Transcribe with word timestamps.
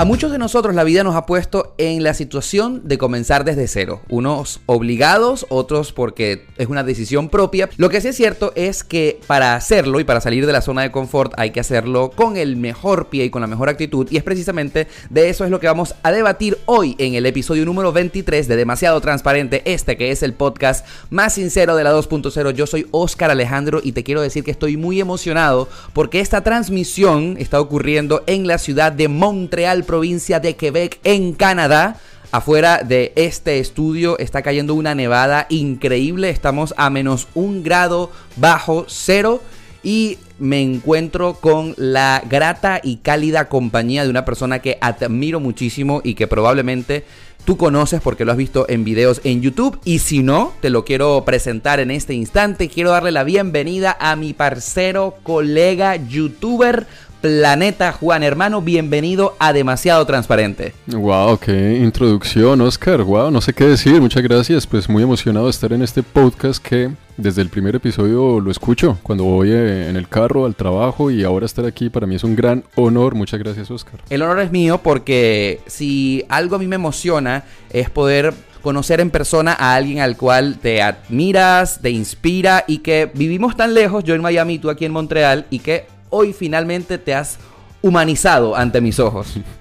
A 0.00 0.06
muchos 0.06 0.32
de 0.32 0.38
nosotros 0.38 0.74
la 0.74 0.82
vida 0.82 1.04
nos 1.04 1.14
ha 1.14 1.26
puesto 1.26 1.74
en 1.76 2.02
la 2.02 2.14
situación 2.14 2.88
de 2.88 2.96
comenzar 2.96 3.44
desde 3.44 3.68
cero. 3.68 4.00
Unos 4.08 4.62
obligados, 4.64 5.44
otros 5.50 5.92
porque 5.92 6.46
es 6.56 6.68
una 6.68 6.82
decisión 6.82 7.28
propia. 7.28 7.68
Lo 7.76 7.90
que 7.90 8.00
sí 8.00 8.08
es 8.08 8.16
cierto 8.16 8.54
es 8.54 8.82
que 8.82 9.20
para 9.26 9.54
hacerlo 9.54 10.00
y 10.00 10.04
para 10.04 10.22
salir 10.22 10.46
de 10.46 10.54
la 10.54 10.62
zona 10.62 10.80
de 10.80 10.90
confort 10.90 11.34
hay 11.36 11.50
que 11.50 11.60
hacerlo 11.60 12.12
con 12.16 12.38
el 12.38 12.56
mejor 12.56 13.10
pie 13.10 13.26
y 13.26 13.30
con 13.30 13.42
la 13.42 13.46
mejor 13.46 13.68
actitud. 13.68 14.08
Y 14.10 14.16
es 14.16 14.22
precisamente 14.22 14.88
de 15.10 15.28
eso 15.28 15.44
es 15.44 15.50
lo 15.50 15.60
que 15.60 15.66
vamos 15.66 15.94
a 16.02 16.12
debatir 16.12 16.56
hoy 16.64 16.96
en 16.96 17.12
el 17.12 17.26
episodio 17.26 17.66
número 17.66 17.92
23 17.92 18.48
de 18.48 18.56
Demasiado 18.56 19.02
Transparente, 19.02 19.60
este 19.66 19.98
que 19.98 20.12
es 20.12 20.22
el 20.22 20.32
podcast 20.32 20.86
más 21.10 21.34
sincero 21.34 21.76
de 21.76 21.84
la 21.84 21.92
2.0. 21.92 22.52
Yo 22.52 22.66
soy 22.66 22.86
Oscar 22.90 23.30
Alejandro 23.30 23.82
y 23.84 23.92
te 23.92 24.02
quiero 24.02 24.22
decir 24.22 24.44
que 24.44 24.50
estoy 24.50 24.78
muy 24.78 24.98
emocionado 24.98 25.68
porque 25.92 26.20
esta 26.20 26.42
transmisión 26.42 27.36
está 27.38 27.60
ocurriendo 27.60 28.24
en 28.26 28.46
la 28.46 28.56
ciudad 28.56 28.92
de 28.92 29.08
Montreal 29.08 29.84
provincia 29.90 30.38
de 30.38 30.54
Quebec, 30.54 31.00
en 31.02 31.32
Canadá. 31.32 31.96
Afuera 32.30 32.82
de 32.84 33.12
este 33.16 33.58
estudio 33.58 34.16
está 34.20 34.40
cayendo 34.40 34.76
una 34.76 34.94
nevada 34.94 35.48
increíble. 35.48 36.30
Estamos 36.30 36.74
a 36.76 36.90
menos 36.90 37.26
un 37.34 37.64
grado 37.64 38.12
bajo 38.36 38.84
cero. 38.86 39.42
Y 39.82 40.18
me 40.38 40.62
encuentro 40.62 41.34
con 41.34 41.74
la 41.76 42.22
grata 42.30 42.80
y 42.84 42.98
cálida 42.98 43.48
compañía 43.48 44.04
de 44.04 44.10
una 44.10 44.24
persona 44.24 44.60
que 44.60 44.78
admiro 44.80 45.40
muchísimo 45.40 46.02
y 46.04 46.14
que 46.14 46.28
probablemente 46.28 47.04
tú 47.44 47.56
conoces 47.56 48.00
porque 48.00 48.24
lo 48.24 48.30
has 48.30 48.38
visto 48.38 48.66
en 48.68 48.84
videos 48.84 49.20
en 49.24 49.42
YouTube. 49.42 49.80
Y 49.84 49.98
si 49.98 50.22
no, 50.22 50.52
te 50.60 50.70
lo 50.70 50.84
quiero 50.84 51.24
presentar 51.24 51.80
en 51.80 51.90
este 51.90 52.14
instante. 52.14 52.68
Quiero 52.68 52.90
darle 52.90 53.10
la 53.10 53.24
bienvenida 53.24 53.96
a 53.98 54.14
mi 54.14 54.34
parcero, 54.34 55.16
colega, 55.24 55.96
youtuber, 55.96 56.86
Planeta 57.20 57.92
Juan, 57.92 58.22
hermano, 58.22 58.62
bienvenido 58.62 59.36
a 59.38 59.52
Demasiado 59.52 60.06
Transparente. 60.06 60.72
Wow, 60.86 61.38
qué 61.38 61.76
introducción, 61.76 62.62
Oscar. 62.62 63.02
Wow, 63.02 63.30
no 63.30 63.42
sé 63.42 63.52
qué 63.52 63.64
decir. 63.64 64.00
Muchas 64.00 64.22
gracias. 64.22 64.66
Pues 64.66 64.88
muy 64.88 65.02
emocionado 65.02 65.44
de 65.44 65.50
estar 65.50 65.70
en 65.74 65.82
este 65.82 66.02
podcast 66.02 66.64
que 66.66 66.90
desde 67.18 67.42
el 67.42 67.50
primer 67.50 67.76
episodio 67.76 68.40
lo 68.40 68.50
escucho 68.50 68.98
cuando 69.02 69.24
voy 69.24 69.50
eh, 69.50 69.90
en 69.90 69.96
el 69.96 70.08
carro 70.08 70.46
al 70.46 70.54
trabajo 70.54 71.10
y 71.10 71.22
ahora 71.22 71.44
estar 71.44 71.66
aquí 71.66 71.90
para 71.90 72.06
mí 72.06 72.14
es 72.14 72.24
un 72.24 72.36
gran 72.36 72.64
honor. 72.74 73.14
Muchas 73.14 73.38
gracias, 73.38 73.70
Oscar. 73.70 74.00
El 74.08 74.22
honor 74.22 74.40
es 74.40 74.50
mío 74.50 74.80
porque 74.82 75.60
si 75.66 76.24
algo 76.30 76.56
a 76.56 76.58
mí 76.58 76.66
me 76.66 76.76
emociona 76.76 77.44
es 77.68 77.90
poder 77.90 78.32
conocer 78.62 79.00
en 79.00 79.10
persona 79.10 79.52
a 79.52 79.74
alguien 79.74 80.00
al 80.00 80.16
cual 80.16 80.58
te 80.58 80.80
admiras, 80.80 81.80
te 81.82 81.90
inspira 81.90 82.64
y 82.66 82.78
que 82.78 83.10
vivimos 83.12 83.56
tan 83.56 83.74
lejos, 83.74 84.04
yo 84.04 84.14
en 84.14 84.22
Miami, 84.22 84.58
tú 84.58 84.70
aquí 84.70 84.86
en 84.86 84.92
Montreal, 84.92 85.46
y 85.50 85.58
que 85.58 85.86
hoy 86.10 86.32
finalmente 86.32 86.98
te 86.98 87.14
has 87.14 87.38
humanizado 87.82 88.56
ante 88.56 88.80
mis 88.80 88.98
ojos. 88.98 89.34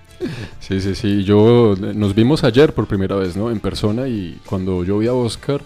Sí, 0.60 0.82
sí, 0.82 0.96
sí. 0.96 1.24
Yo 1.24 1.76
nos 1.78 2.14
vimos 2.14 2.44
ayer 2.44 2.74
por 2.74 2.88
primera 2.88 3.16
vez, 3.16 3.38
¿no? 3.38 3.50
En 3.50 3.62
persona 3.62 4.10
y 4.10 4.38
cuando 4.46 4.84
yo 4.84 4.98
vi 4.98 5.08
a 5.08 5.14
Oscar 5.14 5.62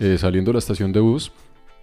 eh, 0.00 0.16
saliendo 0.18 0.48
de 0.48 0.54
la 0.54 0.58
estación 0.60 0.92
de 0.92 1.00
bus, 1.00 1.30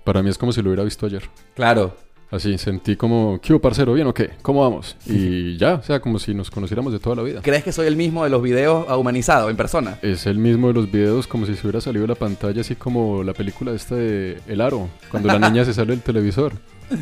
para 0.03 0.23
mí 0.23 0.30
es 0.30 0.38
como 0.38 0.52
si 0.52 0.62
lo 0.62 0.70
hubiera 0.70 0.84
visto 0.84 1.06
ayer. 1.06 1.30
Claro. 1.53 1.95
Así, 2.31 2.58
sentí 2.58 2.95
como, 2.95 3.39
¿qué 3.42 3.53
hubo, 3.53 3.62
parcero? 3.62 3.94
¿Bien 3.94 4.08
o 4.08 4.14
qué? 4.14 4.31
¿Cómo 4.42 4.62
vamos? 4.62 4.97
Y 5.06 5.58
ya, 5.58 5.75
o 5.75 5.84
sea, 5.84 6.00
como 6.00 6.19
si 6.19 6.34
nos 6.34 6.50
conociéramos 6.50 6.92
de 6.92 7.00
toda 7.00 7.16
la 7.16 7.22
vida. 7.22 7.42
¿Crees 7.42 7.64
que 7.64 7.72
soy 7.72 7.88
el 7.88 7.95
mismo 7.95 8.23
de 8.23 8.30
los 8.30 8.42
videos 8.42 8.88
humanizado 8.97 9.50
en 9.50 9.56
persona? 9.56 10.00
Es 10.02 10.25
el 10.25 10.38
mismo 10.38 10.69
de 10.69 10.73
los 10.73 10.92
videos, 10.92 11.28
como 11.28 11.45
si 11.45 11.56
se 11.56 11.62
hubiera 11.62 11.80
salido 11.81 12.02
de 12.02 12.09
la 12.09 12.16
pantalla, 12.16 12.62
así 12.62 12.75
como 12.75 13.23
la 13.23 13.34
película 13.34 13.72
esta 13.73 13.95
de 13.95 14.40
El 14.47 14.62
Aro, 14.62 14.90
cuando 15.12 15.28
la 15.28 15.40
niña 15.50 15.64
se 15.64 15.73
sale 15.73 15.92
del 15.92 16.02
televisor. 16.02 16.53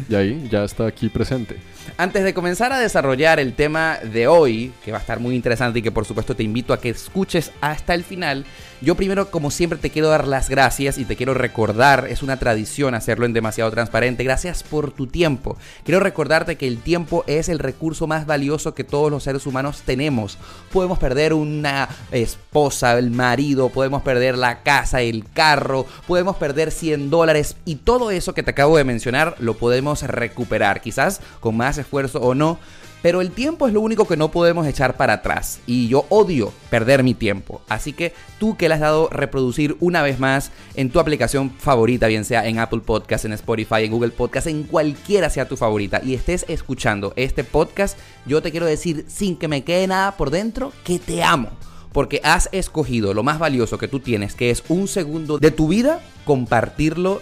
Y 0.09 0.15
ahí 0.15 0.47
ya 0.49 0.63
está 0.63 0.87
aquí 0.87 1.09
presente. 1.09 1.57
Antes 1.97 2.23
de 2.23 2.33
comenzar 2.33 2.71
a 2.71 2.79
desarrollar 2.79 3.39
el 3.39 3.53
tema 3.53 3.97
de 3.97 4.27
hoy, 4.27 4.71
que 4.83 4.91
va 4.91 4.97
a 4.97 5.01
estar 5.01 5.19
muy 5.19 5.35
interesante 5.35 5.79
y 5.79 5.81
que 5.81 5.91
por 5.91 6.05
supuesto 6.05 6.35
te 6.35 6.43
invito 6.43 6.73
a 6.73 6.79
que 6.79 6.89
escuches 6.89 7.51
hasta 7.61 7.93
el 7.93 8.03
final, 8.03 8.45
yo 8.83 8.95
primero 8.95 9.31
como 9.31 9.49
siempre 9.49 9.79
te 9.79 9.89
quiero 9.89 10.09
dar 10.09 10.27
las 10.27 10.49
gracias 10.49 10.97
y 10.97 11.05
te 11.05 11.15
quiero 11.15 11.33
recordar, 11.33 12.07
es 12.09 12.21
una 12.21 12.37
tradición 12.37 12.95
hacerlo 12.95 13.25
en 13.25 13.31
demasiado 13.31 13.71
transparente, 13.71 14.25
gracias 14.25 14.61
por 14.61 14.91
tu 14.91 15.07
tiempo. 15.07 15.57
Quiero 15.85 16.01
recordarte 16.01 16.57
que 16.57 16.67
el 16.67 16.79
tiempo 16.79 17.23
es 17.25 17.47
el 17.47 17.59
recurso 17.59 18.07
más 18.07 18.25
valioso 18.25 18.75
que 18.75 18.83
todos 18.83 19.09
los 19.09 19.23
seres 19.23 19.47
humanos 19.47 19.83
tenemos. 19.85 20.37
Podemos 20.71 20.99
perder 20.99 21.33
una 21.33 21.87
esposa, 22.11 22.97
el 22.99 23.09
marido, 23.09 23.69
podemos 23.69 24.01
perder 24.01 24.37
la 24.37 24.63
casa, 24.63 25.01
el 25.01 25.23
carro, 25.31 25.85
podemos 26.05 26.35
perder 26.35 26.69
100 26.69 27.09
dólares 27.09 27.55
y 27.63 27.75
todo 27.75 28.11
eso 28.11 28.33
que 28.33 28.43
te 28.43 28.51
acabo 28.51 28.75
de 28.75 28.83
mencionar 28.83 29.37
lo 29.39 29.53
podemos 29.53 30.03
recuperar, 30.03 30.81
quizás 30.81 31.21
con 31.39 31.55
más 31.55 31.77
esfuerzo 31.77 32.19
o 32.19 32.35
no, 32.35 32.59
pero 33.03 33.19
el 33.19 33.31
tiempo 33.31 33.67
es 33.67 33.73
lo 33.73 33.81
único 33.81 34.07
que 34.07 34.15
no 34.15 34.31
podemos 34.31 34.65
echar 34.65 34.95
para 34.95 35.13
atrás. 35.13 35.59
Y 35.67 35.89
yo 35.89 36.05
odio 36.07 36.53
perder 36.69 37.03
mi 37.03 37.13
tiempo. 37.13 37.61
Así 37.67 37.91
que 37.91 38.13
tú 38.39 38.55
que 38.55 38.69
le 38.69 38.75
has 38.75 38.79
dado 38.79 39.09
reproducir 39.11 39.75
una 39.81 40.01
vez 40.01 40.19
más 40.19 40.51
en 40.75 40.89
tu 40.89 41.01
aplicación 41.01 41.51
favorita, 41.51 42.07
bien 42.07 42.23
sea 42.23 42.47
en 42.47 42.59
Apple 42.59 42.79
Podcast, 42.79 43.25
en 43.25 43.33
Spotify, 43.33 43.83
en 43.83 43.91
Google 43.91 44.11
Podcast, 44.11 44.47
en 44.47 44.63
cualquiera 44.63 45.29
sea 45.29 45.49
tu 45.49 45.57
favorita, 45.57 46.01
y 46.01 46.13
estés 46.13 46.45
escuchando 46.47 47.11
este 47.17 47.43
podcast, 47.43 47.99
yo 48.25 48.41
te 48.41 48.51
quiero 48.51 48.65
decir, 48.65 49.03
sin 49.09 49.35
que 49.35 49.49
me 49.49 49.65
quede 49.65 49.85
nada 49.87 50.15
por 50.15 50.31
dentro, 50.31 50.71
que 50.85 50.97
te 50.97 51.23
amo 51.23 51.49
porque 51.91 52.21
has 52.23 52.49
escogido 52.51 53.13
lo 53.13 53.21
más 53.21 53.37
valioso 53.37 53.77
que 53.77 53.87
tú 53.87 53.99
tienes, 53.99 54.33
que 54.33 54.49
es 54.49 54.63
un 54.67 54.87
segundo 54.87 55.37
de 55.37 55.51
tu 55.51 55.67
vida, 55.67 56.01
compartirlo 56.25 57.21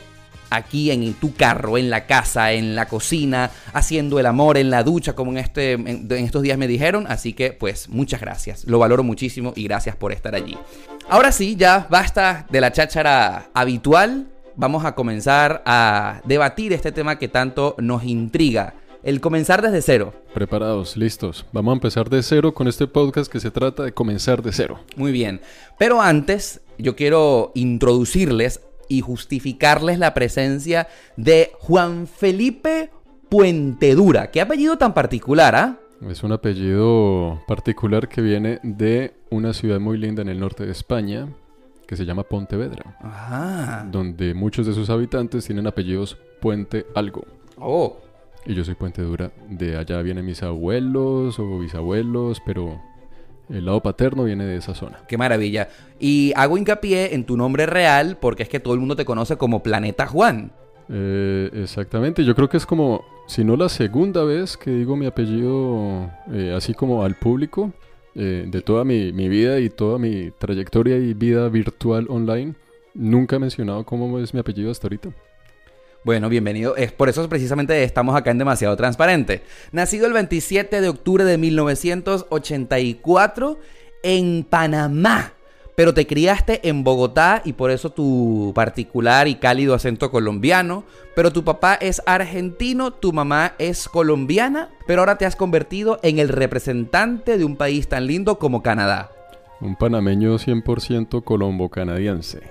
aquí 0.51 0.91
en 0.91 1.13
tu 1.15 1.33
carro, 1.33 1.77
en 1.77 1.89
la 1.89 2.05
casa, 2.05 2.51
en 2.51 2.75
la 2.75 2.87
cocina, 2.87 3.49
haciendo 3.73 4.19
el 4.19 4.27
amor 4.27 4.57
en 4.57 4.69
la 4.69 4.83
ducha, 4.83 5.13
como 5.13 5.31
en, 5.31 5.37
este, 5.37 5.71
en, 5.73 6.11
estos 6.11 6.43
días 6.43 6.57
me 6.57 6.67
dijeron. 6.67 7.05
Así 7.07 7.33
que, 7.33 7.53
pues, 7.53 7.89
muchas 7.89 8.21
gracias. 8.21 8.65
Lo 8.65 8.77
valoro 8.77 9.03
muchísimo 9.03 9.53
y 9.55 9.63
gracias 9.63 9.95
por 9.95 10.11
estar 10.11 10.35
allí. 10.35 10.57
Ahora 11.09 11.31
sí, 11.31 11.55
ya 11.55 11.87
basta 11.89 12.45
de 12.49 12.61
la 12.61 12.71
cháchara 12.71 13.49
habitual. 13.53 14.27
Vamos 14.55 14.85
a 14.85 14.93
comenzar 14.93 15.63
a 15.65 16.21
debatir 16.25 16.73
este 16.73 16.91
tema 16.91 17.17
que 17.17 17.29
tanto 17.29 17.75
nos 17.79 18.03
intriga. 18.03 18.75
El 19.03 19.19
comenzar 19.19 19.63
desde 19.63 19.81
cero. 19.81 20.13
Preparados, 20.33 20.95
listos. 20.95 21.47
Vamos 21.51 21.71
a 21.71 21.75
empezar 21.75 22.07
de 22.09 22.21
cero 22.21 22.53
con 22.53 22.67
este 22.67 22.85
podcast 22.85 23.31
que 23.31 23.39
se 23.39 23.49
trata 23.49 23.83
de 23.83 23.93
comenzar 23.93 24.43
de 24.43 24.51
cero. 24.51 24.79
Muy 24.95 25.11
bien. 25.11 25.41
Pero 25.79 26.01
antes, 26.01 26.61
yo 26.77 26.95
quiero 26.95 27.51
introducirles 27.55 28.61
y 28.91 28.99
justificarles 28.99 29.99
la 29.99 30.13
presencia 30.13 30.87
de 31.15 31.51
Juan 31.59 32.07
Felipe 32.07 32.89
Puentedura. 33.29 34.31
¿Qué 34.31 34.41
apellido 34.41 34.77
tan 34.77 34.93
particular, 34.93 35.55
ah? 35.55 35.79
Es 36.09 36.23
un 36.23 36.33
apellido 36.33 37.41
particular 37.47 38.09
que 38.09 38.21
viene 38.21 38.59
de 38.63 39.13
una 39.29 39.53
ciudad 39.53 39.79
muy 39.79 39.97
linda 39.97 40.21
en 40.21 40.27
el 40.27 40.41
norte 40.41 40.65
de 40.65 40.73
España 40.73 41.29
que 41.87 41.95
se 41.95 42.05
llama 42.05 42.23
Pontevedra. 42.23 42.97
Ajá. 43.01 43.87
Donde 43.89 44.33
muchos 44.33 44.65
de 44.65 44.73
sus 44.73 44.89
habitantes 44.89 45.45
tienen 45.45 45.67
apellidos 45.67 46.17
Puente 46.41 46.85
algo. 46.93 47.23
Oh. 47.57 47.97
Y 48.45 48.55
yo 48.55 48.65
soy 48.65 48.75
Puentedura. 48.75 49.31
De 49.49 49.77
allá 49.77 50.01
vienen 50.01 50.25
mis 50.25 50.43
abuelos 50.43 51.39
o 51.39 51.59
bisabuelos, 51.59 52.41
pero 52.45 52.81
el 53.51 53.65
lado 53.65 53.81
paterno 53.81 54.23
viene 54.23 54.45
de 54.45 54.57
esa 54.57 54.73
zona. 54.73 54.99
Qué 55.07 55.17
maravilla. 55.17 55.69
Y 55.99 56.33
hago 56.35 56.57
hincapié 56.57 57.13
en 57.13 57.25
tu 57.25 57.37
nombre 57.37 57.65
real 57.65 58.17
porque 58.19 58.43
es 58.43 58.49
que 58.49 58.59
todo 58.59 58.73
el 58.73 58.79
mundo 58.79 58.95
te 58.95 59.05
conoce 59.05 59.37
como 59.37 59.61
Planeta 59.61 60.07
Juan. 60.07 60.51
Eh, 60.89 61.49
exactamente, 61.53 62.25
yo 62.25 62.35
creo 62.35 62.49
que 62.49 62.57
es 62.57 62.65
como, 62.65 63.05
si 63.27 63.45
no 63.45 63.55
la 63.55 63.69
segunda 63.69 64.25
vez 64.25 64.57
que 64.57 64.71
digo 64.71 64.97
mi 64.97 65.05
apellido 65.05 66.11
eh, 66.33 66.53
así 66.55 66.73
como 66.73 67.03
al 67.05 67.15
público, 67.15 67.71
eh, 68.13 68.45
de 68.45 68.61
toda 68.61 68.83
mi, 68.83 69.13
mi, 69.13 69.29
vida 69.29 69.59
y 69.59 69.69
toda 69.69 69.97
mi 69.97 70.31
trayectoria 70.31 70.97
y 70.97 71.13
vida 71.13 71.47
virtual 71.47 72.07
online, 72.09 72.55
nunca 72.93 73.37
he 73.37 73.39
mencionado 73.39 73.85
cómo 73.85 74.19
es 74.19 74.33
mi 74.33 74.41
apellido 74.41 74.69
hasta 74.69 74.87
ahorita. 74.87 75.11
Bueno, 76.03 76.29
bienvenido. 76.29 76.75
Es 76.77 76.91
por 76.91 77.09
eso 77.09 77.29
precisamente 77.29 77.83
estamos 77.83 78.15
acá 78.15 78.31
en 78.31 78.39
Demasiado 78.39 78.75
Transparente. 78.75 79.43
Nacido 79.71 80.07
el 80.07 80.13
27 80.13 80.81
de 80.81 80.89
octubre 80.89 81.23
de 81.23 81.37
1984 81.37 83.59
en 84.01 84.43
Panamá. 84.43 85.33
Pero 85.75 85.93
te 85.93 86.07
criaste 86.07 86.67
en 86.67 86.83
Bogotá 86.83 87.43
y 87.45 87.53
por 87.53 87.69
eso 87.69 87.91
tu 87.91 88.51
particular 88.55 89.27
y 89.27 89.35
cálido 89.35 89.75
acento 89.75 90.09
colombiano. 90.09 90.85
Pero 91.15 91.31
tu 91.31 91.43
papá 91.43 91.75
es 91.75 92.01
argentino, 92.07 92.93
tu 92.93 93.13
mamá 93.13 93.53
es 93.59 93.87
colombiana, 93.87 94.69
pero 94.87 95.01
ahora 95.01 95.19
te 95.19 95.27
has 95.27 95.35
convertido 95.35 95.99
en 96.01 96.17
el 96.17 96.29
representante 96.29 97.37
de 97.37 97.45
un 97.45 97.57
país 97.57 97.87
tan 97.87 98.07
lindo 98.07 98.39
como 98.39 98.63
Canadá. 98.63 99.11
Un 99.59 99.75
panameño 99.75 100.39
100% 100.39 101.23
colombo-canadiense. 101.23 102.41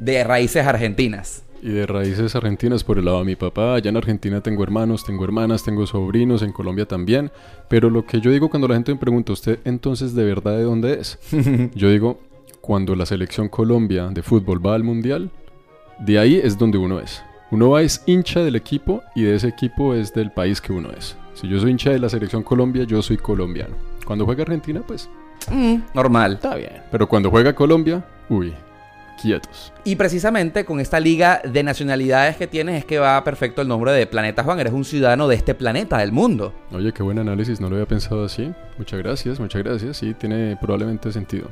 De 0.00 0.24
raíces 0.24 0.66
argentinas. 0.66 1.44
Y 1.62 1.68
de 1.70 1.86
raíces 1.86 2.34
argentinas 2.34 2.84
por 2.84 2.98
el 2.98 3.04
lado 3.04 3.18
de 3.18 3.24
mi 3.24 3.36
papá. 3.36 3.74
Allá 3.74 3.90
en 3.90 3.96
Argentina 3.96 4.40
tengo 4.40 4.62
hermanos, 4.62 5.04
tengo 5.04 5.24
hermanas, 5.24 5.62
tengo 5.62 5.86
sobrinos, 5.86 6.42
en 6.42 6.52
Colombia 6.52 6.86
también. 6.86 7.30
Pero 7.68 7.90
lo 7.90 8.06
que 8.06 8.20
yo 8.20 8.30
digo 8.30 8.48
cuando 8.48 8.66
la 8.66 8.74
gente 8.74 8.92
me 8.92 9.00
pregunta, 9.00 9.32
¿usted 9.32 9.58
entonces 9.64 10.14
de 10.14 10.24
verdad 10.24 10.56
de 10.56 10.62
dónde 10.62 10.94
es? 11.00 11.18
yo 11.74 11.90
digo, 11.90 12.18
cuando 12.60 12.94
la 12.94 13.04
selección 13.04 13.48
Colombia 13.48 14.08
de 14.08 14.22
fútbol 14.22 14.64
va 14.64 14.74
al 14.74 14.84
mundial, 14.84 15.30
de 15.98 16.18
ahí 16.18 16.40
es 16.42 16.56
donde 16.56 16.78
uno 16.78 16.98
es. 17.00 17.22
Uno 17.50 17.70
va 17.70 17.82
es 17.82 18.02
hincha 18.06 18.40
del 18.40 18.56
equipo 18.56 19.02
y 19.14 19.22
de 19.22 19.34
ese 19.34 19.48
equipo 19.48 19.94
es 19.94 20.14
del 20.14 20.30
país 20.30 20.60
que 20.60 20.72
uno 20.72 20.90
es. 20.96 21.16
Si 21.34 21.48
yo 21.48 21.58
soy 21.58 21.72
hincha 21.72 21.90
de 21.90 21.98
la 21.98 22.08
selección 22.08 22.42
Colombia, 22.42 22.84
yo 22.84 23.00
soy 23.02 23.16
colombiano 23.16 23.74
Cuando 24.04 24.24
juega 24.24 24.42
Argentina, 24.42 24.82
pues... 24.86 25.08
Mm, 25.50 25.76
normal. 25.94 26.34
Está 26.34 26.54
bien. 26.54 26.82
Pero 26.90 27.08
cuando 27.08 27.30
juega 27.30 27.54
Colombia, 27.54 28.04
uy, 28.28 28.52
quietos. 29.20 29.72
Y 29.84 29.96
precisamente 29.96 30.64
con 30.64 30.80
esta 30.80 31.00
liga 31.00 31.40
de 31.44 31.62
nacionalidades 31.62 32.36
que 32.36 32.46
tienes 32.46 32.78
es 32.78 32.84
que 32.84 32.98
va 32.98 33.22
perfecto 33.24 33.62
el 33.62 33.68
nombre 33.68 33.92
de 33.92 34.06
Planeta 34.06 34.42
Juan. 34.42 34.60
Eres 34.60 34.72
un 34.72 34.84
ciudadano 34.84 35.28
de 35.28 35.36
este 35.36 35.54
planeta, 35.54 35.98
del 35.98 36.12
mundo. 36.12 36.52
Oye, 36.72 36.92
qué 36.92 37.02
buen 37.02 37.18
análisis, 37.18 37.60
no 37.60 37.68
lo 37.68 37.76
había 37.76 37.86
pensado 37.86 38.24
así. 38.24 38.52
Muchas 38.78 38.98
gracias, 38.98 39.40
muchas 39.40 39.62
gracias. 39.62 39.96
Sí, 39.96 40.14
tiene 40.14 40.56
probablemente 40.60 41.12
sentido. 41.12 41.48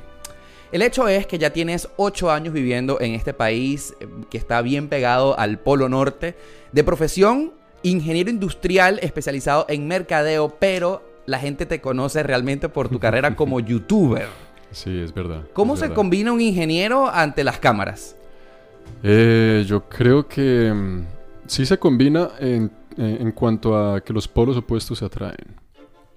El 0.71 0.83
hecho 0.83 1.09
es 1.09 1.27
que 1.27 1.39
ya 1.39 1.51
tienes 1.51 1.89
ocho 1.97 2.31
años 2.31 2.53
viviendo 2.53 3.01
en 3.01 3.15
este 3.15 3.33
país 3.33 3.95
eh, 4.01 4.07
que 4.31 4.37
está 4.37 4.61
bien 4.61 4.89
pegado 4.89 5.39
al 5.39 5.59
Polo 5.59 5.89
Norte. 5.89 6.37
De 6.73 6.85
profesión, 6.85 7.53
ingeniero 7.83 8.29
industrial 8.29 8.99
especializado 9.03 9.65
en 9.69 9.89
mercadeo, 9.89 10.57
pero 10.59 11.03
la 11.25 11.39
gente 11.39 11.65
te 11.65 11.81
conoce 11.81 12.23
realmente 12.23 12.69
por 12.69 12.89
tu 12.89 12.99
carrera 12.99 13.35
como 13.35 13.61
youtuber. 13.61 14.29
Sí, 14.71 14.99
es 14.99 15.13
verdad. 15.13 15.45
¿Cómo 15.53 15.77
se 15.77 15.91
combina 15.91 16.33
un 16.33 16.41
ingeniero 16.41 17.09
ante 17.09 17.45
las 17.45 17.59
cámaras? 17.59 18.17
Eh, 19.03 19.65
yo 19.67 19.89
creo 19.89 20.27
que 20.27 20.73
mm, 20.73 21.07
sí 21.47 21.67
se 21.67 21.79
combina 21.79 22.31
en, 22.41 22.71
cuanto 23.33 23.77
a 23.77 24.01
que 24.01 24.13
los 24.13 24.27
polos 24.27 24.57
opuestos 24.57 24.99
se 24.99 25.05
atraen. 25.05 25.57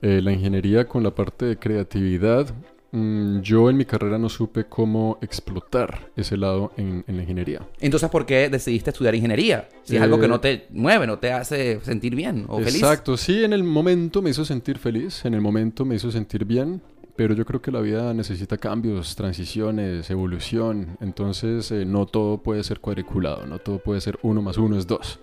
Eh, 0.01 0.19
la 0.21 0.31
ingeniería 0.31 0.87
con 0.87 1.03
la 1.03 1.11
parte 1.11 1.45
de 1.45 1.57
creatividad 1.57 2.47
Mm, 2.93 3.39
yo 3.39 3.69
en 3.69 3.77
mi 3.77 3.85
carrera 3.85 4.17
no 4.17 4.27
supe 4.27 4.65
cómo 4.65 5.17
explotar 5.21 6.11
ese 6.17 6.35
lado 6.35 6.73
en, 6.75 7.05
la 7.07 7.21
ingeniería. 7.21 7.65
Entonces, 7.79 8.09
¿por 8.09 8.25
qué 8.25 8.49
decidiste 8.49 8.89
estudiar 8.89 9.15
ingeniería? 9.15 9.69
Si 9.83 9.95
es 9.95 10.01
algo 10.01 10.19
que 10.19 10.27
no 10.27 10.35
eh, 10.35 10.39
te 10.39 10.67
mueve, 10.71 11.07
no 11.07 11.17
te 11.17 11.31
hace 11.31 11.79
sentir 11.81 12.15
bien 12.15 12.45
o 12.49 12.59
feliz. 12.59 12.75
Exacto, 12.75 13.15
sí, 13.15 13.45
en 13.45 13.53
el 13.53 13.63
momento 13.63 14.21
me 14.21 14.31
hizo 14.31 14.43
sentir 14.43 14.77
feliz, 14.77 15.23
en 15.23 15.33
el 15.33 15.41
momento 15.41 15.85
me 15.85 15.95
hizo 15.95 16.11
sentir 16.11 16.43
bien, 16.43 16.81
pero 17.21 17.35
yo 17.35 17.45
creo 17.45 17.61
que 17.61 17.69
la 17.69 17.81
vida 17.81 18.15
necesita 18.15 18.57
cambios, 18.57 19.15
transiciones, 19.15 20.09
evolución. 20.09 20.97
Entonces, 21.01 21.71
eh, 21.71 21.85
no 21.85 22.07
todo 22.07 22.39
puede 22.39 22.63
ser 22.63 22.79
cuadriculado, 22.79 23.45
no 23.45 23.59
todo 23.59 23.77
puede 23.77 24.01
ser 24.01 24.17
uno 24.23 24.41
más 24.41 24.57
uno 24.57 24.75
es 24.75 24.87
dos. 24.87 25.19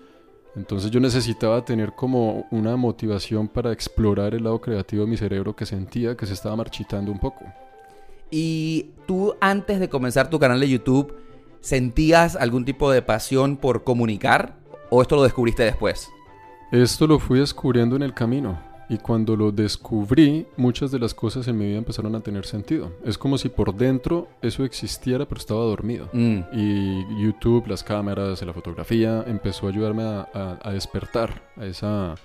Entonces 0.55 0.91
yo 0.91 1.01
necesitaba 1.01 1.65
tener 1.65 1.91
como 1.91 2.47
una 2.51 2.77
motivación 2.77 3.49
para 3.49 3.73
explorar 3.73 4.33
el 4.33 4.45
lado 4.45 4.61
creativo 4.61 5.03
de 5.03 5.09
mi 5.09 5.17
cerebro 5.17 5.57
que 5.57 5.65
sentía 5.65 6.15
que 6.15 6.25
se 6.25 6.35
estaba 6.35 6.55
marchitando 6.55 7.11
un 7.11 7.19
poco. 7.19 7.43
Y 8.31 8.91
tú 9.05 9.35
antes 9.41 9.81
de 9.81 9.89
comenzar 9.89 10.29
tu 10.29 10.39
canal 10.39 10.61
de 10.61 10.69
YouTube, 10.69 11.13
¿sentías 11.59 12.37
algún 12.37 12.63
tipo 12.63 12.89
de 12.89 13.01
pasión 13.01 13.57
por 13.57 13.83
comunicar 13.83 14.55
o 14.89 15.01
esto 15.01 15.17
lo 15.17 15.23
descubriste 15.23 15.63
después? 15.63 16.09
Esto 16.71 17.07
lo 17.07 17.19
fui 17.19 17.39
descubriendo 17.39 17.97
en 17.97 18.03
el 18.03 18.13
camino. 18.13 18.68
Y 18.89 18.97
cuando 18.97 19.35
lo 19.35 19.51
descubrí, 19.51 20.47
muchas 20.57 20.89
de 20.89 20.97
las 20.97 21.13
cosas 21.13 21.47
en 21.47 21.59
mi 21.59 21.67
vida 21.67 21.77
empezaron 21.77 22.15
a 22.15 22.21
tener 22.21 22.45
sentido. 22.47 22.91
Es 23.05 23.19
como 23.19 23.37
si 23.37 23.47
por 23.47 23.75
dentro 23.75 24.27
eso 24.41 24.65
existiera, 24.65 25.25
pero 25.27 25.39
estaba 25.39 25.61
dormido. 25.61 26.09
Mm. 26.11 26.39
Y 26.53 27.23
YouTube, 27.23 27.67
las 27.67 27.83
cámaras, 27.83 28.41
la 28.41 28.53
fotografía, 28.53 29.23
empezó 29.27 29.67
a 29.67 29.69
ayudarme 29.69 30.03
a, 30.03 30.71
despertar 30.73 31.43
a 31.55 31.67
esa, 31.67 32.15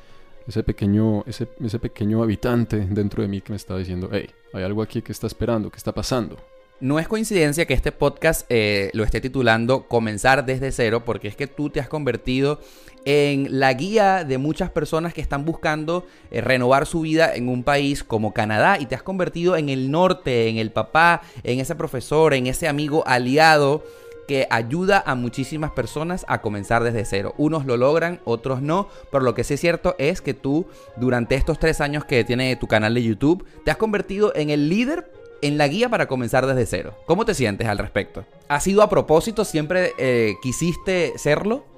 ese, 0.46 0.62
pequeño, 0.62 1.22
ese, 1.26 1.48
ese 1.62 1.78
pequeño 1.78 2.22
habitante 2.22 2.78
dentro 2.78 3.22
de 3.22 3.28
mí 3.28 3.42
que 3.42 3.52
me 3.52 3.56
estaba 3.56 3.78
diciendo, 3.78 4.08
hey, 4.10 4.30
hay 4.54 4.62
algo 4.62 4.80
aquí 4.80 5.02
que 5.02 5.12
está 5.12 5.26
esperando, 5.26 5.70
que 5.70 5.76
está 5.76 5.92
pasando. 5.92 6.38
No 6.80 6.98
es 6.98 7.06
coincidencia 7.06 7.66
que 7.66 7.74
este 7.74 7.92
podcast 7.92 8.46
eh, 8.48 8.90
lo 8.94 9.04
esté 9.04 9.20
titulando 9.20 9.86
Comenzar 9.86 10.44
desde 10.44 10.72
cero, 10.72 11.04
porque 11.04 11.28
es 11.28 11.36
que 11.36 11.46
tú 11.46 11.70
te 11.70 11.80
has 11.80 11.88
convertido 11.88 12.60
en 13.04 13.60
la 13.60 13.72
guía 13.72 14.24
de 14.24 14.38
muchas 14.38 14.70
personas 14.70 15.14
que 15.14 15.20
están 15.20 15.44
buscando 15.44 16.06
eh, 16.30 16.40
renovar 16.40 16.86
su 16.86 17.00
vida 17.00 17.34
en 17.34 17.48
un 17.48 17.62
país 17.62 18.02
como 18.02 18.32
Canadá 18.32 18.78
y 18.78 18.86
te 18.86 18.94
has 18.94 19.02
convertido 19.02 19.56
en 19.56 19.68
el 19.68 19.90
norte, 19.90 20.48
en 20.48 20.56
el 20.56 20.70
papá, 20.70 21.22
en 21.42 21.60
ese 21.60 21.74
profesor, 21.74 22.34
en 22.34 22.46
ese 22.46 22.68
amigo 22.68 23.04
aliado 23.06 23.84
que 24.26 24.46
ayuda 24.50 25.02
a 25.06 25.14
muchísimas 25.14 25.72
personas 25.72 26.24
a 26.28 26.40
comenzar 26.40 26.82
desde 26.82 27.04
cero. 27.04 27.34
Unos 27.36 27.66
lo 27.66 27.76
logran, 27.76 28.20
otros 28.24 28.62
no, 28.62 28.88
pero 29.12 29.22
lo 29.22 29.34
que 29.34 29.44
sí 29.44 29.54
es 29.54 29.60
cierto 29.60 29.94
es 29.98 30.22
que 30.22 30.34
tú 30.34 30.66
durante 30.96 31.34
estos 31.34 31.58
tres 31.58 31.80
años 31.80 32.04
que 32.04 32.24
tiene 32.24 32.56
tu 32.56 32.66
canal 32.66 32.94
de 32.94 33.02
YouTube 33.02 33.44
te 33.64 33.70
has 33.70 33.76
convertido 33.76 34.34
en 34.34 34.50
el 34.50 34.68
líder 34.68 35.12
en 35.42 35.58
la 35.58 35.68
guía 35.68 35.90
para 35.90 36.06
comenzar 36.06 36.46
desde 36.46 36.64
cero. 36.64 36.94
¿Cómo 37.06 37.26
te 37.26 37.34
sientes 37.34 37.68
al 37.68 37.76
respecto? 37.76 38.24
¿Ha 38.48 38.60
sido 38.60 38.82
a 38.82 38.88
propósito? 38.88 39.44
¿Siempre 39.44 39.92
eh, 39.98 40.36
quisiste 40.42 41.12
serlo? 41.16 41.73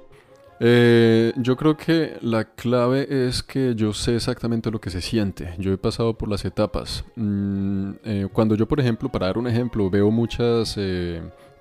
Eh, 0.59 1.33
yo 1.37 1.55
creo 1.55 1.77
que 1.77 2.17
la 2.21 2.45
clave 2.45 3.27
es 3.27 3.43
que 3.43 3.75
yo 3.75 3.93
sé 3.93 4.15
exactamente 4.15 4.71
lo 4.71 4.81
que 4.81 4.89
se 4.89 5.01
siente. 5.01 5.53
Yo 5.59 5.71
he 5.71 5.77
pasado 5.77 6.17
por 6.17 6.29
las 6.29 6.45
etapas. 6.45 7.05
Mm, 7.15 7.91
eh, 8.03 8.27
cuando 8.31 8.55
yo, 8.55 8.67
por 8.67 8.79
ejemplo, 8.79 9.09
para 9.09 9.27
dar 9.27 9.37
un 9.37 9.47
ejemplo, 9.47 9.89
veo 9.89 10.09
muchas 10.09 10.77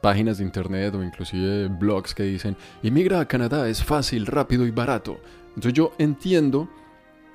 páginas 0.01 0.39
de 0.39 0.45
internet 0.45 0.95
o 0.95 1.03
inclusive 1.03 1.69
blogs 1.69 2.15
que 2.15 2.23
dicen, 2.23 2.57
inmigra 2.83 3.21
a 3.21 3.27
Canadá, 3.27 3.69
es 3.69 3.83
fácil, 3.83 4.27
rápido 4.27 4.67
y 4.67 4.71
barato. 4.71 5.19
Entonces 5.49 5.73
yo 5.73 5.93
entiendo 5.99 6.69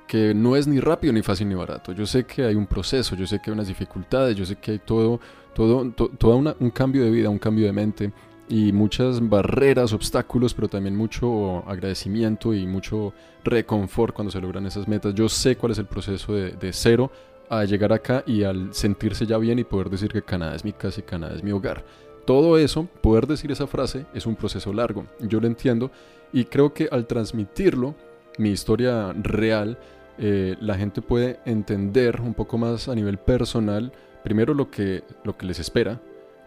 que 0.06 0.34
no 0.34 0.56
es 0.56 0.66
ni 0.66 0.80
rápido, 0.80 1.12
ni 1.12 1.22
fácil, 1.22 1.48
ni 1.48 1.54
barato. 1.54 1.92
Yo 1.92 2.06
sé 2.06 2.24
que 2.24 2.44
hay 2.44 2.54
un 2.54 2.66
proceso, 2.66 3.16
yo 3.16 3.26
sé 3.26 3.40
que 3.40 3.50
hay 3.50 3.54
unas 3.54 3.68
dificultades, 3.68 4.36
yo 4.36 4.44
sé 4.44 4.56
que 4.56 4.72
hay 4.72 4.78
todo, 4.78 5.20
todo, 5.54 5.90
todo 5.90 6.36
un 6.36 6.70
cambio 6.70 7.04
de 7.04 7.10
vida, 7.10 7.28
un 7.28 7.38
cambio 7.38 7.66
de 7.66 7.72
mente 7.72 8.12
y 8.52 8.70
muchas 8.70 9.26
barreras, 9.30 9.94
obstáculos, 9.94 10.52
pero 10.52 10.68
también 10.68 10.94
mucho 10.94 11.66
agradecimiento 11.66 12.52
y 12.52 12.66
mucho 12.66 13.14
reconfort 13.44 14.14
cuando 14.14 14.30
se 14.30 14.42
logran 14.42 14.66
esas 14.66 14.86
metas. 14.86 15.14
Yo 15.14 15.26
sé 15.30 15.56
cuál 15.56 15.72
es 15.72 15.78
el 15.78 15.86
proceso 15.86 16.34
de, 16.34 16.72
cero 16.74 17.10
a 17.48 17.64
llegar 17.64 17.94
acá 17.94 18.22
y 18.26 18.42
al 18.42 18.74
sentirse 18.74 19.24
ya 19.24 19.38
bien 19.38 19.58
y 19.58 19.64
poder 19.64 19.88
decir 19.88 20.12
que 20.12 20.20
Canadá 20.20 20.54
es 20.54 20.66
mi 20.66 20.74
casa 20.74 21.00
y 21.00 21.04
Canadá 21.04 21.34
es 21.34 21.42
mi 21.42 21.50
hogar. 21.50 21.82
Todo 22.26 22.58
eso, 22.58 22.86
poder 23.00 23.26
decir 23.26 23.50
esa 23.50 23.66
frase, 23.66 24.04
es 24.12 24.26
un 24.26 24.36
proceso 24.36 24.70
largo. 24.70 25.06
Yo 25.20 25.40
lo 25.40 25.46
entiendo 25.46 25.90
y 26.30 26.44
creo 26.44 26.74
que 26.74 26.90
al 26.92 27.06
transmitirlo, 27.06 27.94
mi 28.36 28.50
historia 28.50 29.14
real, 29.14 29.78
eh, 30.18 30.56
la 30.60 30.74
gente 30.74 31.00
puede 31.00 31.40
entender 31.46 32.20
un 32.20 32.34
poco 32.34 32.58
más 32.58 32.86
a 32.86 32.94
nivel 32.94 33.16
personal, 33.16 33.92
primero 34.22 34.52
lo 34.52 34.70
que, 34.70 35.04
lo 35.24 35.38
que 35.38 35.46
les 35.46 35.58
espera, 35.58 36.02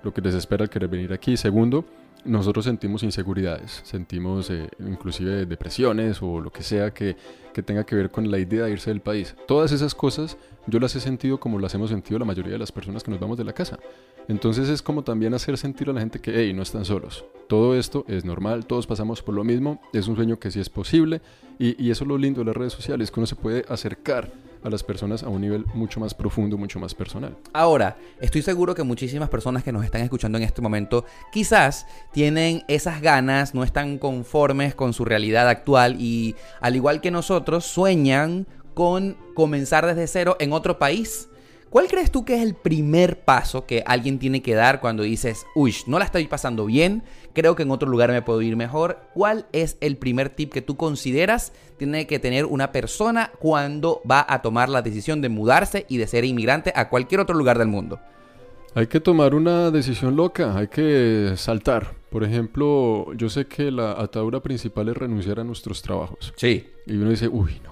lo 0.06 0.14
que 0.14 0.22
les 0.22 0.36
espera 0.36 0.64
al 0.64 0.70
querer 0.70 0.88
venir 0.88 1.12
aquí. 1.12 1.36
Segundo, 1.36 1.84
nosotros 2.24 2.66
sentimos 2.66 3.04
inseguridades, 3.04 3.82
sentimos 3.84 4.50
eh, 4.52 4.70
inclusive 4.80 5.46
depresiones 5.46 6.22
o 6.22 6.40
lo 6.40 6.52
que 6.52 6.64
sea 6.64 6.92
que, 6.92 7.18
que, 7.54 7.64
tenga 7.64 7.86
que 7.86 7.96
ver 7.96 8.12
con 8.12 8.30
la 8.30 8.38
idea 8.38 8.66
de 8.66 8.72
irse 8.72 8.92
del 8.92 9.02
país. 9.02 9.36
Todas 9.48 9.72
esas 9.72 9.94
cosas 9.96 10.38
yo 10.68 10.80
las 10.80 10.96
he 10.96 11.00
sentido 11.00 11.40
como 11.40 11.60
las 11.60 11.74
hemos 11.74 11.90
sentido 11.90 12.20
la 12.20 12.26
mayoría 12.26 12.54
de 12.54 12.60
las 12.60 12.72
personas 12.72 13.04
que 13.04 13.12
nos 13.12 13.20
vamos 13.20 13.38
de 13.38 13.44
la 13.44 13.54
casa. 13.54 13.80
Entonces 14.28 14.70
es 14.70 14.82
como 14.82 15.04
también 15.04 15.34
hacer 15.34 15.58
sentir 15.58 15.90
a 15.90 15.94
la 15.94 16.00
gente 16.00 16.20
que, 16.20 16.34
hey, 16.36 16.54
no 16.54 16.62
están 16.62 16.86
solos. 16.86 17.26
Todo 17.48 17.76
esto 17.76 18.06
es 18.08 18.26
normal, 18.26 18.66
todos 18.66 18.88
pasamos 18.88 19.22
por 19.22 19.36
lo 19.36 19.44
mismo, 19.44 19.82
es 19.94 20.08
un 20.08 20.16
sueño 20.16 20.40
que 20.40 20.50
sí 20.52 20.60
es 20.60 20.70
posible 20.70 21.22
y, 21.60 21.84
y 21.84 21.92
eso 21.92 22.04
es 22.04 22.08
lo 22.08 22.18
lindo 22.18 22.42
de 22.42 22.46
las 22.46 22.56
redes 22.56 22.74
sociales, 22.74 23.12
que 23.12 23.20
uno 23.20 23.28
se 23.28 23.36
puede 23.36 23.66
acercar 23.70 24.32
a 24.66 24.70
las 24.70 24.84
personas 24.84 25.22
a 25.24 25.30
un 25.30 25.42
nivel 25.42 25.66
mucho 25.74 26.00
más 26.00 26.14
profundo, 26.14 26.58
mucho 26.58 26.80
más 26.80 26.96
personal. 26.96 27.38
Ahora, 27.54 27.98
estoy 28.20 28.42
seguro 28.42 28.74
que 28.74 28.84
muchísimas 28.84 29.30
personas 29.30 29.64
que 29.64 29.72
nos 29.72 29.86
están 29.86 30.02
escuchando 30.02 30.38
en 30.38 30.44
este 30.44 30.62
momento 30.62 31.06
quizás 31.32 31.86
tienen 32.12 32.64
esas 32.68 33.00
ganas, 33.02 33.54
no 33.54 33.64
están 33.64 34.00
conformes 34.00 34.74
con 34.74 34.94
su 34.94 35.06
realidad 35.06 35.48
actual 35.48 36.02
y 36.02 36.36
al 36.62 36.76
igual 36.76 37.00
que 37.00 37.12
nosotros 37.12 37.66
sueñan 37.66 38.48
con 38.74 39.18
comenzar 39.36 39.86
desde 39.86 40.08
cero 40.08 40.36
en 40.40 40.52
otro 40.52 40.80
país 40.80 41.30
¿Cuál 41.76 41.90
crees 41.90 42.10
tú 42.10 42.24
que 42.24 42.36
es 42.36 42.42
el 42.42 42.56
primer 42.56 43.26
paso 43.26 43.66
que 43.66 43.84
alguien 43.86 44.18
tiene 44.18 44.42
que 44.42 44.56
dar 44.56 44.80
cuando 44.80 45.04
dices, 45.04 45.46
uy, 45.56 45.76
no 45.88 46.00
la 46.00 46.06
estoy 46.06 46.26
pasando 46.26 46.66
bien, 46.66 47.04
creo 47.34 47.56
que 47.56 47.64
en 47.64 47.72
otro 47.72 47.90
lugar 47.90 48.14
me 48.14 48.22
puedo 48.22 48.42
ir 48.42 48.56
mejor? 48.56 49.10
¿Cuál 49.14 49.46
es 49.52 49.76
el 49.82 49.98
primer 49.98 50.30
tip 50.30 50.54
que 50.54 50.62
tú 50.62 50.78
consideras 50.78 51.52
tiene 51.78 52.08
que 52.08 52.20
tener 52.20 52.46
una 52.46 52.72
persona 52.72 53.32
cuando 53.40 54.02
va 54.10 54.26
a 54.28 54.42
tomar 54.42 54.70
la 54.70 54.82
decisión 54.82 55.22
de 55.22 55.30
mudarse 55.30 55.86
y 55.90 55.98
de 55.98 56.08
ser 56.08 56.26
inmigrante 56.26 56.72
a 56.76 56.90
cualquier 56.90 57.22
otro 57.22 57.36
lugar 57.36 57.60
del 57.60 57.68
mundo? 57.68 58.00
Hay 58.74 58.88
que 58.88 59.00
tomar 59.00 59.36
una 59.36 59.72
decisión 59.72 60.18
loca, 60.18 60.58
hay 60.58 60.68
que 60.68 61.34
saltar. 61.38 61.96
Por 62.10 62.26
ejemplo, 62.26 63.14
yo 63.14 63.30
sé 63.30 63.46
que 63.46 63.72
la 63.72 63.94
atadura 63.94 64.42
principal 64.42 64.90
es 64.90 64.98
renunciar 64.98 65.40
a 65.40 65.46
nuestros 65.46 65.82
trabajos. 65.82 66.34
Sí. 66.36 66.68
Y 66.86 66.98
uno 66.98 67.10
dice, 67.10 67.30
uy, 67.30 67.62
no, 67.64 67.72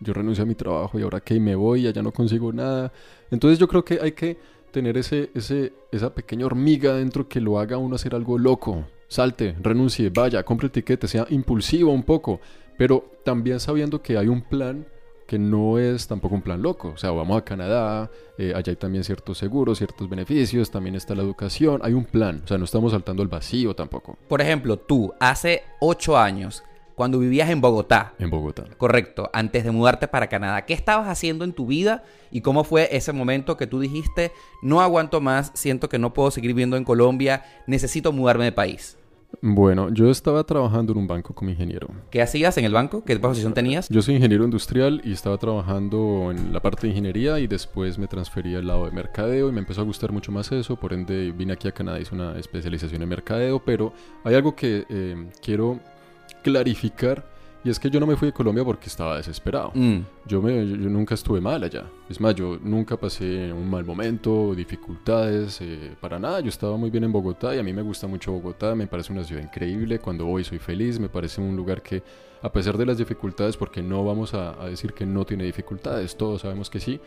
yo 0.00 0.12
renuncio 0.12 0.44
a 0.44 0.46
mi 0.46 0.54
trabajo 0.54 0.98
y 0.98 1.02
ahora 1.02 1.20
que 1.20 1.40
me 1.40 1.54
voy, 1.54 1.86
allá 1.86 2.02
no 2.02 2.12
consigo 2.12 2.52
nada. 2.52 2.92
Entonces 3.30 3.58
yo 3.58 3.66
creo 3.66 3.82
que 3.84 3.98
hay 4.02 4.12
que 4.12 4.36
tener 4.72 4.96
ese, 4.98 5.30
ese, 5.34 5.72
esa 5.90 6.12
pequeña 6.12 6.46
hormiga 6.46 6.94
dentro 6.94 7.28
que 7.28 7.40
lo 7.40 7.58
haga 7.58 7.78
uno 7.78 7.94
hacer 7.94 8.14
algo 8.14 8.36
loco. 8.38 8.84
Salte, 9.08 9.54
renuncie, 9.60 10.10
vaya, 10.10 10.42
compre 10.42 10.66
el 10.66 10.72
tiquete, 10.72 11.06
sea 11.06 11.26
impulsivo 11.30 11.92
un 11.92 12.02
poco, 12.02 12.40
pero 12.82 13.04
también 13.22 13.60
sabiendo 13.60 14.02
que 14.02 14.18
hay 14.18 14.26
un 14.26 14.42
plan 14.42 14.88
que 15.28 15.38
no 15.38 15.78
es 15.78 16.08
tampoco 16.08 16.34
un 16.34 16.42
plan 16.42 16.60
loco. 16.60 16.88
O 16.88 16.96
sea, 16.96 17.12
vamos 17.12 17.38
a 17.38 17.44
Canadá, 17.44 18.10
eh, 18.36 18.54
allá 18.56 18.72
hay 18.72 18.76
también 18.76 19.04
ciertos 19.04 19.38
seguros, 19.38 19.78
ciertos 19.78 20.08
beneficios, 20.08 20.68
también 20.68 20.96
está 20.96 21.14
la 21.14 21.22
educación, 21.22 21.80
hay 21.84 21.92
un 21.92 22.04
plan. 22.04 22.40
O 22.44 22.48
sea, 22.48 22.58
no 22.58 22.64
estamos 22.64 22.90
saltando 22.90 23.22
al 23.22 23.28
vacío 23.28 23.76
tampoco. 23.76 24.18
Por 24.26 24.40
ejemplo, 24.40 24.76
tú 24.76 25.14
hace 25.20 25.62
ocho 25.78 26.18
años 26.18 26.64
cuando 26.96 27.20
vivías 27.20 27.50
en 27.50 27.60
Bogotá. 27.60 28.14
En 28.18 28.30
Bogotá. 28.30 28.64
Correcto, 28.76 29.30
antes 29.32 29.62
de 29.62 29.70
mudarte 29.70 30.08
para 30.08 30.26
Canadá. 30.26 30.66
¿Qué 30.66 30.74
estabas 30.74 31.06
haciendo 31.06 31.44
en 31.44 31.52
tu 31.52 31.66
vida 31.66 32.02
y 32.32 32.40
cómo 32.40 32.64
fue 32.64 32.88
ese 32.90 33.12
momento 33.12 33.56
que 33.56 33.68
tú 33.68 33.78
dijiste, 33.78 34.32
no 34.60 34.80
aguanto 34.80 35.20
más, 35.20 35.52
siento 35.54 35.88
que 35.88 36.00
no 36.00 36.12
puedo 36.12 36.32
seguir 36.32 36.48
viviendo 36.48 36.76
en 36.76 36.82
Colombia, 36.82 37.44
necesito 37.68 38.10
mudarme 38.10 38.46
de 38.46 38.50
país? 38.50 38.98
Bueno, 39.40 39.92
yo 39.92 40.10
estaba 40.10 40.44
trabajando 40.44 40.92
en 40.92 40.98
un 40.98 41.06
banco 41.06 41.34
como 41.34 41.50
ingeniero. 41.50 41.88
¿Qué 42.10 42.22
hacías 42.22 42.58
en 42.58 42.64
el 42.64 42.72
banco? 42.72 43.04
¿Qué 43.04 43.18
posición 43.18 43.54
tenías? 43.54 43.88
Yo 43.88 44.02
soy 44.02 44.16
ingeniero 44.16 44.44
industrial 44.44 45.00
y 45.04 45.12
estaba 45.12 45.38
trabajando 45.38 46.30
en 46.30 46.52
la 46.52 46.60
parte 46.60 46.82
de 46.82 46.88
ingeniería 46.88 47.38
y 47.38 47.46
después 47.46 47.98
me 47.98 48.06
transferí 48.06 48.54
al 48.54 48.66
lado 48.66 48.84
de 48.84 48.92
mercadeo 48.92 49.48
y 49.48 49.52
me 49.52 49.60
empezó 49.60 49.80
a 49.80 49.84
gustar 49.84 50.12
mucho 50.12 50.30
más 50.32 50.52
eso, 50.52 50.76
por 50.76 50.92
ende 50.92 51.32
vine 51.32 51.54
aquí 51.54 51.68
a 51.68 51.72
Canadá, 51.72 52.00
hice 52.00 52.14
una 52.14 52.38
especialización 52.38 53.02
en 53.02 53.08
mercadeo, 53.08 53.62
pero 53.64 53.92
hay 54.24 54.34
algo 54.34 54.54
que 54.54 54.84
eh, 54.88 55.26
quiero 55.40 55.80
clarificar 56.42 57.31
y 57.64 57.70
es 57.70 57.78
que 57.78 57.88
yo 57.88 58.00
no 58.00 58.06
me 58.06 58.16
fui 58.16 58.26
de 58.26 58.32
Colombia 58.32 58.64
porque 58.64 58.86
estaba 58.86 59.16
desesperado. 59.16 59.70
Mm. 59.74 59.98
Yo, 60.26 60.42
me, 60.42 60.66
yo, 60.66 60.76
nunca 60.76 61.14
estuve 61.14 61.40
mal 61.40 61.62
allá. 61.62 61.84
Es 62.08 62.20
más, 62.20 62.34
yo 62.34 62.58
nunca 62.60 62.96
pasé 62.96 63.52
un 63.52 63.70
mal 63.70 63.84
momento, 63.84 64.52
dificultades, 64.54 65.60
eh, 65.60 65.94
para 66.00 66.18
nada. 66.18 66.40
Yo 66.40 66.48
estaba 66.48 66.76
muy 66.76 66.90
bien 66.90 67.04
en 67.04 67.12
Bogotá 67.12 67.54
y 67.54 67.58
a 67.58 67.62
mí 67.62 67.72
me 67.72 67.82
gusta 67.82 68.08
mucho 68.08 68.32
Bogotá. 68.32 68.74
Me 68.74 68.88
parece 68.88 69.12
una 69.12 69.22
ciudad 69.22 69.42
increíble. 69.42 70.00
Cuando 70.00 70.26
voy 70.26 70.42
soy 70.42 70.58
feliz. 70.58 70.98
Me 70.98 71.08
parece 71.08 71.40
un 71.40 71.54
lugar 71.54 71.82
que, 71.82 72.02
a 72.42 72.50
pesar 72.50 72.76
de 72.76 72.86
las 72.86 72.98
dificultades, 72.98 73.56
porque 73.56 73.80
no 73.80 74.04
vamos 74.04 74.34
a, 74.34 74.60
a 74.60 74.66
decir 74.66 74.92
que 74.92 75.06
no 75.06 75.24
tiene 75.24 75.44
dificultades, 75.44 76.16
todos 76.16 76.42
sabemos 76.42 76.68
que 76.68 76.80
sí, 76.80 77.00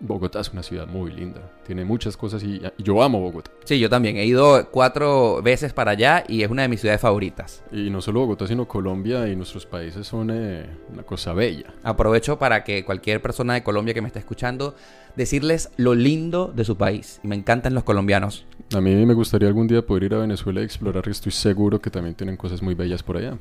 Bogotá 0.00 0.40
es 0.40 0.52
una 0.52 0.62
ciudad 0.62 0.86
muy 0.86 1.10
linda. 1.10 1.40
Tiene 1.66 1.84
muchas 1.84 2.16
cosas 2.16 2.42
y, 2.42 2.60
yo 2.78 3.02
amo 3.02 3.20
Bogotá. 3.20 3.50
Sí, 3.64 3.78
yo 3.78 3.90
también. 3.90 4.16
He 4.16 4.24
ido 4.24 4.68
cuatro 4.70 5.42
veces 5.42 5.72
para 5.72 5.92
allá 5.92 6.24
y 6.28 6.42
es 6.42 6.50
una 6.50 6.62
de 6.62 6.68
mis 6.68 6.80
ciudades 6.80 7.00
favoritas. 7.00 7.62
Y 7.72 7.90
no 7.90 8.00
solo 8.00 8.20
Bogotá, 8.20 8.46
sino 8.46 8.66
Colombia 8.66 9.28
y 9.28 9.36
nuestros 9.36 9.66
países 9.66 10.06
son 10.06 10.30
eh, 10.32 10.66
una 10.92 11.02
cosa 11.02 11.32
bella. 11.32 11.74
Aprovecho 11.82 12.38
para 12.38 12.64
que 12.64 12.84
cualquier 12.84 13.20
persona 13.20 13.54
de 13.54 13.62
Colombia 13.62 13.94
que 13.94 14.02
me 14.02 14.08
esté 14.08 14.20
escuchando, 14.20 14.74
decirles 15.16 15.70
lo 15.76 15.94
lindo 15.94 16.52
de 16.54 16.64
su 16.64 16.76
país. 16.76 17.20
Me 17.22 17.34
encantan 17.34 17.74
los 17.74 17.84
colombianos. 17.84 18.46
A 18.74 18.80
mí 18.80 18.94
me 19.06 19.14
gustaría 19.14 19.48
algún 19.48 19.66
día 19.66 19.84
poder 19.84 20.04
ir 20.04 20.14
a 20.14 20.18
Venezuela 20.18 20.60
y 20.60 20.64
explorar 20.64 21.04
y 21.06 21.10
estoy 21.10 21.32
seguro 21.32 21.80
que 21.80 21.90
también 21.90 22.14
tienen 22.14 22.36
cosas 22.36 22.62
muy 22.62 22.74
bellas 22.74 23.02
por 23.02 23.16
allá. 23.16 23.38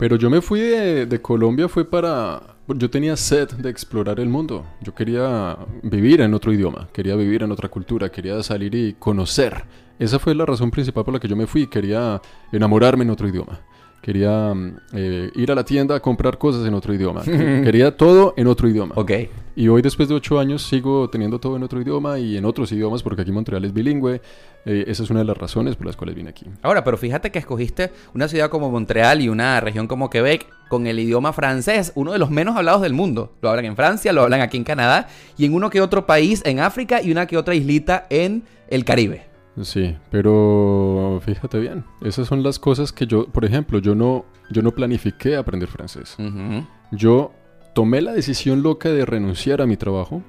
Pero 0.00 0.16
yo 0.16 0.30
me 0.30 0.40
fui 0.40 0.60
de, 0.60 1.20
Colombia 1.20 1.68
fue 1.68 1.84
para... 1.84 2.56
Yo 2.76 2.88
tenía 2.88 3.16
sed 3.16 3.50
de 3.50 3.68
explorar 3.68 4.20
el 4.20 4.28
mundo. 4.28 4.64
Yo 4.80 4.94
quería 4.94 5.58
vivir 5.82 6.20
en 6.20 6.34
otro 6.34 6.52
idioma, 6.52 6.88
quería 6.92 7.16
vivir 7.16 7.42
en 7.42 7.50
otra 7.50 7.68
cultura, 7.68 8.10
quería 8.10 8.42
salir 8.42 8.74
y 8.74 8.94
conocer. 8.94 9.64
Esa 9.98 10.18
fue 10.18 10.34
la 10.34 10.46
razón 10.46 10.70
principal 10.70 11.04
por 11.04 11.14
la 11.14 11.20
que 11.20 11.28
yo 11.28 11.36
me 11.36 11.46
fui. 11.46 11.66
Quería 11.66 12.20
enamorarme 12.52 13.04
en 13.04 13.10
otro 13.10 13.28
idioma. 13.28 13.60
Quería 14.00 14.54
mm, 14.54 14.76
eh, 14.94 15.30
ir 15.34 15.52
a 15.52 15.54
la 15.54 15.64
tienda 15.64 15.94
a 15.94 16.00
comprar 16.00 16.38
cosas 16.38 16.66
en 16.66 16.74
otro 16.74 16.94
idioma. 16.94 17.22
Quería 17.24 17.96
todo 17.96 18.34
en 18.36 18.46
otro 18.46 18.68
idioma. 18.68 18.94
Ok. 18.96 19.12
Y 19.56 19.68
hoy, 19.68 19.82
después 19.82 20.08
de 20.08 20.14
ocho 20.14 20.38
años, 20.38 20.62
sigo 20.62 21.10
teniendo 21.10 21.38
todo 21.38 21.56
en 21.56 21.62
otro 21.62 21.80
idioma 21.82 22.18
y 22.18 22.36
en 22.36 22.44
otros 22.44 22.72
idiomas, 22.72 23.02
porque 23.02 23.22
aquí 23.22 23.32
Montreal 23.32 23.64
es 23.64 23.74
bilingüe. 23.74 24.22
Eh, 24.64 24.84
esa 24.86 25.02
es 25.02 25.10
una 25.10 25.20
de 25.20 25.26
las 25.26 25.36
razones 25.36 25.76
por 25.76 25.86
las 25.86 25.96
cuales 25.96 26.14
vine 26.14 26.30
aquí. 26.30 26.46
Ahora, 26.62 26.84
pero 26.84 26.96
fíjate 26.96 27.30
que 27.30 27.38
escogiste 27.38 27.90
una 28.14 28.28
ciudad 28.28 28.48
como 28.48 28.70
Montreal 28.70 29.20
y 29.20 29.28
una 29.28 29.60
región 29.60 29.86
como 29.86 30.08
Quebec 30.08 30.46
con 30.68 30.86
el 30.86 30.98
idioma 30.98 31.32
francés, 31.32 31.92
uno 31.94 32.12
de 32.12 32.18
los 32.18 32.30
menos 32.30 32.56
hablados 32.56 32.82
del 32.82 32.94
mundo. 32.94 33.34
Lo 33.42 33.50
hablan 33.50 33.64
en 33.64 33.76
Francia, 33.76 34.12
lo 34.12 34.22
hablan 34.22 34.40
aquí 34.40 34.56
en 34.56 34.64
Canadá 34.64 35.08
y 35.36 35.44
en 35.44 35.54
uno 35.54 35.68
que 35.68 35.80
otro 35.80 36.06
país 36.06 36.42
en 36.46 36.60
África 36.60 37.02
y 37.02 37.10
una 37.10 37.26
que 37.26 37.36
otra 37.36 37.54
islita 37.54 38.06
en 38.08 38.44
el 38.68 38.84
Caribe. 38.84 39.29
Sí, 39.62 39.96
pero 40.10 41.20
fíjate 41.24 41.58
bien, 41.58 41.84
esas 42.02 42.28
son 42.28 42.42
las 42.42 42.58
cosas 42.58 42.92
que 42.92 43.06
yo, 43.06 43.26
por 43.26 43.44
ejemplo, 43.44 43.78
yo 43.78 43.94
no, 43.94 44.24
yo 44.50 44.62
no 44.62 44.72
planifiqué 44.72 45.36
aprender 45.36 45.68
francés. 45.68 46.16
Yo 46.92 47.32
tomé 47.74 48.00
la 48.00 48.12
decisión 48.12 48.62
loca 48.62 48.90
de 48.90 49.04
renunciar 49.04 49.60
a 49.60 49.66
mi 49.66 49.76
trabajo 49.76 50.22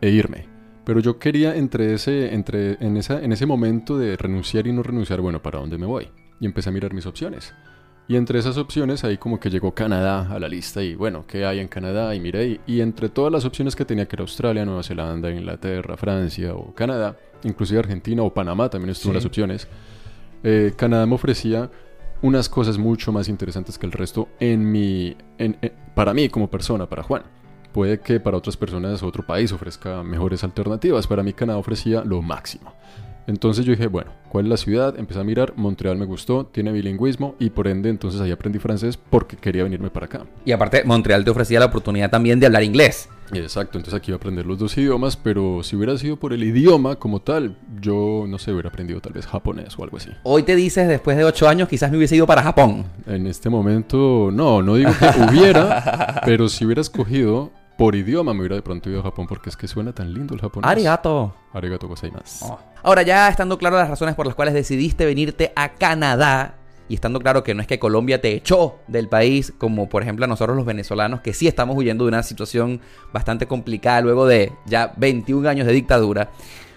e 0.00 0.10
irme. 0.10 0.46
Pero 0.84 1.00
yo 1.00 1.18
quería 1.18 1.56
entre 1.56 1.94
ese, 1.94 2.32
entre, 2.32 2.76
en, 2.80 2.96
esa, 2.96 3.20
en 3.20 3.32
ese 3.32 3.44
momento 3.44 3.98
de 3.98 4.16
renunciar 4.16 4.68
y 4.68 4.72
no 4.72 4.84
renunciar, 4.84 5.20
bueno, 5.20 5.42
¿para 5.42 5.58
dónde 5.58 5.78
me 5.78 5.86
voy? 5.86 6.08
Y 6.38 6.46
empecé 6.46 6.68
a 6.68 6.72
mirar 6.72 6.94
mis 6.94 7.06
opciones. 7.06 7.52
Y 8.08 8.14
entre 8.14 8.38
esas 8.38 8.56
opciones 8.56 9.02
ahí 9.02 9.18
como 9.18 9.40
que 9.40 9.50
llegó 9.50 9.74
Canadá 9.74 10.32
a 10.32 10.38
la 10.38 10.48
lista 10.48 10.80
y 10.80 10.94
bueno, 10.94 11.24
¿qué 11.26 11.44
hay 11.44 11.58
en 11.58 11.66
Canadá? 11.66 12.14
Y 12.14 12.20
miré, 12.20 12.60
y, 12.64 12.80
entre 12.80 13.08
todas 13.08 13.32
las 13.32 13.44
opciones 13.44 13.74
que 13.74 13.84
tenía 13.84 14.06
que 14.06 14.14
era 14.14 14.22
Australia, 14.22 14.64
Nueva 14.64 14.84
Zelanda, 14.84 15.28
Inglaterra, 15.28 15.96
Francia 15.96 16.54
o 16.54 16.72
Canadá, 16.72 17.16
inclusive 17.46 17.80
Argentina 17.80 18.22
o 18.22 18.32
Panamá 18.32 18.68
también 18.68 18.90
estuvo 18.90 19.12
en 19.12 19.16
las 19.16 19.24
opciones, 19.24 19.68
eh, 20.42 20.72
Canadá 20.76 21.06
me 21.06 21.14
ofrecía 21.14 21.70
unas 22.22 22.48
cosas 22.48 22.78
mucho 22.78 23.12
más 23.12 23.28
interesantes 23.28 23.78
que 23.78 23.86
el 23.86 23.92
resto 23.92 24.28
en 24.40 24.70
mi, 24.70 25.16
en, 25.38 25.56
para 25.94 26.14
mí 26.14 26.28
como 26.28 26.48
persona, 26.50 26.88
para 26.88 27.02
Juan. 27.02 27.22
Puede 27.72 28.00
que 28.00 28.20
para 28.20 28.38
otras 28.38 28.56
personas 28.56 29.02
otro 29.02 29.26
país 29.26 29.52
ofrezca 29.52 30.02
mejores 30.02 30.42
alternativas, 30.44 31.06
para 31.06 31.22
mí 31.22 31.32
Canadá 31.32 31.58
ofrecía 31.58 32.02
lo 32.04 32.22
máximo. 32.22 32.72
Entonces 33.26 33.64
yo 33.64 33.72
dije, 33.72 33.88
bueno, 33.88 34.12
¿cuál 34.28 34.46
es 34.46 34.50
la 34.50 34.56
ciudad? 34.56 34.98
Empecé 34.98 35.20
a 35.20 35.24
mirar, 35.24 35.52
Montreal 35.56 35.96
me 35.96 36.06
gustó, 36.06 36.46
tiene 36.46 36.70
bilingüismo 36.70 37.34
y 37.38 37.50
por 37.50 37.66
ende 37.66 37.90
entonces 37.90 38.20
ahí 38.20 38.30
aprendí 38.30 38.58
francés 38.60 38.96
porque 38.96 39.36
quería 39.36 39.64
venirme 39.64 39.90
para 39.90 40.06
acá. 40.06 40.26
Y 40.44 40.52
aparte, 40.52 40.84
Montreal 40.84 41.24
te 41.24 41.30
ofrecía 41.30 41.58
la 41.58 41.66
oportunidad 41.66 42.08
también 42.08 42.38
de 42.38 42.46
hablar 42.46 42.62
inglés. 42.62 43.08
Exacto, 43.32 43.78
entonces 43.78 43.94
aquí 43.98 44.10
iba 44.10 44.16
a 44.16 44.18
aprender 44.18 44.46
los 44.46 44.58
dos 44.58 44.76
idiomas, 44.76 45.16
pero 45.16 45.62
si 45.62 45.76
hubiera 45.76 45.96
sido 45.98 46.16
por 46.16 46.32
el 46.32 46.44
idioma 46.44 46.96
como 46.96 47.20
tal, 47.20 47.56
yo 47.80 48.24
no 48.28 48.38
sé, 48.38 48.52
hubiera 48.52 48.68
aprendido 48.68 49.00
tal 49.00 49.12
vez 49.12 49.26
japonés 49.26 49.78
o 49.78 49.84
algo 49.84 49.96
así. 49.96 50.10
Hoy 50.22 50.42
te 50.42 50.54
dices, 50.54 50.88
después 50.88 51.16
de 51.16 51.24
ocho 51.24 51.48
años, 51.48 51.68
quizás 51.68 51.90
me 51.90 51.96
hubiese 51.96 52.16
ido 52.16 52.26
para 52.26 52.42
Japón. 52.42 52.84
En 53.06 53.26
este 53.26 53.50
momento, 53.50 54.30
no, 54.32 54.62
no 54.62 54.76
digo 54.76 54.92
que 54.98 55.06
hubiera, 55.28 56.20
pero 56.24 56.48
si 56.48 56.64
hubiera 56.64 56.80
escogido 56.80 57.50
por 57.76 57.94
idioma 57.94 58.32
me 58.32 58.40
hubiera 58.40 58.56
de 58.56 58.62
pronto 58.62 58.88
ido 58.88 59.00
a 59.00 59.02
Japón 59.02 59.26
porque 59.26 59.50
es 59.50 59.56
que 59.56 59.68
suena 59.68 59.92
tan 59.92 60.12
lindo 60.12 60.34
el 60.34 60.40
japonés. 60.40 60.70
Arigato. 60.70 61.34
Arigato 61.52 61.88
gozaimasu. 61.88 62.46
Oh. 62.46 62.58
Ahora 62.82 63.02
ya 63.02 63.28
estando 63.28 63.58
claro 63.58 63.76
las 63.76 63.88
razones 63.88 64.14
por 64.14 64.26
las 64.26 64.34
cuales 64.34 64.54
decidiste 64.54 65.04
venirte 65.04 65.52
a 65.56 65.74
Canadá 65.74 66.54
y 66.88 66.94
estando 66.94 67.20
claro 67.20 67.42
que 67.42 67.54
no 67.54 67.60
es 67.60 67.66
que 67.66 67.78
Colombia 67.78 68.20
te 68.20 68.32
echó 68.32 68.76
del 68.86 69.08
país 69.08 69.52
como 69.58 69.88
por 69.88 70.02
ejemplo 70.02 70.24
a 70.24 70.28
nosotros 70.28 70.56
los 70.56 70.66
venezolanos 70.66 71.20
que 71.20 71.32
sí 71.32 71.48
estamos 71.48 71.76
huyendo 71.76 72.04
de 72.04 72.08
una 72.08 72.22
situación 72.22 72.80
bastante 73.12 73.46
complicada 73.46 74.00
luego 74.02 74.26
de 74.26 74.52
ya 74.66 74.92
21 74.96 75.48
años 75.48 75.66
de 75.66 75.72
dictadura. 75.72 76.30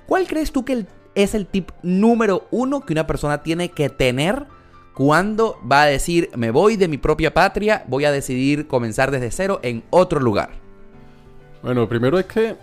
¿Cuál 0.05 0.27
crees 0.27 0.51
tú 0.51 0.65
que 0.65 0.85
es 1.15 1.35
el 1.35 1.45
tip 1.45 1.71
número 1.83 2.47
uno 2.51 2.81
que 2.81 2.93
una 2.93 3.05
persona 3.07 3.43
tiene 3.43 3.69
que 3.69 3.89
tener 3.89 4.45
cuando 4.93 5.57
va 5.69 5.83
a 5.83 5.85
decir 5.85 6.29
me 6.35 6.51
voy 6.51 6.75
de 6.75 6.87
mi 6.87 6.97
propia 6.97 7.33
patria, 7.33 7.83
voy 7.87 8.05
a 8.05 8.11
decidir 8.11 8.67
comenzar 8.67 9.11
desde 9.11 9.31
cero 9.31 9.59
en 9.63 9.83
otro 9.91 10.19
lugar? 10.19 10.49
Bueno, 11.61 11.87
primero 11.87 12.17
hay 12.17 12.23
que, 12.23 12.55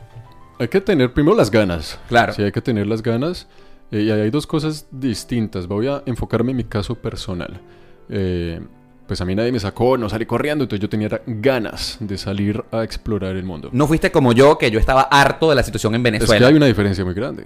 hay 0.59 0.69
que 0.69 0.81
tener 0.81 1.13
primero 1.13 1.37
las 1.37 1.51
ganas. 1.51 1.99
Claro. 2.09 2.33
Sí, 2.33 2.43
hay 2.43 2.53
que 2.53 2.63
tener 2.63 2.87
las 2.87 3.03
ganas. 3.03 3.47
Eh, 3.91 4.03
y 4.03 4.11
hay 4.11 4.31
dos 4.31 4.47
cosas 4.47 4.87
distintas. 4.91 5.67
Voy 5.67 5.87
a 5.87 6.03
enfocarme 6.07 6.51
en 6.51 6.57
mi 6.59 6.65
caso 6.65 6.95
personal. 6.95 7.61
Eh, 8.09 8.61
pues 9.07 9.21
a 9.21 9.25
mí 9.25 9.35
nadie 9.35 9.53
me 9.53 9.61
sacó, 9.61 9.97
no 9.97 10.09
salí 10.09 10.27
corriendo, 10.27 10.65
entonces 10.65 10.83
yo 10.83 10.89
tenía 10.89 11.09
ganas 11.27 11.97
de 12.01 12.19
salir 12.19 12.65
a 12.73 12.83
explorar 12.83 13.37
el 13.37 13.45
mundo. 13.45 13.69
No 13.73 13.87
fuiste 13.87 14.11
como 14.11 14.33
yo, 14.33 14.59
que 14.59 14.71
yo 14.71 14.81
estaba 14.81 15.03
harto 15.03 15.49
de 15.49 15.55
la 15.55 15.63
situación 15.63 15.95
en 15.95 16.03
Venezuela. 16.03 16.35
Es 16.35 16.41
que 16.41 16.47
hay 16.47 16.55
una 16.55 16.67
diferencia 16.67 17.05
muy 17.05 17.15
grande. 17.15 17.45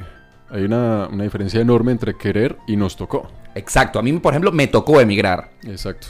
Hay 0.49 0.65
una, 0.65 1.07
una 1.09 1.25
diferencia 1.25 1.61
enorme 1.61 1.93
entre 1.93 2.17
querer 2.17 2.57
y 2.67 2.77
nos 2.77 2.97
tocó. 2.97 3.31
Exacto, 3.55 3.99
a 3.99 4.03
mí 4.03 4.13
por 4.15 4.33
ejemplo 4.33 4.53
me 4.53 4.67
tocó 4.69 5.01
emigrar. 5.01 5.51
Exacto. 5.65 6.09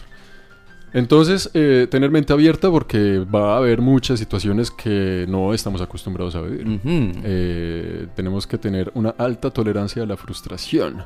Entonces, 0.92 1.50
eh, 1.54 1.86
tener 1.90 2.10
mente 2.10 2.32
abierta 2.32 2.70
porque 2.70 3.18
va 3.18 3.54
a 3.54 3.56
haber 3.58 3.80
muchas 3.80 4.18
situaciones 4.18 4.70
que 4.70 5.24
no 5.28 5.54
estamos 5.54 5.80
acostumbrados 5.80 6.34
a 6.34 6.42
vivir. 6.42 6.80
Eh, 6.84 8.08
tenemos 8.14 8.46
que 8.46 8.58
tener 8.58 8.90
una 8.94 9.10
alta 9.10 9.50
tolerancia 9.50 10.02
a 10.02 10.06
la 10.06 10.16
frustración. 10.16 11.04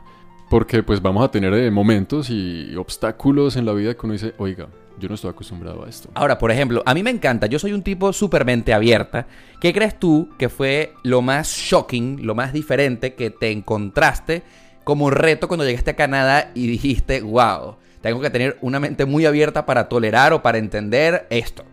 Porque 0.49 0.83
pues 0.83 1.01
vamos 1.01 1.25
a 1.25 1.31
tener 1.31 1.53
eh, 1.55 1.71
momentos 1.71 2.29
y 2.31 2.77
obstáculos 2.77 3.57
en 3.57 3.65
la 3.65 3.73
vida 3.73 3.95
que 3.95 4.01
uno 4.05 4.13
dice, 4.13 4.35
oiga, 4.39 4.69
yo 4.99 5.09
no 5.09 5.15
estoy 5.15 5.31
acostumbrado 5.31 5.85
a 5.85 5.89
esto. 5.89 6.11
Ahora, 6.15 6.39
por 6.39 6.51
ejemplo, 6.51 6.83
a 6.87 6.95
mí 6.95 7.03
me 7.03 7.11
encanta, 7.11 7.47
yo 7.47 7.59
soy 7.59 7.73
un 7.73 7.83
tipo 7.83 8.13
súper 8.13 8.45
mente 8.45 8.73
abierta. 8.73 9.27
¿Qué 9.61 9.73
crees 9.73 9.99
tú 9.99 10.29
que 10.39 10.49
fue 10.49 10.95
lo 11.03 11.23
más 11.23 11.49
shocking, 11.49 12.25
lo 12.27 12.35
más 12.35 12.53
diferente 12.53 13.15
que 13.15 13.31
te 13.31 13.51
encontraste 13.51 14.43
como 14.85 15.11
reto 15.11 15.49
cuando 15.49 15.65
llegaste 15.65 15.91
a 15.91 15.97
Canadá 15.97 16.51
y 16.55 16.67
dijiste, 16.67 17.23
wow? 17.23 17.77
Tengo 18.05 18.21
que 18.21 18.29
tener 18.29 18.59
una 18.61 18.81
mente 18.81 19.07
muy 19.07 19.25
abierta 19.25 19.65
para 19.65 19.89
tolerar 19.89 20.35
o 20.35 20.43
para 20.43 20.59
entender 20.59 21.27
esto. 21.31 21.65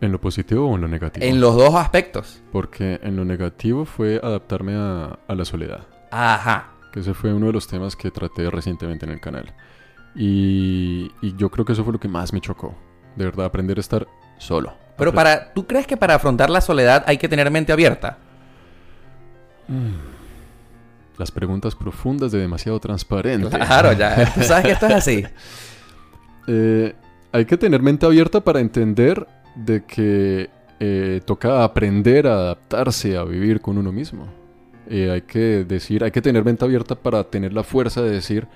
¿En 0.00 0.10
lo 0.10 0.20
positivo 0.20 0.68
o 0.68 0.74
en 0.74 0.80
lo 0.80 0.88
negativo? 0.88 1.24
En 1.24 1.40
los 1.40 1.54
dos 1.54 1.76
aspectos. 1.76 2.42
Porque 2.50 2.98
en 3.04 3.14
lo 3.14 3.24
negativo 3.24 3.84
fue 3.84 4.20
adaptarme 4.20 4.74
a, 4.74 5.16
la 5.28 5.44
soledad. 5.44 5.86
Ajá. 6.10 6.72
Que 6.92 6.98
ese 6.98 7.14
fue 7.14 7.32
uno 7.32 7.46
de 7.46 7.52
los 7.52 7.68
temas 7.68 7.94
que 7.94 8.10
traté 8.10 8.50
recientemente 8.50 9.06
en 9.06 9.12
el 9.12 9.20
canal. 9.20 9.54
Y, 10.16 11.12
yo 11.36 11.48
creo 11.48 11.64
que 11.64 11.74
eso 11.74 11.84
fue 11.84 11.92
lo 11.92 12.00
que 12.00 12.08
más 12.08 12.32
me 12.32 12.40
chocó. 12.40 12.74
De 13.14 13.24
verdad, 13.24 13.46
aprender 13.46 13.78
a 13.78 13.80
estar 13.80 14.04
solo. 14.38 14.74
Pero 14.96 15.12
para, 15.12 15.52
¿tú 15.54 15.64
crees 15.64 15.86
que 15.86 15.96
para 15.96 16.16
afrontar 16.16 16.50
la 16.50 16.60
soledad 16.60 17.04
hay 17.06 17.18
que 17.18 17.28
tener 17.28 17.48
mente 17.52 17.72
abierta? 17.72 18.18
Mm 19.68 20.17
las 21.18 21.30
preguntas 21.30 21.74
profundas 21.74 22.32
de 22.32 22.38
demasiado 22.38 22.78
transparente. 22.80 23.48
Claro, 23.48 23.92
ya. 23.92 24.32
Tú 24.34 24.42
sabes 24.42 24.66
que 24.66 24.72
esto 24.72 24.86
es 24.86 24.94
así. 24.94 25.24
Eh, 26.50 26.94
hay 27.30 27.44
que 27.44 27.58
tener 27.58 27.82
mente 27.82 28.06
abierta 28.06 28.40
para 28.40 28.60
entender 28.60 29.26
de 29.54 29.84
que 29.84 30.48
eh, 30.80 31.20
toca 31.26 31.62
aprender 31.62 32.26
a 32.26 32.34
adaptarse 32.34 33.18
a 33.18 33.24
vivir 33.24 33.60
con 33.60 33.76
uno 33.76 33.92
mismo. 33.92 34.26
Eh, 34.88 35.10
hay 35.10 35.22
que 35.22 35.64
decir, 35.64 36.02
hay 36.04 36.10
que 36.10 36.22
tener 36.22 36.44
mente 36.44 36.64
abierta 36.64 36.94
para 36.94 37.22
tener 37.24 37.52
la 37.52 37.64
fuerza 37.64 38.00
de 38.00 38.10
decir, 38.10 38.46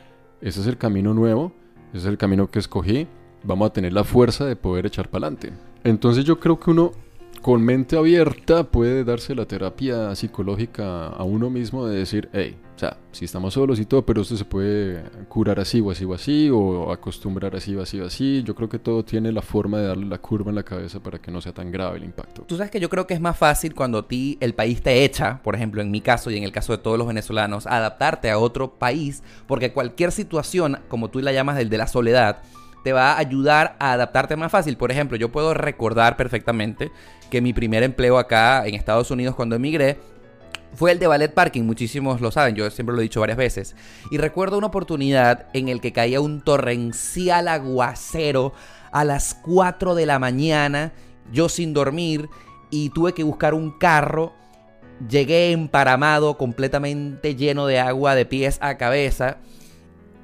ese 0.41 0.63
es 0.63 0.67
el 0.67 0.79
camino 0.79 1.13
nuevo, 1.13 1.53
ese 1.91 1.99
es 1.99 2.07
el 2.07 2.17
camino 2.17 2.51
que 2.51 2.61
escogí, 2.61 3.07
vamos 3.45 3.69
a 3.69 3.73
tener 3.75 3.93
la 3.93 4.05
fuerza 4.05 4.47
de 4.47 4.57
poder 4.57 4.87
echar 4.87 5.11
para 5.11 5.27
adelante. 5.27 5.53
Entonces 5.85 6.25
yo 6.25 6.41
creo 6.41 6.59
que 6.59 6.71
uno 6.71 6.93
con 7.43 7.61
mente 7.61 7.97
abierta 7.97 8.65
puede 8.65 9.03
darse 9.03 9.35
la 9.35 9.47
terapia 9.47 10.15
psicológica 10.15 11.09
a 11.09 11.25
uno 11.25 11.51
mismo 11.51 11.87
de 11.87 11.99
decir, 11.99 12.31
hey, 12.33 12.57
o 12.77 12.79
sea, 12.79 12.97
si 13.11 13.25
estamos 13.25 13.55
solos 13.55 13.81
y 13.81 13.85
todo, 13.85 14.07
pero 14.07 14.23
esto 14.23 14.37
se 14.37 14.45
puede 14.45 15.03
curar 15.29 15.59
así 15.59 15.81
o 15.81 15.91
así 15.91 16.05
o 16.05 16.15
así, 16.15 16.51
o 16.51 16.93
acostumbrar 16.93 17.57
así 17.57 17.75
o 17.75 17.83
así 17.83 18.01
o 18.01 18.07
así. 18.07 18.45
Yo 18.45 18.55
creo 18.55 18.69
que 18.69 18.79
todo 18.79 19.05
tiene 19.05 19.33
la 19.33 19.43
forma 19.43 19.79
de 19.79 19.89
darle 19.89 20.07
la 20.07 20.19
curva 20.19 20.51
en 20.51 20.55
la 20.55 20.63
cabeza 20.63 21.03
para 21.03 21.19
que 21.19 21.33
no 21.33 21.41
sea 21.41 21.53
tan 21.53 21.73
grave 21.73 21.99
el 21.99 22.05
impacto. 22.05 22.43
Tú 22.43 22.57
sabes 22.57 22.71
que 22.71 22.81
yo 22.81 22.89
creo 22.89 23.09
que 23.09 23.15
es 23.15 23.21
más 23.21 23.37
fácil 23.37 23.75
cuando 23.75 23.99
a 23.99 24.09
ti 24.09 24.39
el 24.41 24.55
país 24.55 24.81
te 24.81 25.05
echa, 25.05 25.43
por 25.43 25.57
ejemplo, 25.57 25.83
en 25.83 25.91
mi 25.91 26.01
caso 26.01 26.31
y 26.31 26.37
en 26.37 26.45
el 26.45 26.53
caso 26.53 26.73
de 26.73 26.79
todos 26.79 26.97
los 26.97 27.09
venezolanos, 27.09 27.67
adaptarte 27.67 28.31
a 28.31 28.39
otro 28.39 28.75
país, 28.75 29.23
porque 29.49 29.73
cualquier 29.73 30.13
situación, 30.13 30.79
como 30.89 31.11
tú 31.11 31.19
la 31.19 31.33
llamas, 31.33 31.57
del 31.57 31.69
de 31.69 31.79
la 31.79 31.89
soledad, 31.89 32.43
te 32.83 32.93
va 32.93 33.13
a 33.13 33.19
ayudar 33.19 33.77
a 33.79 33.93
adaptarte 33.93 34.37
más 34.37 34.51
fácil. 34.53 34.77
Por 34.77 34.91
ejemplo, 34.91 35.17
yo 35.17 35.31
puedo 35.31 35.55
recordar 35.55 36.17
perfectamente 36.17 36.91
que 37.31 37.41
mi 37.41 37.53
primer 37.53 37.83
empleo 37.83 38.19
acá 38.19 38.67
en 38.67 38.75
Estados 38.75 39.11
Unidos 39.11 39.35
cuando 39.35 39.57
emigré 39.57 39.99
fue 40.75 40.93
el 40.93 40.99
de 40.99 41.07
ballet 41.07 41.33
parking, 41.33 41.63
muchísimos 41.65 42.21
lo 42.21 42.31
saben, 42.31 42.55
yo 42.55 42.71
siempre 42.71 42.95
lo 42.95 43.01
he 43.01 43.05
dicho 43.05 43.21
varias 43.21 43.37
veces. 43.37 43.77
Y 44.11 44.17
recuerdo 44.17 44.57
una 44.57 44.69
oportunidad 44.69 45.47
en 45.53 45.69
el 45.69 45.81
que 45.81 45.93
caía 45.93 46.21
un 46.21 46.41
torrencial 46.41 47.49
aguacero 47.49 48.55
a 48.91 49.05
las 49.05 49.35
4 49.35 49.95
de 49.95 50.07
la 50.07 50.19
mañana, 50.19 50.93
yo 51.31 51.49
sin 51.49 51.75
dormir, 51.75 52.29
y 52.71 52.89
tuve 52.91 53.13
que 53.13 53.23
buscar 53.23 53.53
un 53.55 53.71
carro. 53.79 54.33
Llegué 55.09 55.53
emparamado, 55.53 56.39
completamente 56.39 57.35
lleno 57.35 57.67
de 57.67 57.79
agua 57.79 58.15
de 58.15 58.25
pies 58.25 58.59
a 58.63 58.79
cabeza. 58.79 59.39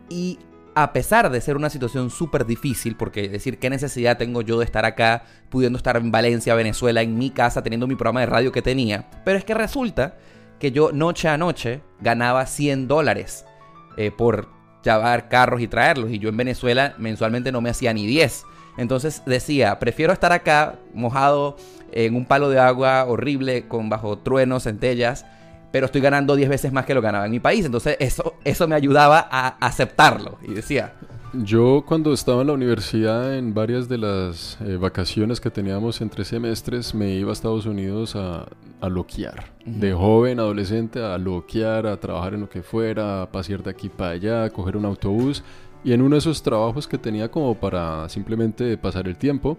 Y 0.09 0.39
a 0.83 0.93
pesar 0.93 1.29
de 1.31 1.41
ser 1.41 1.57
una 1.57 1.71
situación 1.71 2.09
súper 2.09 2.47
difícil, 2.47 2.95
porque 2.95 3.29
decir 3.29 3.59
qué 3.59 3.69
necesidad 3.69 4.17
tengo 4.17 4.43
yo 4.43 4.61
de 4.61 4.65
estar 4.65 4.85
acá, 4.85 5.25
pudiendo 5.49 5.77
estar 5.77 5.97
en 5.97 6.13
Valencia, 6.13 6.55
Venezuela, 6.55 7.03
en 7.03 7.19
mi 7.19 7.31
casa, 7.31 7.65
teniendo 7.65 7.89
mi 7.89 7.97
programa 7.97 8.21
de 8.21 8.27
radio 8.27 8.53
que 8.53 8.63
tenía, 8.63 9.11
pero 9.25 9.39
es 9.39 9.45
que 9.45 9.55
resulta 9.55 10.17
que 10.61 10.71
yo 10.71 10.93
noche 10.93 11.29
a 11.29 11.37
noche 11.37 11.81
ganaba 12.01 12.47
100 12.47 12.87
dólares 12.87 13.45
eh, 13.97 14.13
por 14.13 14.49
llevar 14.85 15.29
carros 15.29 15.61
y 15.61 15.67
traerlos, 15.67 16.13
y 16.13 16.21
yo 16.21 16.29
en 16.29 16.37
Venezuela 16.37 16.95
mensualmente 16.97 17.51
no 17.51 17.61
me 17.61 17.71
hacía 17.71 17.93
ni 17.93 18.07
10. 18.07 18.45
Entonces 18.77 19.23
decía, 19.27 19.81
prefiero 19.81 20.13
estar 20.13 20.31
acá 20.33 20.77
mojado 20.95 21.57
en 21.91 22.15
un 22.15 22.25
palo 22.25 22.51
de 22.51 22.61
agua 22.61 23.05
horrible, 23.05 23.67
con 23.67 23.89
bajo 23.89 24.19
truenos, 24.19 24.63
centellas, 24.63 25.27
pero 25.71 25.87
estoy 25.87 26.01
ganando 26.01 26.37
10 26.37 26.49
veces 26.49 26.73
más 26.73 26.85
que 26.87 26.95
lo 26.95 27.03
ganaba 27.03 27.27
en 27.27 27.31
mi 27.31 27.41
país. 27.41 27.65
Entonces 27.65 27.97
eso, 28.01 28.35
eso 28.45 28.69
me 28.69 28.75
ayudaba 28.75 29.27
a 29.31 29.49
aceptarlo. 29.61 30.39
Y 30.43 30.55
decía... 30.55 30.95
Yo 31.35 31.85
cuando 31.87 32.15
estaba 32.15 32.41
en 32.41 32.47
la 32.47 32.55
universidad, 32.55 33.37
en 33.37 33.53
varias 33.53 33.87
de 33.87 33.99
las 33.99 34.57
eh, 34.63 34.79
vacaciones 34.79 35.43
que 35.43 35.51
teníamos 35.51 36.01
entre 36.01 36.25
semestres, 36.25 36.95
me 36.95 37.11
iba 37.11 37.29
a 37.29 37.33
Estados 37.35 37.67
Unidos 37.67 38.17
a, 38.17 38.47
a 38.81 38.89
loquear. 38.89 39.53
De 39.67 39.93
joven, 39.93 40.41
adolescente, 40.41 41.03
a 41.03 41.19
loquear, 41.19 41.87
a 41.87 41.99
trabajar 41.99 42.33
en 42.33 42.41
lo 42.41 42.49
que 42.49 42.63
fuera, 42.63 43.23
a 43.23 43.31
pasear 43.31 43.63
de 43.63 43.71
aquí 43.71 43.91
para 43.91 44.13
allá, 44.13 44.45
a 44.45 44.51
coger 44.51 44.79
un 44.79 44.87
autobús. 44.87 45.43
Y 45.85 45.93
en 45.93 46.01
uno 46.01 46.15
de 46.17 46.21
esos 46.21 46.43
trabajos 46.43 46.89
que 46.89 46.97
tenía 46.97 47.31
como 47.31 47.55
para 47.55 48.09
simplemente 48.09 48.79
pasar 48.79 49.07
el 49.07 49.17
tiempo, 49.17 49.59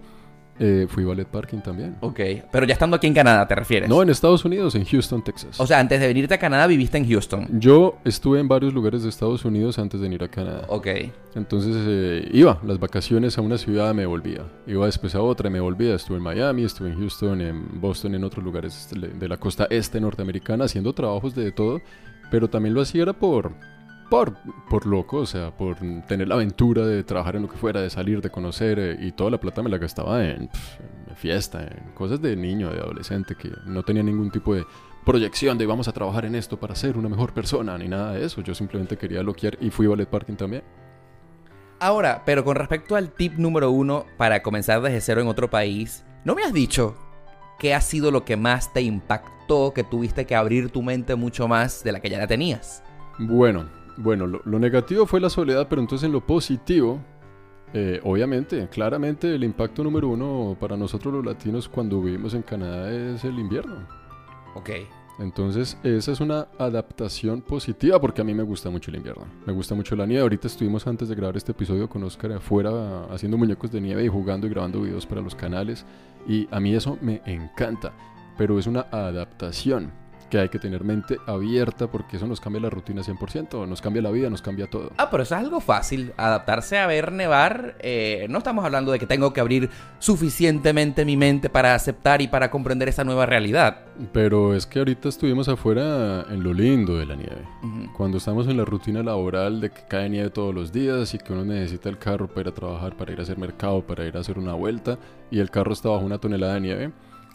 eh, 0.62 0.86
fui 0.90 1.04
ballet 1.04 1.26
parking 1.26 1.60
también. 1.60 1.96
Ok, 2.00 2.20
pero 2.52 2.66
ya 2.66 2.74
estando 2.74 2.96
aquí 2.96 3.06
en 3.06 3.14
Canadá, 3.14 3.48
¿te 3.48 3.54
refieres? 3.54 3.88
No, 3.88 4.02
en 4.02 4.10
Estados 4.10 4.44
Unidos, 4.44 4.74
en 4.74 4.84
Houston, 4.84 5.24
Texas. 5.24 5.58
O 5.58 5.66
sea, 5.66 5.80
antes 5.80 5.98
de 5.98 6.06
venirte 6.06 6.34
a 6.34 6.38
Canadá 6.38 6.66
viviste 6.66 6.98
en 6.98 7.08
Houston. 7.08 7.48
Yo 7.58 7.96
estuve 8.04 8.40
en 8.40 8.46
varios 8.46 8.74
lugares 8.74 9.02
de 9.02 9.08
Estados 9.08 9.46
Unidos 9.46 9.78
antes 9.78 10.00
de 10.00 10.04
venir 10.04 10.22
a 10.22 10.28
Canadá. 10.28 10.66
Ok. 10.68 10.86
Entonces 11.34 11.74
eh, 11.78 12.28
iba 12.34 12.60
las 12.62 12.78
vacaciones 12.78 13.38
a 13.38 13.40
una 13.40 13.56
ciudad, 13.56 13.94
me 13.94 14.04
volvía. 14.04 14.42
Iba 14.66 14.84
después 14.84 15.14
a 15.14 15.22
otra, 15.22 15.48
me 15.48 15.60
volvía. 15.60 15.94
Estuve 15.94 16.18
en 16.18 16.24
Miami, 16.24 16.64
estuve 16.64 16.90
en 16.90 16.98
Houston, 16.98 17.40
en 17.40 17.80
Boston, 17.80 18.14
en 18.14 18.24
otros 18.24 18.44
lugares 18.44 18.90
de 18.92 19.28
la 19.28 19.38
costa 19.38 19.66
este 19.70 19.98
norteamericana, 19.98 20.66
haciendo 20.66 20.92
trabajos 20.92 21.34
de 21.34 21.52
todo. 21.52 21.80
Pero 22.30 22.50
también 22.50 22.74
lo 22.74 22.82
hacía 22.82 23.02
era 23.02 23.14
por 23.14 23.54
por, 24.10 24.36
por 24.68 24.86
loco, 24.86 25.18
o 25.18 25.26
sea, 25.26 25.56
por 25.56 25.76
tener 26.06 26.28
la 26.28 26.34
aventura 26.34 26.84
de 26.84 27.04
trabajar 27.04 27.36
en 27.36 27.42
lo 27.42 27.48
que 27.48 27.56
fuera, 27.56 27.80
de 27.80 27.88
salir, 27.88 28.20
de 28.20 28.28
conocer, 28.28 28.78
eh, 28.78 28.96
y 29.00 29.12
toda 29.12 29.30
la 29.30 29.38
plata 29.38 29.62
me 29.62 29.70
la 29.70 29.78
gastaba 29.78 30.22
en, 30.24 30.50
fiesta, 31.14 31.62
en 31.62 31.92
cosas 31.94 32.20
de 32.20 32.36
niño, 32.36 32.70
de 32.70 32.80
adolescente, 32.80 33.36
que 33.36 33.50
no 33.64 33.82
tenía 33.82 34.02
ningún 34.02 34.30
tipo 34.30 34.54
de 34.54 34.64
proyección 35.06 35.56
de 35.56 35.66
vamos 35.66 35.88
a 35.88 35.92
trabajar 35.92 36.24
en 36.24 36.34
esto 36.34 36.58
para 36.58 36.74
ser 36.74 36.98
una 36.98 37.08
mejor 37.08 37.32
persona, 37.32 37.78
ni 37.78 37.88
nada 37.88 38.12
de 38.12 38.24
eso. 38.24 38.42
Yo 38.42 38.54
simplemente 38.54 38.98
quería 38.98 39.22
loquear 39.22 39.56
y 39.60 39.70
fui 39.70 39.86
a 39.86 39.90
ballet 39.90 40.08
parking 40.08 40.34
también. 40.34 40.62
Ahora, 41.78 42.22
pero 42.26 42.44
con 42.44 42.56
respecto 42.56 42.96
al 42.96 43.12
tip 43.12 43.34
número 43.38 43.70
uno 43.70 44.04
para 44.18 44.42
comenzar 44.42 44.82
desde 44.82 45.00
cero 45.00 45.22
en 45.22 45.28
otro 45.28 45.48
país, 45.48 46.04
¿no 46.24 46.34
me 46.34 46.42
has 46.42 46.52
dicho 46.52 46.96
qué 47.58 47.74
ha 47.74 47.80
sido 47.80 48.10
lo 48.10 48.24
que 48.24 48.36
más 48.36 48.72
te 48.72 48.82
impactó, 48.82 49.72
que 49.72 49.84
tuviste 49.84 50.26
que 50.26 50.34
abrir 50.34 50.70
tu 50.70 50.82
mente 50.82 51.14
mucho 51.14 51.48
más 51.48 51.82
de 51.82 51.92
la 51.92 52.00
que 52.00 52.10
ya 52.10 52.18
la 52.18 52.26
tenías? 52.26 52.82
Bueno, 53.18 53.68
bueno, 54.02 54.26
lo, 54.26 54.58
negativo 54.58 55.06
fue 55.06 55.20
la 55.20 55.30
soledad, 55.30 55.66
pero 55.68 55.80
entonces 55.80 56.06
en 56.06 56.12
lo 56.12 56.26
positivo, 56.26 57.00
eh, 57.74 58.00
obviamente, 58.02 58.68
claramente 58.68 59.34
el 59.34 59.44
impacto 59.44 59.84
número 59.84 60.08
uno 60.08 60.56
para 60.58 60.76
nosotros 60.76 61.12
los 61.12 61.24
latinos 61.24 61.68
cuando 61.68 62.00
vivimos 62.00 62.34
en 62.34 62.42
Canadá 62.42 62.90
es 62.90 63.24
el 63.24 63.38
invierno. 63.38 63.86
Ok. 64.54 64.70
Entonces, 65.18 65.76
esa 65.82 66.12
es 66.12 66.20
una 66.20 66.48
adaptación 66.58 67.42
positiva 67.42 68.00
porque 68.00 68.22
a 68.22 68.24
mí 68.24 68.32
me 68.32 68.42
gusta 68.42 68.70
mucho 68.70 68.90
el 68.90 68.96
invierno. 68.96 69.26
Me 69.46 69.52
gusta 69.52 69.74
mucho 69.74 69.94
la 69.94 70.06
nieve. 70.06 70.22
Ahorita 70.22 70.46
estuvimos 70.46 70.86
antes 70.86 71.10
de 71.10 71.14
grabar 71.14 71.36
este 71.36 71.52
episodio 71.52 71.90
con 71.90 72.02
Oscar 72.04 72.32
afuera 72.32 73.04
haciendo 73.10 73.36
muñecos 73.36 73.70
de 73.70 73.82
nieve 73.82 74.02
y 74.02 74.08
jugando 74.08 74.46
y 74.46 74.50
grabando 74.50 74.80
videos 74.80 75.04
para 75.04 75.20
los 75.20 75.34
canales. 75.34 75.84
Y 76.26 76.48
a 76.50 76.58
mí 76.58 76.74
eso 76.74 76.96
me 77.02 77.20
encanta. 77.26 77.92
Pero 78.38 78.58
es 78.58 78.66
una 78.66 78.86
adaptación 78.90 79.92
que 80.30 80.38
hay 80.38 80.48
que 80.48 80.58
tener 80.58 80.84
mente 80.84 81.18
abierta 81.26 81.88
porque 81.88 82.16
eso 82.16 82.26
nos 82.26 82.40
cambia 82.40 82.62
la 82.62 82.70
rutina 82.70 83.02
100%, 83.02 83.66
nos 83.68 83.82
cambia 83.82 84.00
la 84.00 84.10
vida, 84.10 84.30
nos 84.30 84.40
cambia 84.40 84.68
todo. 84.68 84.92
Ah, 84.96 85.10
pero 85.10 85.22
eso 85.24 85.34
es 85.34 85.40
algo 85.40 85.60
fácil, 85.60 86.12
adaptarse 86.16 86.78
a 86.78 86.86
ver 86.86 87.12
nevar. 87.12 87.76
Eh, 87.80 88.26
no 88.30 88.38
estamos 88.38 88.64
hablando 88.64 88.92
de 88.92 88.98
que 88.98 89.06
tengo 89.06 89.32
que 89.32 89.40
abrir 89.40 89.68
suficientemente 89.98 91.04
mi 91.04 91.16
mente 91.16 91.50
para 91.50 91.74
aceptar 91.74 92.22
y 92.22 92.28
para 92.28 92.50
comprender 92.50 92.88
esa 92.88 93.04
nueva 93.04 93.26
realidad. 93.26 93.80
Pero 94.12 94.54
es 94.54 94.64
que 94.64 94.78
ahorita 94.78 95.08
estuvimos 95.08 95.48
afuera 95.48 96.24
en 96.30 96.42
lo 96.42 96.54
lindo 96.54 96.96
de 96.96 97.04
la 97.04 97.16
nieve. 97.16 97.42
Cuando 97.96 98.18
estamos 98.18 98.46
en 98.46 98.56
la 98.56 98.64
rutina 98.64 99.02
laboral 99.02 99.60
de 99.60 99.70
que 99.70 99.82
cae 99.88 100.08
nieve 100.08 100.30
todos 100.30 100.54
los 100.54 100.72
días 100.72 101.12
y 101.12 101.18
que 101.18 101.32
uno 101.32 101.44
necesita 101.44 101.88
el 101.88 101.98
carro 101.98 102.28
para 102.28 102.42
ir 102.42 102.48
a 102.48 102.54
trabajar, 102.54 102.96
para 102.96 103.12
ir 103.12 103.18
a 103.18 103.22
hacer 103.22 103.36
mercado, 103.36 103.82
para 103.82 104.06
ir 104.06 104.16
a 104.16 104.20
hacer 104.20 104.38
una 104.38 104.54
vuelta 104.54 104.98
y 105.30 105.40
el 105.40 105.50
carro 105.50 105.72
está 105.72 105.90
bajo 105.90 106.04
una 106.04 106.18
tonelada 106.18 106.54
de 106.54 106.60
nieve 106.60 106.92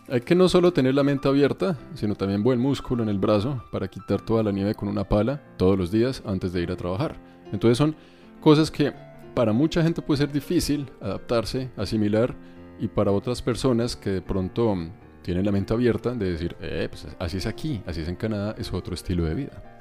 hay 0.08 0.22
que 0.22 0.36
no 0.36 0.48
solo 0.48 0.72
tener 0.72 0.94
la 0.94 1.04
mente 1.04 1.28
abierta, 1.28 1.78
sino 1.96 2.16
también 2.16 2.44
buen 2.44 2.60
músculo 2.60 3.04
en 3.04 3.10
el 3.10 3.18
brazo 3.18 3.64
para 3.72 3.88
quitar 3.88 4.22
toda 4.22 4.44
la 4.44 4.52
nieve 4.52 4.76
con 4.76 4.88
una 4.88 5.04
pala 5.04 5.42
todos 5.58 5.78
los 5.78 5.92
días 5.92 6.22
antes 6.26 6.54
de 6.54 6.62
ir 6.62 6.72
a 6.72 6.76
trabajar. 6.76 7.16
Entonces 7.52 7.78
son 7.78 7.96
cosas 8.42 8.70
que 8.70 8.94
para 9.34 9.52
mucha 9.52 9.82
gente 9.82 10.02
puede 10.02 10.20
ser 10.20 10.32
difícil 10.32 10.90
adaptarse, 11.02 11.70
asimilar, 11.76 12.36
y 12.80 12.88
para 12.88 13.12
otras 13.12 13.42
personas 13.42 13.96
que 13.96 14.10
de 14.10 14.22
pronto 14.22 14.76
tienen 15.22 15.46
la 15.46 15.52
mente 15.52 15.74
abierta 15.74 16.12
de 16.12 16.32
decir, 16.32 16.56
eh, 16.62 16.88
pues 16.90 17.08
así 17.20 17.38
es 17.38 17.46
aquí, 17.46 17.82
así 17.88 18.02
es 18.02 18.08
en 18.08 18.16
Canadá, 18.16 18.56
es 18.58 18.72
otro 18.74 18.94
estilo 18.94 19.26
de 19.26 19.34
vida. 19.34 19.78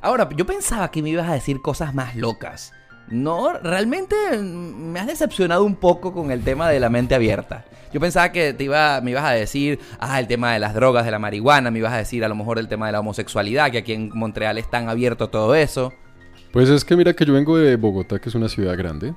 Ahora, 0.00 0.28
yo 0.34 0.46
pensaba 0.46 0.90
que 0.90 1.02
me 1.02 1.10
ibas 1.10 1.28
a 1.28 1.34
decir 1.34 1.60
cosas 1.60 1.94
más 1.94 2.16
locas. 2.16 2.72
No, 3.08 3.52
realmente 3.58 4.16
me 4.38 4.98
has 4.98 5.06
decepcionado 5.06 5.64
un 5.64 5.76
poco 5.76 6.12
con 6.12 6.30
el 6.30 6.42
tema 6.42 6.68
de 6.68 6.80
la 6.80 6.88
mente 6.88 7.14
abierta. 7.14 7.64
Yo 7.92 7.98
pensaba 7.98 8.30
que 8.30 8.52
te 8.52 8.64
iba, 8.64 9.00
me 9.00 9.10
ibas 9.10 9.24
a 9.24 9.32
decir, 9.32 9.80
ah, 9.98 10.20
el 10.20 10.28
tema 10.28 10.52
de 10.52 10.60
las 10.60 10.74
drogas, 10.74 11.04
de 11.04 11.10
la 11.10 11.18
marihuana, 11.18 11.70
me 11.70 11.80
ibas 11.80 11.92
a 11.92 11.96
decir 11.96 12.24
a 12.24 12.28
lo 12.28 12.36
mejor 12.36 12.58
el 12.58 12.68
tema 12.68 12.86
de 12.86 12.92
la 12.92 13.00
homosexualidad, 13.00 13.70
que 13.70 13.78
aquí 13.78 13.92
en 13.92 14.10
Montreal 14.14 14.58
es 14.58 14.70
tan 14.70 14.88
abierto 14.88 15.28
todo 15.28 15.54
eso. 15.54 15.92
Pues 16.52 16.68
es 16.68 16.84
que 16.84 16.96
mira 16.96 17.12
que 17.12 17.24
yo 17.24 17.32
vengo 17.32 17.56
de 17.56 17.76
Bogotá, 17.76 18.18
que 18.18 18.28
es 18.28 18.34
una 18.34 18.48
ciudad 18.48 18.76
grande. 18.76 19.14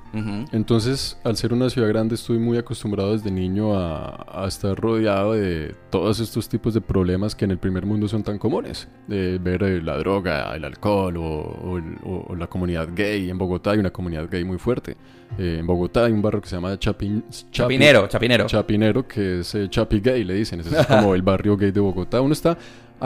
Entonces, 0.52 1.18
al 1.24 1.36
ser 1.36 1.52
una 1.52 1.68
ciudad 1.68 1.88
grande, 1.88 2.14
estoy 2.14 2.38
muy 2.38 2.58
acostumbrado 2.58 3.12
desde 3.12 3.30
niño 3.30 3.76
a, 3.76 4.44
estar 4.46 4.76
rodeado 4.76 5.32
de 5.32 5.74
todos 5.90 6.20
estos 6.20 6.48
tipos 6.48 6.74
de 6.74 6.80
problemas 6.80 7.34
que 7.34 7.44
en 7.44 7.50
el 7.50 7.58
primer 7.58 7.86
mundo 7.86 8.06
son 8.06 8.22
tan 8.22 8.38
comunes. 8.38 8.88
De 9.08 9.38
ver 9.38 9.64
eh, 9.64 9.82
la 9.82 9.96
droga, 9.96 10.54
el 10.54 10.64
alcohol 10.64 11.16
o, 11.16 12.34
la 12.36 12.46
comunidad 12.46 12.88
gay. 12.94 13.28
En 13.30 13.38
Bogotá 13.38 13.72
hay 13.72 13.78
una 13.78 13.90
comunidad 13.90 14.28
gay 14.30 14.44
muy 14.44 14.58
fuerte. 14.58 14.96
Eh, 15.36 15.56
en 15.58 15.66
Bogotá 15.66 16.04
hay 16.04 16.12
un 16.12 16.22
barrio 16.22 16.40
que 16.40 16.48
se 16.48 16.54
llama 16.54 16.78
Chapinero, 16.78 18.06
Chapinero. 18.06 18.46
Chapinero, 18.46 19.08
que 19.08 19.40
es 19.40 19.54
eh, 19.56 19.68
Chapi 19.68 19.98
Gay, 19.98 20.22
le 20.22 20.34
dicen. 20.34 20.60
Ese 20.60 20.78
es 20.78 20.86
como 20.86 21.14
el 21.16 21.22
barrio 21.22 21.56
gay 21.56 21.72
de 21.72 21.80
Bogotá. 21.80 22.20
Uno 22.20 22.32
está 22.32 22.56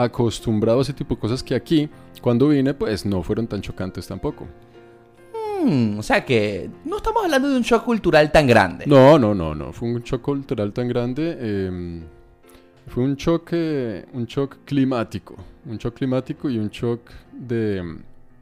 acostumbrado 0.03 0.79
a 0.79 0.81
ese 0.81 0.93
tipo 0.93 1.15
de 1.15 1.21
cosas 1.21 1.43
que 1.43 1.55
aquí, 1.55 1.89
cuando 2.21 2.47
vine, 2.47 2.73
pues 2.73 3.05
no 3.05 3.21
fueron 3.21 3.47
tan 3.47 3.61
chocantes 3.61 4.07
tampoco. 4.07 4.47
Mm, 5.63 5.99
o 5.99 6.03
sea 6.03 6.23
que 6.23 6.69
no 6.85 6.97
estamos 6.97 7.23
hablando 7.23 7.49
de 7.49 7.57
un 7.57 7.63
shock 7.63 7.83
cultural 7.83 8.31
tan 8.31 8.47
grande. 8.47 8.85
No, 8.87 9.19
no, 9.19 9.35
no, 9.35 9.53
no. 9.53 9.73
Fue 9.73 9.89
un 9.89 10.01
shock 10.01 10.21
cultural 10.21 10.71
tan 10.71 10.87
grande. 10.87 11.37
Em, 11.39 12.03
fue 12.87 13.03
un 13.03 13.17
choque, 13.17 14.05
un 14.13 14.25
shock 14.25 14.59
climático. 14.65 15.35
Un 15.65 15.77
shock 15.77 15.95
climático 15.95 16.49
y 16.49 16.57
un 16.57 16.69
shock 16.69 17.01
de 17.33 17.99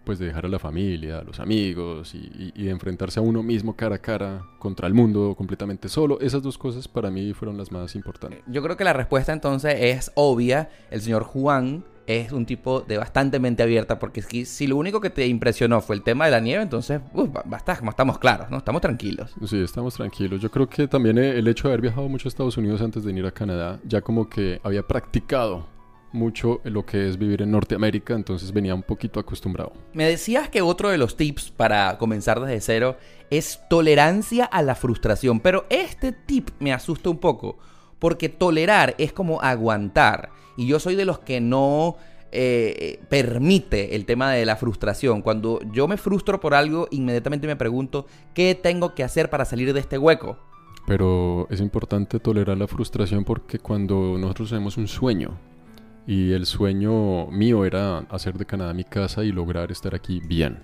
pues 0.07 0.19
de 0.19 0.27
dejar 0.27 0.45
a 0.45 0.47
la 0.47 0.57
familia, 0.57 1.19
a 1.19 1.23
los 1.23 1.41
amigos 1.41 2.15
y, 2.15 2.53
y, 2.55 2.69
enfrentarse 2.69 3.19
a 3.19 3.21
uno 3.21 3.43
mismo 3.43 3.75
cara 3.75 3.95
a 3.95 3.97
cara 3.97 4.45
contra 4.57 4.87
el 4.87 4.93
mundo 4.93 5.35
completamente 5.37 5.89
solo. 5.89 6.17
Esas 6.21 6.41
dos 6.41 6.57
cosas 6.57 6.87
para 6.87 7.11
mí 7.11 7.33
fueron 7.33 7.57
las 7.57 7.73
más 7.73 7.93
importantes. 7.93 8.39
Yo 8.47 8.63
creo 8.63 8.77
que 8.77 8.85
la 8.85 8.93
respuesta 8.93 9.33
entonces 9.33 9.75
es 9.77 10.09
obvia. 10.15 10.69
El 10.91 11.01
señor 11.01 11.23
Juan 11.23 11.83
es 12.05 12.31
un 12.31 12.45
tipo 12.45 12.79
de 12.79 12.97
bastante 12.97 13.37
mente 13.37 13.63
abierta, 13.63 13.99
porque 13.99 14.21
si 14.21 14.65
lo 14.65 14.77
único 14.77 15.01
que 15.01 15.09
te 15.09 15.27
impresionó 15.27 15.81
fue 15.81 15.97
el 15.97 16.03
tema 16.03 16.23
de 16.23 16.31
la 16.31 16.39
nieve, 16.39 16.63
entonces, 16.63 17.01
basta, 17.43 17.75
como 17.77 17.91
estamos 17.91 18.17
claros, 18.17 18.49
¿no? 18.49 18.59
Estamos 18.59 18.81
tranquilos. 18.81 19.35
Sí, 19.45 19.61
estamos 19.61 19.95
tranquilos. 19.95 20.39
Yo 20.39 20.49
creo 20.49 20.69
que 20.69 20.87
también 20.87 21.17
el 21.17 21.45
hecho 21.49 21.67
de 21.67 21.73
haber 21.73 21.81
viajado 21.81 22.07
mucho 22.07 22.27
a 22.27 22.29
Estados 22.29 22.55
Unidos 22.55 22.81
antes 22.81 23.03
de 23.03 23.07
venir 23.07 23.25
a 23.25 23.31
Canadá, 23.31 23.81
ya 23.83 23.99
como 23.99 24.29
que 24.29 24.61
había 24.63 24.83
practicado 24.83 25.65
mucho 26.11 26.61
lo 26.63 26.85
que 26.85 27.07
es 27.07 27.17
vivir 27.17 27.41
en 27.41 27.51
Norteamérica, 27.51 28.13
entonces 28.13 28.51
venía 28.51 28.73
un 28.73 28.83
poquito 28.83 29.19
acostumbrado. 29.19 29.73
Me 29.93 30.05
decías 30.05 30.49
que 30.49 30.61
otro 30.61 30.89
de 30.89 30.97
los 30.97 31.17
tips 31.17 31.51
para 31.51 31.97
comenzar 31.97 32.39
desde 32.39 32.61
cero 32.61 32.97
es 33.29 33.59
tolerancia 33.69 34.45
a 34.45 34.61
la 34.61 34.75
frustración, 34.75 35.39
pero 35.39 35.65
este 35.69 36.11
tip 36.11 36.49
me 36.59 36.73
asusta 36.73 37.09
un 37.09 37.17
poco, 37.17 37.57
porque 37.99 38.29
tolerar 38.29 38.95
es 38.97 39.13
como 39.13 39.41
aguantar. 39.41 40.29
Y 40.55 40.67
yo 40.67 40.79
soy 40.79 40.95
de 40.95 41.05
los 41.05 41.19
que 41.19 41.39
no 41.39 41.97
eh, 42.31 42.99
permite 43.09 43.95
el 43.95 44.05
tema 44.05 44.31
de 44.31 44.45
la 44.45 44.55
frustración. 44.55 45.21
Cuando 45.21 45.59
yo 45.71 45.87
me 45.87 45.97
frustro 45.97 46.39
por 46.39 46.53
algo, 46.53 46.87
inmediatamente 46.91 47.47
me 47.47 47.55
pregunto, 47.55 48.05
¿qué 48.33 48.53
tengo 48.55 48.95
que 48.95 49.03
hacer 49.03 49.29
para 49.29 49.45
salir 49.45 49.73
de 49.73 49.79
este 49.79 49.97
hueco? 49.97 50.37
Pero 50.87 51.47
es 51.49 51.59
importante 51.59 52.19
tolerar 52.19 52.57
la 52.57 52.67
frustración 52.67 53.23
porque 53.23 53.59
cuando 53.59 54.17
nosotros 54.17 54.49
tenemos 54.49 54.77
un 54.77 54.87
sueño, 54.87 55.37
y 56.07 56.31
el 56.31 56.45
sueño 56.45 57.27
mío 57.27 57.65
era 57.65 57.99
hacer 58.09 58.37
de 58.37 58.45
Canadá 58.45 58.73
mi 58.73 58.85
casa 58.85 59.25
y 59.25 59.33
lograr 59.33 59.71
estar 59.73 59.93
aquí 59.93 60.21
bien, 60.21 60.63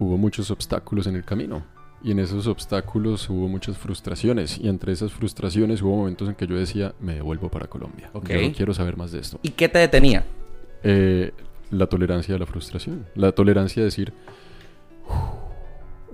hubo 0.00 0.18
muchos 0.18 0.50
obstáculos 0.50 1.06
en 1.06 1.14
el 1.14 1.24
camino. 1.24 1.64
Y 2.02 2.12
en 2.12 2.18
esos 2.18 2.46
obstáculos 2.46 3.28
hubo 3.28 3.46
muchas 3.46 3.76
frustraciones. 3.76 4.58
Y 4.58 4.68
entre 4.68 4.92
esas 4.92 5.12
frustraciones 5.12 5.82
hubo 5.82 5.96
momentos 5.98 6.30
en 6.30 6.34
que 6.34 6.46
yo 6.46 6.56
decía, 6.56 6.94
me 6.98 7.14
devuelvo 7.14 7.50
para 7.50 7.66
Colombia. 7.66 8.10
Yo 8.14 8.20
no 8.20 8.52
quiero 8.54 8.72
saber 8.72 8.96
más 8.96 9.12
de 9.12 9.20
esto. 9.20 9.38
¿Y 9.42 9.50
qué 9.50 9.68
te 9.68 9.78
detenía? 9.78 10.24
Eh, 10.82 11.30
la 11.70 11.86
tolerancia 11.86 12.34
a 12.34 12.38
la 12.38 12.46
frustración. 12.46 13.06
La 13.14 13.32
tolerancia 13.32 13.82
a 13.82 13.84
decir, 13.84 14.14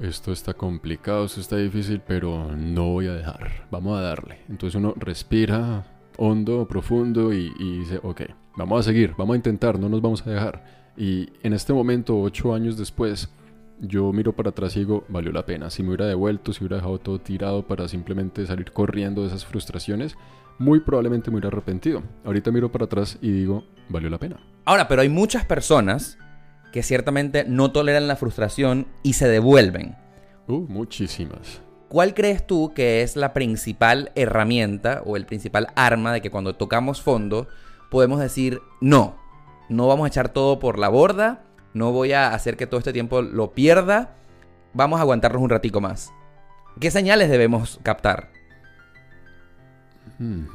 esto 0.02 0.32
está 0.32 0.54
complicado, 0.54 1.24
esto 1.24 1.40
está 1.40 1.56
difícil, 1.56 2.02
pero 2.06 2.50
no 2.56 2.88
voy 2.88 3.06
a 3.06 3.14
dejar. 3.14 3.66
Vamos 3.70 3.96
a 3.96 4.02
darle. 4.02 4.40
Entonces 4.48 4.74
uno 4.74 4.92
respira 4.96 5.86
hondo, 6.18 6.66
profundo 6.66 7.32
y, 7.32 7.52
y 7.58 7.78
dice, 7.80 8.00
ok, 8.02 8.22
vamos 8.56 8.80
a 8.80 8.82
seguir, 8.82 9.14
vamos 9.16 9.34
a 9.34 9.36
intentar, 9.36 9.78
no 9.78 9.88
nos 9.88 10.00
vamos 10.00 10.26
a 10.26 10.30
dejar. 10.30 10.64
Y 10.96 11.28
en 11.42 11.52
este 11.52 11.72
momento, 11.72 12.18
ocho 12.18 12.54
años 12.54 12.78
después, 12.78 13.28
yo 13.80 14.12
miro 14.12 14.34
para 14.34 14.50
atrás 14.50 14.76
y 14.76 14.80
digo, 14.80 15.04
valió 15.08 15.30
la 15.32 15.44
pena. 15.44 15.70
Si 15.70 15.82
me 15.82 15.90
hubiera 15.90 16.06
devuelto, 16.06 16.52
si 16.52 16.64
hubiera 16.64 16.76
dejado 16.76 16.98
todo 16.98 17.20
tirado 17.20 17.66
para 17.66 17.88
simplemente 17.88 18.46
salir 18.46 18.72
corriendo 18.72 19.22
de 19.22 19.28
esas 19.28 19.44
frustraciones, 19.44 20.16
muy 20.58 20.80
probablemente 20.80 21.30
me 21.30 21.36
hubiera 21.36 21.48
arrepentido. 21.48 22.02
Ahorita 22.24 22.50
miro 22.50 22.72
para 22.72 22.86
atrás 22.86 23.18
y 23.20 23.30
digo, 23.30 23.64
valió 23.88 24.08
la 24.08 24.18
pena. 24.18 24.40
Ahora, 24.64 24.88
pero 24.88 25.02
hay 25.02 25.08
muchas 25.08 25.44
personas 25.44 26.18
que 26.72 26.82
ciertamente 26.82 27.44
no 27.46 27.72
toleran 27.72 28.08
la 28.08 28.16
frustración 28.16 28.86
y 29.02 29.12
se 29.14 29.28
devuelven. 29.28 29.96
Uh, 30.48 30.66
muchísimas. 30.68 31.60
¿Cuál 31.88 32.14
crees 32.14 32.46
tú 32.46 32.72
que 32.74 33.02
es 33.02 33.16
la 33.16 33.32
principal 33.32 34.10
herramienta 34.14 35.02
o 35.04 35.16
el 35.16 35.26
principal 35.26 35.68
arma 35.76 36.12
de 36.12 36.20
que 36.20 36.30
cuando 36.30 36.56
tocamos 36.56 37.00
fondo 37.00 37.48
podemos 37.90 38.18
decir, 38.18 38.60
no, 38.80 39.16
no 39.68 39.86
vamos 39.86 40.04
a 40.04 40.08
echar 40.08 40.30
todo 40.30 40.58
por 40.58 40.78
la 40.78 40.88
borda, 40.88 41.44
no 41.74 41.92
voy 41.92 42.12
a 42.12 42.34
hacer 42.34 42.56
que 42.56 42.66
todo 42.66 42.78
este 42.78 42.92
tiempo 42.92 43.22
lo 43.22 43.52
pierda, 43.52 44.16
vamos 44.72 44.98
a 44.98 45.02
aguantarnos 45.02 45.42
un 45.42 45.50
ratico 45.50 45.80
más. 45.80 46.12
¿Qué 46.80 46.90
señales 46.90 47.30
debemos 47.30 47.78
captar? 47.82 48.30
Hmm. 50.18 50.46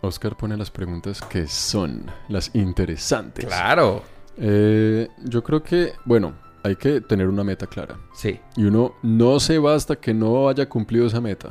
Oscar 0.00 0.36
pone 0.36 0.56
las 0.56 0.70
preguntas 0.70 1.22
que 1.22 1.46
son 1.46 2.10
las 2.28 2.54
interesantes. 2.54 3.46
Claro. 3.46 4.02
Eh, 4.36 5.08
yo 5.22 5.42
creo 5.42 5.62
que, 5.62 5.92
bueno, 6.04 6.34
hay 6.64 6.76
que 6.76 7.02
tener 7.02 7.28
una 7.28 7.44
meta 7.44 7.66
clara. 7.66 8.00
Sí. 8.14 8.40
Y 8.56 8.64
uno 8.64 8.94
no 9.02 9.38
se 9.38 9.58
va 9.58 9.74
hasta 9.74 9.96
que 9.96 10.14
no 10.14 10.48
haya 10.48 10.66
cumplido 10.66 11.06
esa 11.06 11.20
meta. 11.20 11.50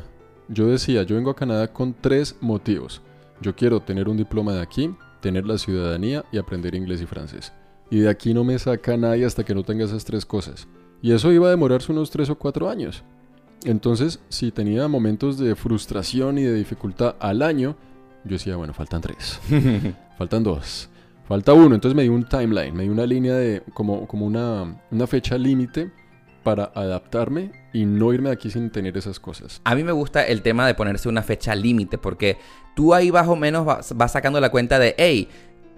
Yo 0.49 0.67
decía, 0.67 1.03
yo 1.03 1.15
vengo 1.15 1.29
a 1.29 1.35
Canadá 1.35 1.71
con 1.71 1.93
tres 1.93 2.35
motivos. 2.41 3.01
Yo 3.39 3.55
quiero 3.55 3.79
tener 3.79 4.09
un 4.09 4.17
diploma 4.17 4.53
de 4.53 4.61
aquí, 4.61 4.93
tener 5.21 5.45
la 5.45 5.59
ciudadanía 5.59 6.25
y 6.31 6.39
aprender 6.39 6.73
inglés 6.73 6.99
y 6.99 7.05
francés. 7.05 7.53
Y 7.91 7.99
de 7.99 8.09
aquí 8.09 8.33
no 8.33 8.43
me 8.43 8.57
saca 8.57 8.97
nadie 8.97 9.25
hasta 9.25 9.43
que 9.43 9.53
no 9.53 9.63
tenga 9.63 9.85
esas 9.85 10.03
tres 10.03 10.25
cosas. 10.25 10.67
Y 10.99 11.11
eso 11.11 11.31
iba 11.31 11.45
a 11.47 11.51
demorarse 11.51 11.91
unos 11.91 12.09
tres 12.09 12.31
o 12.31 12.35
cuatro 12.35 12.67
años. 12.67 13.03
Entonces, 13.65 14.19
si 14.29 14.51
tenía 14.51 14.87
momentos 14.87 15.37
de 15.37 15.55
frustración 15.55 16.39
y 16.39 16.43
de 16.43 16.55
dificultad 16.55 17.15
al 17.19 17.43
año, 17.43 17.75
yo 18.23 18.31
decía, 18.31 18.55
bueno, 18.55 18.73
faltan 18.73 19.01
tres, 19.01 19.39
faltan 20.17 20.43
dos, 20.43 20.89
falta 21.27 21.53
uno. 21.53 21.75
Entonces 21.75 21.95
me 21.95 22.03
di 22.03 22.09
un 22.09 22.25
timeline, 22.25 22.73
me 22.73 22.83
di 22.83 22.89
una 22.89 23.05
línea 23.05 23.35
de 23.35 23.63
como, 23.73 24.07
como 24.07 24.25
una, 24.25 24.81
una 24.91 25.07
fecha 25.07 25.37
límite 25.37 25.91
para 26.43 26.71
adaptarme 26.75 27.51
y 27.71 27.85
no 27.85 28.13
irme 28.13 28.29
de 28.29 28.35
aquí 28.35 28.49
sin 28.49 28.69
tener 28.69 28.97
esas 28.97 29.19
cosas. 29.19 29.61
A 29.63 29.75
mí 29.75 29.83
me 29.83 29.91
gusta 29.91 30.25
el 30.25 30.41
tema 30.41 30.67
de 30.67 30.75
ponerse 30.75 31.07
una 31.09 31.23
fecha 31.23 31.55
límite 31.55 31.97
porque 31.97 32.37
tú 32.75 32.93
ahí 32.93 33.11
más 33.11 33.27
o 33.27 33.35
menos 33.35 33.65
vas, 33.65 33.95
vas 33.95 34.11
sacando 34.11 34.39
la 34.41 34.49
cuenta 34.49 34.77
de, 34.77 34.93
hey, 34.97 35.29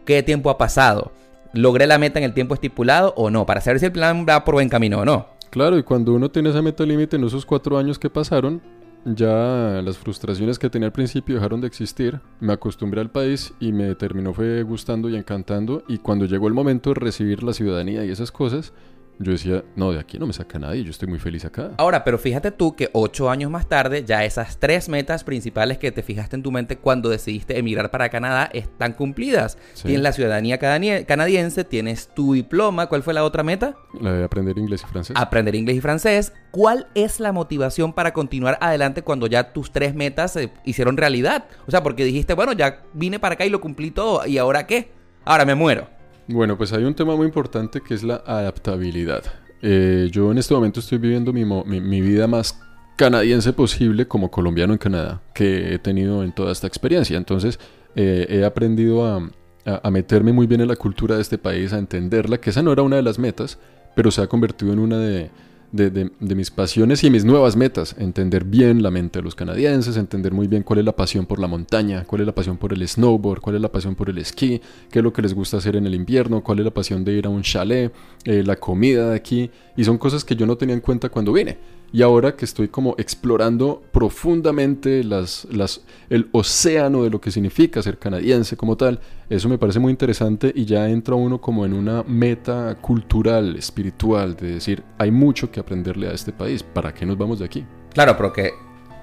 ¿qué 0.05 0.23
tiempo 0.23 0.49
ha 0.49 0.57
pasado? 0.57 1.11
¿Logré 1.53 1.87
la 1.87 1.97
meta 1.97 2.19
en 2.19 2.25
el 2.25 2.33
tiempo 2.33 2.53
estipulado 2.53 3.13
o 3.15 3.29
no? 3.29 3.45
Para 3.45 3.61
saber 3.61 3.79
si 3.79 3.85
el 3.85 3.91
plan 3.91 4.25
va 4.27 4.43
por 4.43 4.55
buen 4.55 4.69
camino 4.69 4.99
o 4.99 5.05
no. 5.05 5.27
Claro, 5.51 5.77
y 5.77 5.83
cuando 5.83 6.13
uno 6.13 6.29
tiene 6.29 6.49
esa 6.49 6.61
meta 6.61 6.83
límite 6.83 7.15
en 7.15 7.23
esos 7.23 7.45
cuatro 7.45 7.77
años 7.77 7.97
que 7.97 8.09
pasaron, 8.09 8.61
ya 9.05 9.81
las 9.83 9.97
frustraciones 9.97 10.57
que 10.57 10.69
tenía 10.69 10.87
al 10.87 10.93
principio 10.93 11.35
dejaron 11.35 11.61
de 11.61 11.67
existir. 11.67 12.19
Me 12.39 12.53
acostumbré 12.53 13.01
al 13.01 13.11
país 13.11 13.53
y 13.59 13.71
me 13.71 13.93
terminó 13.95 14.33
fue 14.33 14.63
gustando 14.63 15.09
y 15.09 15.15
encantando. 15.15 15.83
Y 15.87 15.99
cuando 15.99 16.25
llegó 16.25 16.47
el 16.47 16.53
momento 16.53 16.89
de 16.89 16.99
recibir 16.99 17.43
la 17.43 17.53
ciudadanía 17.53 18.03
y 18.03 18.09
esas 18.09 18.31
cosas, 18.31 18.73
yo 19.19 19.31
decía, 19.31 19.63
no, 19.75 19.91
de 19.91 19.99
aquí 19.99 20.19
no 20.19 20.27
me 20.27 20.33
saca 20.33 20.59
nadie, 20.59 20.83
yo 20.83 20.91
estoy 20.91 21.07
muy 21.07 21.19
feliz 21.19 21.45
acá. 21.45 21.71
Ahora, 21.77 22.03
pero 22.03 22.17
fíjate 22.17 22.51
tú 22.51 22.75
que 22.75 22.89
ocho 22.93 23.29
años 23.29 23.49
más 23.49 23.67
tarde, 23.67 24.03
ya 24.03 24.25
esas 24.25 24.59
tres 24.59 24.89
metas 24.89 25.23
principales 25.23 25.77
que 25.77 25.91
te 25.91 26.03
fijaste 26.03 26.35
en 26.35 26.43
tu 26.43 26.51
mente 26.51 26.77
cuando 26.77 27.09
decidiste 27.09 27.57
emigrar 27.57 27.91
para 27.91 28.09
Canadá 28.09 28.49
están 28.53 28.93
cumplidas. 28.93 29.57
Tienes 29.81 30.01
la 30.01 30.11
ciudadanía 30.11 30.57
canadiense, 30.59 31.63
tienes 31.63 32.09
tu 32.13 32.33
diploma, 32.33 32.87
¿cuál 32.87 33.03
fue 33.03 33.13
la 33.13 33.23
otra 33.23 33.43
meta? 33.43 33.75
La 33.99 34.13
de 34.13 34.23
aprender 34.23 34.57
inglés 34.57 34.83
y 34.83 34.91
francés. 34.91 35.15
Aprender 35.17 35.55
inglés 35.55 35.77
y 35.77 35.81
francés. 35.81 36.33
¿Cuál 36.51 36.87
es 36.95 37.19
la 37.19 37.31
motivación 37.31 37.93
para 37.93 38.13
continuar 38.13 38.57
adelante 38.61 39.01
cuando 39.01 39.27
ya 39.27 39.51
tus 39.53 39.71
tres 39.71 39.95
metas 39.95 40.33
se 40.33 40.51
hicieron 40.65 40.97
realidad? 40.97 41.45
O 41.67 41.71
sea, 41.71 41.83
porque 41.83 42.05
dijiste, 42.05 42.33
bueno, 42.33 42.53
ya 42.53 42.83
vine 42.93 43.19
para 43.19 43.35
acá 43.35 43.45
y 43.45 43.49
lo 43.49 43.61
cumplí 43.61 43.91
todo, 43.91 44.25
¿y 44.25 44.37
ahora 44.37 44.67
qué? 44.67 44.91
Ahora 45.25 45.45
me 45.45 45.55
muero. 45.55 45.94
Bueno, 46.27 46.57
pues 46.57 46.73
hay 46.73 46.83
un 46.83 46.95
tema 46.95 47.15
muy 47.15 47.27
importante 47.27 47.81
que 47.81 47.93
es 47.93 48.03
la 48.03 48.15
adaptabilidad. 48.25 49.23
Eh, 49.61 50.09
yo 50.11 50.31
en 50.31 50.37
este 50.37 50.53
momento 50.53 50.79
estoy 50.79 50.97
viviendo 50.97 51.31
mi, 51.31 52.01
vida 52.01 52.27
más 52.27 52.59
canadiense 52.95 53.53
posible 53.53 54.07
como 54.07 54.31
colombiano 54.31 54.73
en 54.73 54.79
Canadá 54.79 55.21
que 55.33 55.73
he 55.73 55.79
tenido 55.79 56.23
en 56.23 56.33
toda 56.33 56.51
esta 56.51 56.67
experiencia. 56.67 57.17
Entonces 57.17 57.59
eh, 57.95 58.25
he 58.29 58.43
aprendido 58.43 59.05
a, 59.05 59.29
a, 59.65 59.91
meterme 59.91 60.31
muy 60.33 60.47
bien 60.47 60.61
en 60.61 60.67
la 60.67 60.75
cultura 60.75 61.15
de 61.15 61.21
este 61.21 61.37
país, 61.37 61.73
a 61.73 61.77
entenderla, 61.77 62.39
que 62.39 62.49
esa 62.49 62.63
no 62.63 62.71
era 62.71 62.81
una 62.81 62.95
de 62.95 63.03
las 63.03 63.19
metas, 63.19 63.59
pero 63.95 64.09
se 64.11 64.21
ha 64.21 64.27
convertido 64.27 64.73
en 64.73 64.79
una 64.79 64.97
de, 64.97 65.29
de, 65.75 66.35
mis 66.35 66.51
pasiones 66.51 67.03
y 67.03 67.09
mis 67.09 67.25
nuevas 67.25 67.55
metas. 67.55 67.95
Entender 67.97 68.43
bien 68.43 68.81
la 68.81 68.91
mente 68.91 69.19
de 69.19 69.23
los 69.23 69.35
canadienses, 69.35 69.97
entender 69.97 70.33
muy 70.33 70.47
bien 70.47 70.63
cuál 70.63 70.79
es 70.79 70.85
la 70.85 70.95
pasión 70.95 71.25
por 71.25 71.39
la 71.39 71.47
montaña, 71.47 72.03
cuál 72.05 72.21
es 72.21 72.27
la 72.27 72.35
pasión 72.35 72.57
por 72.57 72.73
el 72.73 72.87
snowboard, 72.87 73.41
cuál 73.41 73.57
es 73.57 73.61
la 73.61 73.71
pasión 73.71 73.95
por 73.95 74.09
el 74.09 74.17
esquí, 74.17 74.61
qué 74.89 74.99
es 74.99 75.03
lo 75.03 75.13
que 75.13 75.21
les 75.21 75.33
gusta 75.33 75.57
hacer 75.57 75.75
en 75.75 75.85
el 75.85 75.95
invierno, 75.95 76.43
cuál 76.43 76.59
es 76.59 76.65
la 76.65 76.71
pasión 76.71 77.03
de 77.03 77.13
ir 77.13 77.25
a 77.25 77.29
un 77.29 77.41
chalet, 77.41 77.93
eh, 78.23 78.43
la 78.43 78.55
comida 78.55 79.09
de 79.09 79.15
aquí. 79.15 79.51
Y 79.75 79.83
son 79.83 79.97
cosas 79.97 80.23
que 80.23 80.35
yo 80.35 80.45
no 80.45 80.55
tenía 80.55 80.75
en 80.75 80.81
cuenta 80.81 81.09
cuando 81.09 81.33
vine. 81.33 81.57
Y 81.91 82.01
ahora 82.01 82.35
que 82.35 82.45
estoy 82.45 82.67
como 82.67 82.95
explorando 82.97 83.81
profundamente 83.91 85.03
las, 85.03 85.47
las, 85.51 85.81
el 86.09 86.27
océano 86.31 87.03
de 87.03 87.09
lo 87.09 87.21
que 87.21 87.31
significa 87.31 87.81
ser 87.81 87.97
canadiense 87.97 88.57
como 88.57 88.75
tal, 88.75 88.99
eso 89.29 89.47
me 89.47 89.57
parece 89.57 89.79
muy 89.79 89.91
interesante 89.91 90.51
y 90.53 90.65
ya 90.65 90.89
entra 90.89 91.15
uno 91.15 91.39
como 91.39 91.65
en 91.65 91.73
una 91.73 92.03
meta 92.03 92.75
cultural, 92.81 93.55
espiritual, 93.55 94.35
de 94.35 94.55
decir, 94.55 94.83
hay 94.97 95.11
mucho 95.11 95.51
que 95.51 95.59
aprenderle 95.59 96.07
a 96.07 96.11
este 96.11 96.33
país, 96.33 96.63
¿para 96.63 96.93
qué 96.93 97.05
nos 97.05 97.17
vamos 97.17 97.39
de 97.39 97.45
aquí? 97.45 97.65
Claro, 97.93 98.17
pero 98.17 98.33
que 98.33 98.51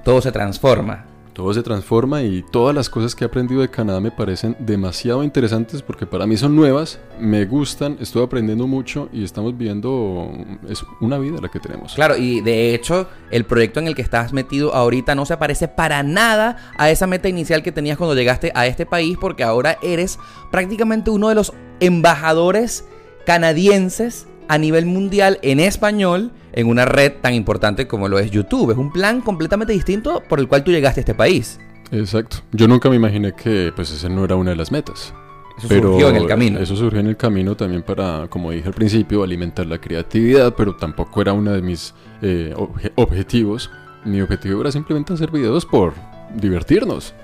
todo 0.04 0.20
se 0.20 0.30
transforma. 0.30 1.11
Todo 1.32 1.52
se 1.54 1.62
transforma 1.62 2.22
y 2.22 2.42
todas 2.42 2.74
las 2.74 2.88
cosas 2.90 3.14
que 3.14 3.24
he 3.24 3.26
aprendido 3.26 3.62
de 3.62 3.70
Canadá 3.70 4.00
me 4.00 4.10
parecen 4.10 4.56
demasiado 4.58 5.24
interesantes 5.24 5.82
porque 5.82 6.06
para 6.06 6.26
mí 6.26 6.36
son 6.36 6.54
nuevas, 6.54 6.98
me 7.18 7.44
gustan, 7.46 7.96
estoy 8.00 8.22
aprendiendo 8.22 8.66
mucho 8.66 9.08
y 9.12 9.24
estamos 9.24 9.56
viendo 9.56 10.30
es 10.68 10.84
una 11.00 11.18
vida 11.18 11.38
la 11.40 11.48
que 11.48 11.60
tenemos. 11.60 11.94
Claro, 11.94 12.16
y 12.16 12.40
de 12.40 12.74
hecho 12.74 13.08
el 13.30 13.44
proyecto 13.44 13.80
en 13.80 13.86
el 13.86 13.94
que 13.94 14.02
estás 14.02 14.32
metido 14.32 14.74
ahorita 14.74 15.14
no 15.14 15.24
se 15.24 15.36
parece 15.36 15.68
para 15.68 16.02
nada 16.02 16.56
a 16.76 16.90
esa 16.90 17.06
meta 17.06 17.28
inicial 17.28 17.62
que 17.62 17.72
tenías 17.72 17.96
cuando 17.96 18.14
llegaste 18.14 18.52
a 18.54 18.66
este 18.66 18.86
país 18.86 19.16
porque 19.20 19.44
ahora 19.44 19.78
eres 19.82 20.18
prácticamente 20.50 21.10
uno 21.10 21.28
de 21.28 21.34
los 21.34 21.52
embajadores 21.80 22.84
canadienses 23.24 24.26
a 24.48 24.58
nivel 24.58 24.86
mundial 24.86 25.38
en 25.42 25.60
español 25.60 26.32
en 26.52 26.66
una 26.66 26.84
red 26.84 27.12
tan 27.20 27.34
importante 27.34 27.86
como 27.86 28.08
lo 28.08 28.18
es 28.18 28.30
YouTube. 28.30 28.70
Es 28.70 28.78
un 28.78 28.92
plan 28.92 29.20
completamente 29.20 29.72
distinto 29.72 30.22
por 30.28 30.38
el 30.40 30.48
cual 30.48 30.64
tú 30.64 30.70
llegaste 30.70 31.00
a 31.00 31.02
este 31.02 31.14
país. 31.14 31.58
Exacto. 31.90 32.38
Yo 32.52 32.68
nunca 32.68 32.88
me 32.88 32.96
imaginé 32.96 33.32
que 33.32 33.72
pues 33.74 33.90
ese 33.90 34.08
no 34.08 34.24
era 34.24 34.36
una 34.36 34.50
de 34.50 34.56
las 34.56 34.72
metas. 34.72 35.14
Eso 35.58 35.68
surgió 35.68 36.08
en 36.08 36.16
el 36.16 36.26
camino. 36.26 36.58
Eso 36.58 36.76
surgió 36.76 37.00
en 37.00 37.08
el 37.08 37.16
camino 37.16 37.54
también 37.56 37.82
para, 37.82 38.26
como 38.28 38.50
dije 38.50 38.68
al 38.68 38.74
principio, 38.74 39.22
alimentar 39.22 39.66
la 39.66 39.78
creatividad, 39.78 40.54
pero 40.56 40.74
tampoco 40.76 41.20
era 41.20 41.32
uno 41.32 41.52
de 41.52 41.62
mis 41.62 41.94
eh, 42.22 42.54
objetivos. 42.96 43.70
Mi 44.04 44.20
objetivo 44.20 44.62
era 44.62 44.72
simplemente 44.72 45.12
hacer 45.12 45.30
videos 45.30 45.66
por 45.66 45.92
divertirnos. 46.34 47.14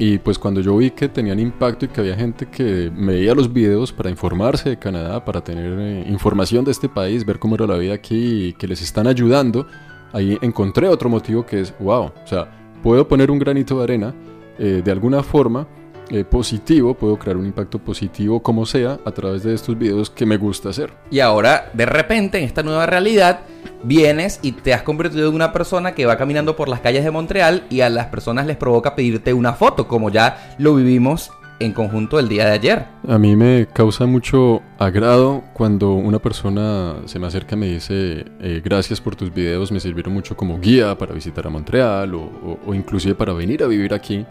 Y 0.00 0.18
pues 0.18 0.38
cuando 0.38 0.60
yo 0.60 0.76
vi 0.76 0.92
que 0.92 1.08
tenían 1.08 1.40
impacto 1.40 1.84
y 1.84 1.88
que 1.88 2.00
había 2.00 2.14
gente 2.14 2.46
que 2.46 2.90
me 2.94 3.14
veía 3.14 3.34
los 3.34 3.52
videos 3.52 3.92
para 3.92 4.08
informarse 4.08 4.68
de 4.70 4.78
Canadá, 4.78 5.24
para 5.24 5.42
tener 5.42 5.76
eh, 5.76 6.04
información 6.08 6.64
de 6.64 6.70
este 6.70 6.88
país, 6.88 7.26
ver 7.26 7.40
cómo 7.40 7.56
era 7.56 7.66
la 7.66 7.76
vida 7.76 7.94
aquí 7.94 8.46
y 8.46 8.52
que 8.52 8.68
les 8.68 8.80
están 8.80 9.08
ayudando, 9.08 9.66
ahí 10.12 10.38
encontré 10.40 10.86
otro 10.88 11.08
motivo 11.08 11.44
que 11.44 11.60
es, 11.62 11.74
wow, 11.80 12.04
o 12.04 12.26
sea, 12.26 12.48
puedo 12.80 13.08
poner 13.08 13.28
un 13.28 13.40
granito 13.40 13.76
de 13.78 13.82
arena 13.82 14.14
eh, 14.58 14.82
de 14.84 14.90
alguna 14.92 15.24
forma 15.24 15.66
eh, 16.10 16.24
positivo, 16.24 16.94
puedo 16.94 17.18
crear 17.18 17.36
un 17.36 17.46
impacto 17.46 17.78
positivo 17.78 18.42
como 18.42 18.66
sea 18.66 18.98
a 19.04 19.10
través 19.12 19.42
de 19.42 19.54
estos 19.54 19.78
videos 19.78 20.10
que 20.10 20.26
me 20.26 20.36
gusta 20.36 20.70
hacer. 20.70 20.92
Y 21.10 21.20
ahora, 21.20 21.70
de 21.74 21.86
repente, 21.86 22.38
en 22.38 22.44
esta 22.44 22.62
nueva 22.62 22.86
realidad, 22.86 23.40
vienes 23.82 24.40
y 24.42 24.52
te 24.52 24.74
has 24.74 24.82
convertido 24.82 25.28
en 25.28 25.34
una 25.34 25.52
persona 25.52 25.94
que 25.94 26.06
va 26.06 26.16
caminando 26.16 26.56
por 26.56 26.68
las 26.68 26.80
calles 26.80 27.04
de 27.04 27.10
Montreal 27.10 27.66
y 27.70 27.80
a 27.80 27.90
las 27.90 28.06
personas 28.06 28.46
les 28.46 28.56
provoca 28.56 28.94
pedirte 28.94 29.32
una 29.32 29.52
foto, 29.52 29.86
como 29.88 30.10
ya 30.10 30.54
lo 30.58 30.74
vivimos 30.74 31.30
en 31.60 31.72
conjunto 31.72 32.18
el 32.18 32.28
día 32.28 32.46
de 32.46 32.52
ayer. 32.52 32.86
A 33.06 33.18
mí 33.18 33.36
me 33.36 33.66
causa 33.66 34.06
mucho 34.06 34.62
agrado 34.78 35.42
cuando 35.52 35.94
una 35.94 36.18
persona 36.18 36.96
se 37.06 37.18
me 37.18 37.26
acerca 37.26 37.56
y 37.56 37.58
me 37.58 37.66
dice 37.66 38.24
eh, 38.40 38.62
gracias 38.64 39.00
por 39.00 39.16
tus 39.16 39.32
videos, 39.32 39.72
me 39.72 39.80
sirvieron 39.80 40.12
mucho 40.14 40.36
como 40.36 40.60
guía 40.60 40.96
para 40.96 41.14
visitar 41.14 41.46
a 41.46 41.50
Montreal 41.50 42.14
o, 42.14 42.58
o 42.64 42.74
inclusive 42.74 43.14
para 43.14 43.32
venir 43.32 43.62
a 43.62 43.66
vivir 43.66 43.92
aquí. 43.92 44.24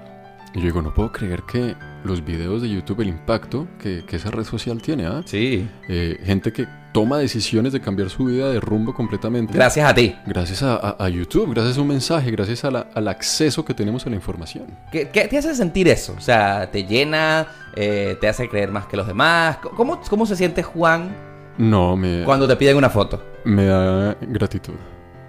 Y 0.54 0.60
yo 0.60 0.66
digo, 0.66 0.82
no 0.82 0.94
puedo 0.94 1.12
creer 1.12 1.44
que 1.44 1.76
los 2.04 2.24
videos 2.24 2.62
de 2.62 2.70
YouTube, 2.70 3.02
el 3.02 3.10
impacto 3.10 3.68
que, 3.80 4.04
esa 4.10 4.32
red 4.32 4.44
social 4.44 4.82
tiene, 4.82 5.06
¿ah? 5.06 5.22
Sí. 5.26 5.68
Eh, 5.88 6.20
gente 6.24 6.52
que 6.52 6.68
toma 6.94 7.18
decisiones 7.20 7.74
de 7.74 7.82
cambiar 7.82 8.10
su 8.10 8.26
vida 8.26 8.50
de 8.50 8.60
rumbo 8.60 8.94
completamente. 8.94 9.54
Gracias 9.54 9.88
a 9.88 9.94
ti. 9.94 10.16
Gracias 10.26 10.64
a, 10.64 11.10
YouTube, 11.10 11.54
gracias 11.54 11.78
a 11.78 11.82
un 11.82 11.88
mensaje, 11.90 12.32
gracias 12.32 12.64
al 12.64 13.08
acceso 13.08 13.64
que 13.64 13.74
tenemos 13.74 14.06
a 14.06 14.10
la 14.10 14.16
información. 14.16 14.66
¿Qué, 14.92 15.06
te 15.06 15.38
hace 15.38 15.54
sentir 15.54 15.88
eso? 15.88 16.16
O 16.18 16.22
sea, 16.22 16.72
¿te 16.72 16.86
llena? 16.86 17.48
Eh, 17.76 18.18
¿Te 18.20 18.28
hace 18.28 18.50
creer 18.50 18.72
más 18.72 18.88
que 18.88 18.98
los 18.98 19.06
demás? 19.06 19.58
¿Cómo, 19.58 20.02
cómo 20.10 20.26
se 20.26 20.36
siente 20.36 20.64
Juan 20.64 21.16
no, 21.58 21.96
me, 21.96 22.24
cuando 22.24 22.48
te 22.48 22.56
piden 22.56 22.78
una 22.78 22.90
foto? 22.90 23.24
Me 23.44 23.66
da 23.66 24.16
gratitud. 24.22 24.76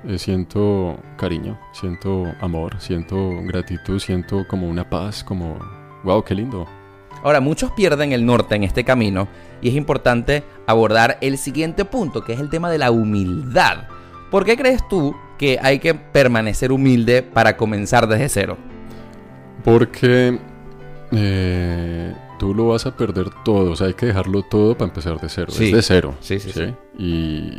Eh, 0.04 0.18
siento 0.18 0.98
cariño, 1.16 1.58
siento 1.72 2.24
amor, 2.40 2.80
siento 2.80 3.42
gratitud, 3.42 3.98
siento 3.98 4.46
como 4.46 4.68
una 4.68 4.88
paz, 4.88 5.24
como, 5.24 5.58
wow, 6.04 6.22
qué 6.22 6.34
lindo. 6.34 6.66
Ahora, 7.24 7.40
muchos 7.40 7.72
pierden 7.72 8.12
el 8.12 8.24
norte 8.24 8.54
en 8.54 8.62
este 8.62 8.84
camino 8.84 9.26
y 9.60 9.70
es 9.70 9.74
importante 9.74 10.44
abordar 10.66 11.18
el 11.20 11.36
siguiente 11.36 11.84
punto, 11.84 12.22
que 12.24 12.32
es 12.32 12.40
el 12.40 12.48
tema 12.48 12.70
de 12.70 12.78
la 12.78 12.92
humildad. 12.92 13.88
¿Por 14.30 14.44
qué 14.44 14.56
crees 14.56 14.86
tú 14.88 15.16
que 15.36 15.58
hay 15.60 15.80
que 15.80 15.94
permanecer 15.94 16.70
humilde 16.70 17.22
para 17.22 17.56
comenzar 17.56 18.06
desde 18.06 18.28
cero? 18.28 18.56
Porque 19.64 20.38
eh, 21.10 22.14
tú 22.38 22.54
lo 22.54 22.68
vas 22.68 22.86
a 22.86 22.96
perder 22.96 23.30
todo, 23.44 23.72
o 23.72 23.76
sea, 23.76 23.88
hay 23.88 23.94
que 23.94 24.06
dejarlo 24.06 24.42
todo 24.42 24.76
para 24.76 24.88
empezar 24.88 25.20
de 25.20 25.28
cero, 25.28 25.48
sí. 25.50 25.72
de 25.72 25.82
cero. 25.82 26.14
Sí, 26.20 26.38
sí, 26.38 26.50
sí. 26.52 26.74
Y, 26.98 27.58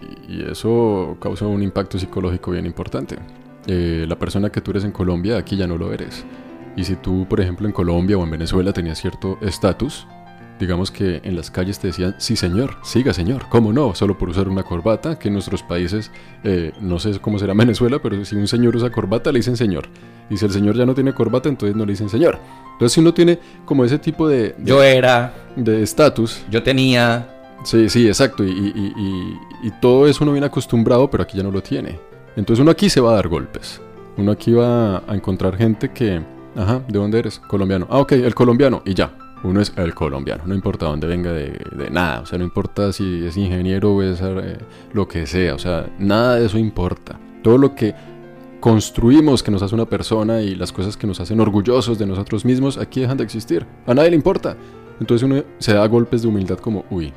eso 0.49 1.17
causa 1.21 1.45
un 1.45 1.61
impacto 1.61 1.99
psicológico 1.99 2.51
bien 2.51 2.65
importante. 2.65 3.17
Eh, 3.67 4.05
la 4.07 4.17
persona 4.17 4.49
que 4.49 4.61
tú 4.61 4.71
eres 4.71 4.83
en 4.83 4.91
Colombia, 4.91 5.37
aquí 5.37 5.57
ya 5.57 5.67
no 5.67 5.77
lo 5.77 5.93
eres. 5.93 6.25
Y 6.75 6.83
si 6.85 6.95
tú, 6.95 7.27
por 7.29 7.41
ejemplo, 7.41 7.67
en 7.67 7.73
Colombia 7.73 8.17
o 8.17 8.23
en 8.23 8.31
Venezuela 8.31 8.71
tenías 8.73 8.99
cierto 8.99 9.37
estatus, 9.41 10.07
digamos 10.59 10.91
que 10.91 11.21
en 11.23 11.35
las 11.35 11.49
calles 11.49 11.79
te 11.79 11.87
decían, 11.87 12.15
sí 12.17 12.35
señor, 12.35 12.75
siga 12.83 13.13
señor, 13.13 13.45
¿cómo 13.49 13.71
no? 13.71 13.95
Solo 13.95 14.17
por 14.17 14.29
usar 14.29 14.49
una 14.49 14.63
corbata, 14.63 15.17
que 15.17 15.29
en 15.29 15.35
nuestros 15.35 15.63
países, 15.63 16.11
eh, 16.43 16.73
no 16.81 16.99
sé 16.99 17.17
cómo 17.19 17.39
será 17.39 17.53
en 17.53 17.57
Venezuela, 17.59 17.99
pero 18.03 18.23
si 18.25 18.35
un 18.35 18.47
señor 18.47 18.75
usa 18.75 18.91
corbata 18.91 19.31
le 19.31 19.39
dicen 19.39 19.55
señor. 19.55 19.87
Y 20.29 20.37
si 20.37 20.45
el 20.45 20.51
señor 20.51 20.75
ya 20.75 20.85
no 20.85 20.93
tiene 20.93 21.13
corbata, 21.13 21.49
entonces 21.49 21.75
no 21.75 21.85
le 21.85 21.93
dicen 21.93 22.09
señor. 22.09 22.37
Entonces 22.73 22.93
si 22.93 22.99
uno 22.99 23.13
tiene 23.13 23.39
como 23.65 23.85
ese 23.85 23.97
tipo 23.97 24.27
de... 24.27 24.55
yo 24.59 24.83
era. 24.83 25.33
De 25.55 25.81
estatus. 25.81 26.43
Yo 26.51 26.61
tenía. 26.61 27.27
Sí, 27.63 27.89
sí, 27.89 28.07
exacto. 28.07 28.43
Y, 28.43 28.73
y, 29.63 29.71
todo 29.81 30.07
eso 30.07 30.23
uno 30.23 30.31
viene 30.31 30.47
acostumbrado, 30.47 31.09
pero 31.09 31.23
aquí 31.23 31.37
ya 31.37 31.43
no 31.43 31.51
lo 31.51 31.61
tiene. 31.61 31.99
Entonces 32.35 32.61
uno 32.61 32.71
aquí 32.71 32.89
se 32.89 33.01
va 33.01 33.11
a 33.11 33.15
dar 33.15 33.27
golpes. 33.27 33.81
Uno 34.17 34.31
aquí 34.31 34.51
va 34.51 34.97
a 34.97 35.15
encontrar 35.15 35.57
gente 35.57 35.89
que... 35.89 36.21
Ajá, 36.55 36.81
¿de 36.87 36.99
dónde 36.99 37.19
eres? 37.19 37.39
Colombiano. 37.39 37.87
Ah, 37.89 37.99
ok, 37.99 38.13
el 38.13 38.35
colombiano. 38.35 38.81
Y 38.85 38.93
ya, 38.93 39.13
uno 39.43 39.62
es 39.62 39.71
el 39.78 39.93
colombiano, 39.93 40.43
no 40.45 40.54
importa 40.54 40.86
dónde 40.86 41.08
venga 41.08 41.32
de, 41.32 41.89
nada, 41.91 42.21
o 42.21 42.25
sea, 42.25 42.38
no 42.38 42.43
importa 42.43 42.91
si 42.91 43.25
es 43.25 43.38
ingeniero 43.38 43.95
o 43.95 44.02
es 44.02 44.19
eh, 44.21 44.58
lo 44.93 45.08
que 45.08 45.25
sea, 45.25 45.56
o 45.56 45.60
sea, 45.60 45.89
nada 45.97 46.36
de 46.36 46.45
eso 46.45 46.58
importa. 46.58 47.19
Todo 47.41 47.58
lo 47.58 47.73
que 47.73 47.95
construimos 48.60 49.41
que 49.41 49.52
nos 49.52 49.62
hace 49.62 49.75
una 49.75 49.86
persona 49.86 50.41
y 50.41 50.56
las 50.56 50.71
cosas 50.71 50.97
que 50.97 51.08
nos 51.08 51.19
hacen 51.19 51.39
orgullosos 51.39 51.97
de 51.97 52.06
nosotros 52.06 52.43
mismos, 52.43 52.78
aquí 52.78 53.02
dejan 53.02 53.17
de 53.17 53.23
existir. 53.23 53.65
A 53.88 53.93
nadie 53.93 54.10
le 54.10 54.17
importa. 54.17 54.58
Entonces 54.99 55.23
uno 55.23 55.43
se 55.60 55.73
da 55.73 55.88
golpes 55.88 56.21
de 56.21 56.28
humildad 56.28 56.58
como, 56.58 56.84
uy, 56.89 57.13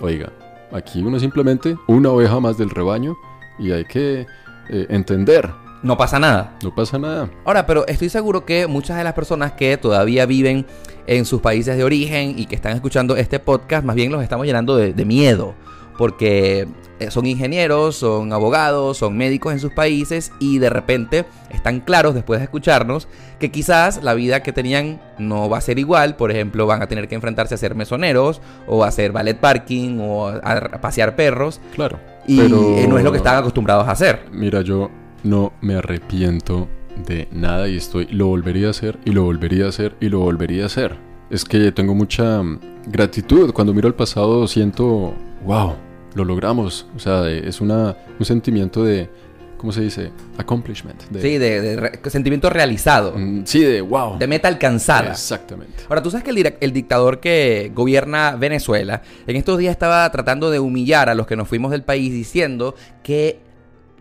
oiga, 0.00 0.32
aquí 0.72 1.02
uno 1.02 1.20
simplemente 1.20 1.76
una 1.86 2.10
oveja 2.10 2.40
más 2.40 2.56
del 2.56 2.70
rebaño 2.70 3.14
y 3.58 3.72
hay 3.72 3.84
que 3.84 4.26
eh, 4.70 4.86
entender 4.88 5.50
no 5.82 5.96
pasa 5.96 6.18
nada. 6.18 6.56
No 6.62 6.74
pasa 6.74 6.98
nada. 6.98 7.30
Ahora, 7.44 7.66
pero 7.66 7.86
estoy 7.86 8.08
seguro 8.08 8.44
que 8.44 8.66
muchas 8.66 8.96
de 8.96 9.04
las 9.04 9.12
personas 9.12 9.52
que 9.52 9.76
todavía 9.76 10.26
viven 10.26 10.66
en 11.06 11.24
sus 11.24 11.40
países 11.40 11.76
de 11.76 11.84
origen 11.84 12.38
y 12.38 12.46
que 12.46 12.54
están 12.54 12.74
escuchando 12.74 13.16
este 13.16 13.38
podcast, 13.38 13.84
más 13.84 13.96
bien 13.96 14.10
los 14.10 14.22
estamos 14.22 14.46
llenando 14.46 14.76
de, 14.76 15.04
miedo. 15.04 15.54
Porque 15.98 16.68
eh, 16.98 17.10
son 17.10 17.24
ingenieros, 17.24 17.96
son 17.96 18.32
abogados, 18.32 18.98
son 18.98 19.16
médicos 19.16 19.52
en 19.54 19.60
sus 19.60 19.72
países 19.72 20.30
y 20.40 20.58
de 20.58 20.68
repente 20.68 21.24
están 21.50 21.80
claros 21.80 22.14
después 22.14 22.38
de 22.38 22.44
escucharnos 22.44 23.08
que 23.38 23.50
quizás 23.50 24.02
la 24.02 24.12
vida 24.12 24.42
que 24.42 24.52
tenían 24.52 25.00
no 25.18 25.48
va 25.48 25.56
a 25.56 25.62
ser 25.62 25.78
igual. 25.78 26.16
Por 26.16 26.30
ejemplo, 26.30 26.66
van 26.66 26.82
a 26.82 26.86
tener 26.86 27.08
que 27.08 27.14
enfrentarse 27.14 27.54
a 27.54 27.58
ser 27.58 27.74
mesoneros 27.74 28.42
o 28.66 28.84
a 28.84 28.88
hacer 28.88 29.12
ballet 29.12 29.38
parking 29.38 29.98
o 30.00 30.28
a 30.28 30.80
pasear 30.82 31.16
perros. 31.16 31.60
Claro. 31.74 31.98
Y 32.26 32.36
no 32.40 32.98
es 32.98 33.04
lo 33.04 33.12
que 33.12 33.18
están 33.18 33.36
acostumbrados 33.36 33.88
a 33.88 33.92
hacer. 33.92 34.26
Mira, 34.32 34.60
yo 34.60 34.90
no 35.26 35.52
me 35.60 35.74
arrepiento 35.74 36.68
de 37.06 37.28
nada 37.30 37.68
y 37.68 37.76
estoy, 37.76 38.06
lo 38.06 38.26
volvería 38.28 38.68
a 38.68 38.70
hacer 38.70 38.98
y 39.04 39.10
lo 39.10 39.24
volvería 39.24 39.66
a 39.66 39.68
hacer 39.68 39.96
y 40.00 40.08
lo 40.08 40.20
volvería 40.20 40.62
a 40.62 40.66
hacer. 40.66 40.96
Es 41.30 41.44
que 41.44 41.72
tengo 41.72 41.94
mucha 41.94 42.42
mm, 42.42 42.60
gratitud. 42.86 43.52
Cuando 43.52 43.74
miro 43.74 43.88
al 43.88 43.94
pasado 43.94 44.46
siento, 44.46 45.14
wow, 45.44 45.74
lo 46.14 46.24
logramos. 46.24 46.86
O 46.94 46.98
sea, 46.98 47.28
es 47.28 47.60
una, 47.60 47.96
un 48.18 48.24
sentimiento 48.24 48.84
de, 48.84 49.10
¿cómo 49.58 49.72
se 49.72 49.82
dice? 49.82 50.12
Accomplishment. 50.38 51.02
sí, 51.20 51.38
de, 51.38 52.00
sentimiento 52.06 52.48
realizado. 52.48 53.14
Mm, 53.16 53.44
sí, 53.44 53.60
de 53.60 53.80
wow. 53.80 54.18
De 54.18 54.26
meta 54.26 54.48
alcanzada. 54.48 55.10
Exactamente. 55.10 55.84
Ahora, 55.88 56.02
tú 56.02 56.10
sabes 56.10 56.24
que 56.24 56.30
el, 56.30 56.54
el, 56.60 56.72
dictador 56.72 57.20
que 57.20 57.72
gobierna 57.74 58.36
Venezuela 58.36 59.02
en 59.26 59.36
estos 59.36 59.58
días 59.58 59.72
estaba 59.72 60.10
tratando 60.12 60.50
de 60.50 60.60
humillar 60.60 61.08
a 61.08 61.14
los 61.14 61.26
que 61.26 61.36
nos 61.36 61.48
fuimos 61.48 61.72
del 61.72 61.82
país 61.82 62.12
diciendo 62.12 62.74
que 63.02 63.45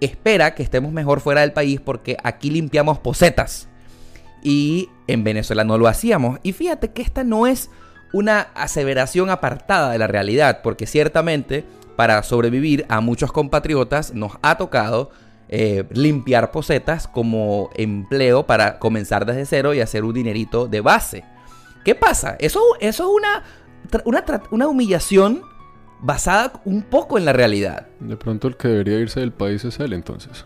espera 0.05 0.55
que 0.55 0.63
estemos 0.63 0.91
mejor 0.91 1.19
fuera 1.19 1.41
del 1.41 1.53
país 1.53 1.79
porque 1.79 2.17
aquí 2.23 2.49
limpiamos 2.49 2.99
posetas. 2.99 3.67
Y 4.41 4.89
en 5.07 5.23
Venezuela 5.23 5.63
no 5.63 5.77
lo 5.77 5.87
hacíamos. 5.87 6.39
Y 6.43 6.53
fíjate 6.53 6.91
que 6.91 7.01
esta 7.01 7.23
no 7.23 7.47
es 7.47 7.69
una 8.13 8.41
aseveración 8.53 9.29
apartada 9.29 9.91
de 9.91 9.97
la 9.97 10.07
realidad, 10.07 10.61
porque 10.61 10.85
ciertamente 10.85 11.65
para 11.95 12.21
sobrevivir 12.23 12.85
a 12.89 13.01
muchos 13.01 13.31
compatriotas 13.31 14.13
nos 14.13 14.33
ha 14.41 14.57
tocado 14.57 15.11
eh, 15.47 15.85
limpiar 15.91 16.51
posetas 16.51 17.07
como 17.07 17.69
empleo 17.75 18.45
para 18.45 18.79
comenzar 18.79 19.25
desde 19.25 19.45
cero 19.45 19.73
y 19.73 19.81
hacer 19.81 20.03
un 20.03 20.13
dinerito 20.13 20.67
de 20.67 20.81
base. 20.81 21.23
¿Qué 21.83 21.93
pasa? 21.93 22.35
Eso, 22.39 22.61
eso 22.79 23.03
es 23.03 23.09
una, 23.09 23.43
una, 24.05 24.23
una 24.49 24.67
humillación 24.67 25.43
basada 26.01 26.61
un 26.65 26.83
poco 26.83 27.17
en 27.17 27.25
la 27.25 27.33
realidad. 27.33 27.87
De 27.99 28.17
pronto 28.17 28.47
el 28.47 28.57
que 28.57 28.67
debería 28.67 28.99
irse 28.99 29.19
del 29.19 29.31
país 29.31 29.63
es 29.65 29.79
él 29.79 29.93
entonces. 29.93 30.45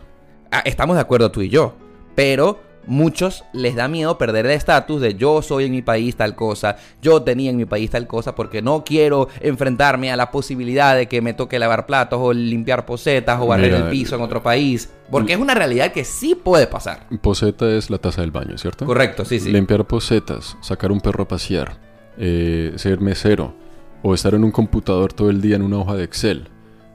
Ah, 0.50 0.62
estamos 0.64 0.96
de 0.96 1.02
acuerdo 1.02 1.30
tú 1.30 1.42
y 1.42 1.48
yo, 1.48 1.74
pero 2.14 2.60
muchos 2.86 3.44
les 3.52 3.76
da 3.76 3.88
miedo 3.88 4.18
perder 4.18 4.46
el 4.46 4.52
estatus 4.52 5.00
de 5.00 5.14
yo 5.14 5.42
soy 5.42 5.64
en 5.66 5.72
mi 5.72 5.82
país 5.82 6.16
tal 6.16 6.34
cosa, 6.34 6.76
yo 7.00 7.22
tenía 7.22 7.50
en 7.50 7.56
mi 7.56 7.64
país 7.64 7.90
tal 7.90 8.06
cosa, 8.06 8.34
porque 8.34 8.62
no 8.62 8.84
quiero 8.84 9.28
enfrentarme 9.40 10.10
a 10.10 10.16
la 10.16 10.30
posibilidad 10.30 10.96
de 10.96 11.06
que 11.06 11.20
me 11.20 11.34
toque 11.34 11.58
lavar 11.58 11.86
platos 11.86 12.18
o 12.20 12.32
limpiar 12.32 12.86
posetas 12.86 13.40
o 13.40 13.46
barrer 13.46 13.74
el 13.74 13.84
piso 13.84 14.16
en 14.16 14.22
otro 14.22 14.42
país. 14.42 14.90
Porque 15.10 15.32
es 15.32 15.38
una 15.38 15.54
realidad 15.54 15.92
que 15.92 16.04
sí 16.04 16.34
puede 16.34 16.66
pasar. 16.66 17.06
Poseta 17.20 17.68
es 17.70 17.90
la 17.90 17.98
taza 17.98 18.20
del 18.20 18.30
baño, 18.30 18.56
¿cierto? 18.58 18.86
Correcto, 18.86 19.24
sí, 19.24 19.40
sí. 19.40 19.50
Limpiar 19.50 19.84
posetas, 19.84 20.56
sacar 20.60 20.92
un 20.92 21.00
perro 21.00 21.24
a 21.24 21.28
pasear, 21.28 21.76
eh, 22.16 22.72
ser 22.76 23.00
mesero, 23.00 23.54
o 24.02 24.14
estar 24.14 24.34
en 24.34 24.44
un 24.44 24.50
computador 24.50 25.12
todo 25.12 25.30
el 25.30 25.40
día 25.40 25.56
en 25.56 25.62
una 25.62 25.78
hoja 25.78 25.94
de 25.94 26.04
Excel 26.04 26.48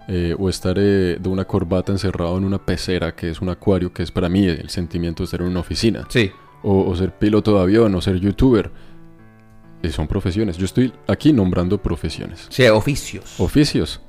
eh, 0.07 0.35
o 0.37 0.49
estar 0.49 0.77
eh, 0.77 1.17
de 1.19 1.29
una 1.29 1.45
corbata 1.45 1.91
encerrado 1.91 2.37
en 2.37 2.45
una 2.45 2.63
pecera, 2.63 3.15
que 3.15 3.31
es 3.31 3.41
un 3.41 3.49
acuario, 3.49 3.91
que 3.91 4.03
es 4.03 4.11
para 4.11 4.29
mí 4.29 4.45
el 4.45 4.69
sentimiento 4.69 5.23
de 5.23 5.25
estar 5.25 5.41
en 5.41 5.47
una 5.47 5.61
oficina. 5.61 6.05
Sí. 6.09 6.31
O, 6.61 6.95
ser 6.95 7.11
piloto 7.11 7.55
de 7.55 7.61
avión, 7.61 7.93
o 7.93 8.01
ser 8.01 8.19
youtuber. 8.19 8.71
Eh, 9.81 9.89
son 9.89 10.07
profesiones. 10.07 10.57
Yo 10.57 10.65
estoy 10.65 10.93
aquí 11.07 11.33
nombrando 11.33 11.79
profesiones. 11.79 12.47
Sí, 12.49 12.67
oficios. 12.67 13.39
Oficios. 13.39 14.01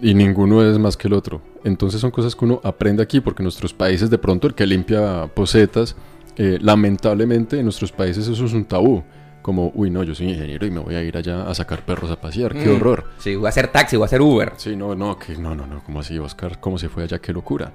Y 0.00 0.14
ninguno 0.14 0.62
es 0.62 0.78
más 0.78 0.96
que 0.96 1.08
el 1.08 1.14
otro. 1.14 1.42
Entonces 1.64 2.00
son 2.00 2.10
cosas 2.10 2.34
que 2.34 2.44
uno 2.44 2.60
aprende 2.64 3.02
aquí, 3.02 3.20
porque 3.20 3.42
en 3.42 3.44
nuestros 3.44 3.72
países 3.74 4.10
de 4.10 4.18
pronto 4.18 4.46
el 4.46 4.54
que 4.54 4.66
limpia 4.66 5.26
posetas, 5.34 5.96
lamentablemente 6.36 7.58
en 7.58 7.64
nuestros 7.64 7.92
países 7.92 8.26
eso 8.26 8.46
es 8.46 8.52
un 8.54 8.64
tabú 8.64 9.04
como, 9.42 9.72
uy, 9.74 9.90
no, 9.90 10.04
yo 10.04 10.14
soy 10.14 10.30
ingeniero 10.30 10.64
y 10.64 10.70
me 10.70 10.80
voy 10.80 10.94
a 10.94 11.02
ir 11.02 11.16
allá 11.16 11.48
a 11.48 11.54
sacar 11.54 11.84
perros 11.84 12.10
a 12.10 12.20
pasear, 12.20 12.54
qué 12.54 12.68
mm. 12.68 12.76
horror. 12.76 13.10
Sí, 13.18 13.34
voy 13.34 13.46
a 13.46 13.48
hacer 13.48 13.68
taxi, 13.68 13.96
voy 13.96 14.04
a 14.04 14.06
hacer 14.06 14.22
Uber. 14.22 14.52
Sí, 14.56 14.76
no, 14.76 14.94
no, 14.94 15.18
que 15.18 15.36
no, 15.36 15.54
no, 15.54 15.66
no, 15.66 15.82
como 15.82 16.00
así, 16.00 16.18
Oscar, 16.18 16.60
cómo 16.60 16.78
se 16.78 16.88
fue 16.88 17.02
allá, 17.02 17.18
qué 17.18 17.32
locura. 17.32 17.72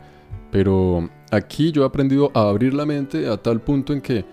Pero 0.50 1.10
aquí 1.30 1.72
yo 1.72 1.84
he 1.84 1.86
aprendido 1.86 2.32
a 2.34 2.50
abrir 2.50 2.74
la 2.74 2.86
mente 2.86 3.28
a 3.28 3.38
tal 3.38 3.60
punto 3.62 3.92
en 3.92 4.02
que, 4.02 4.26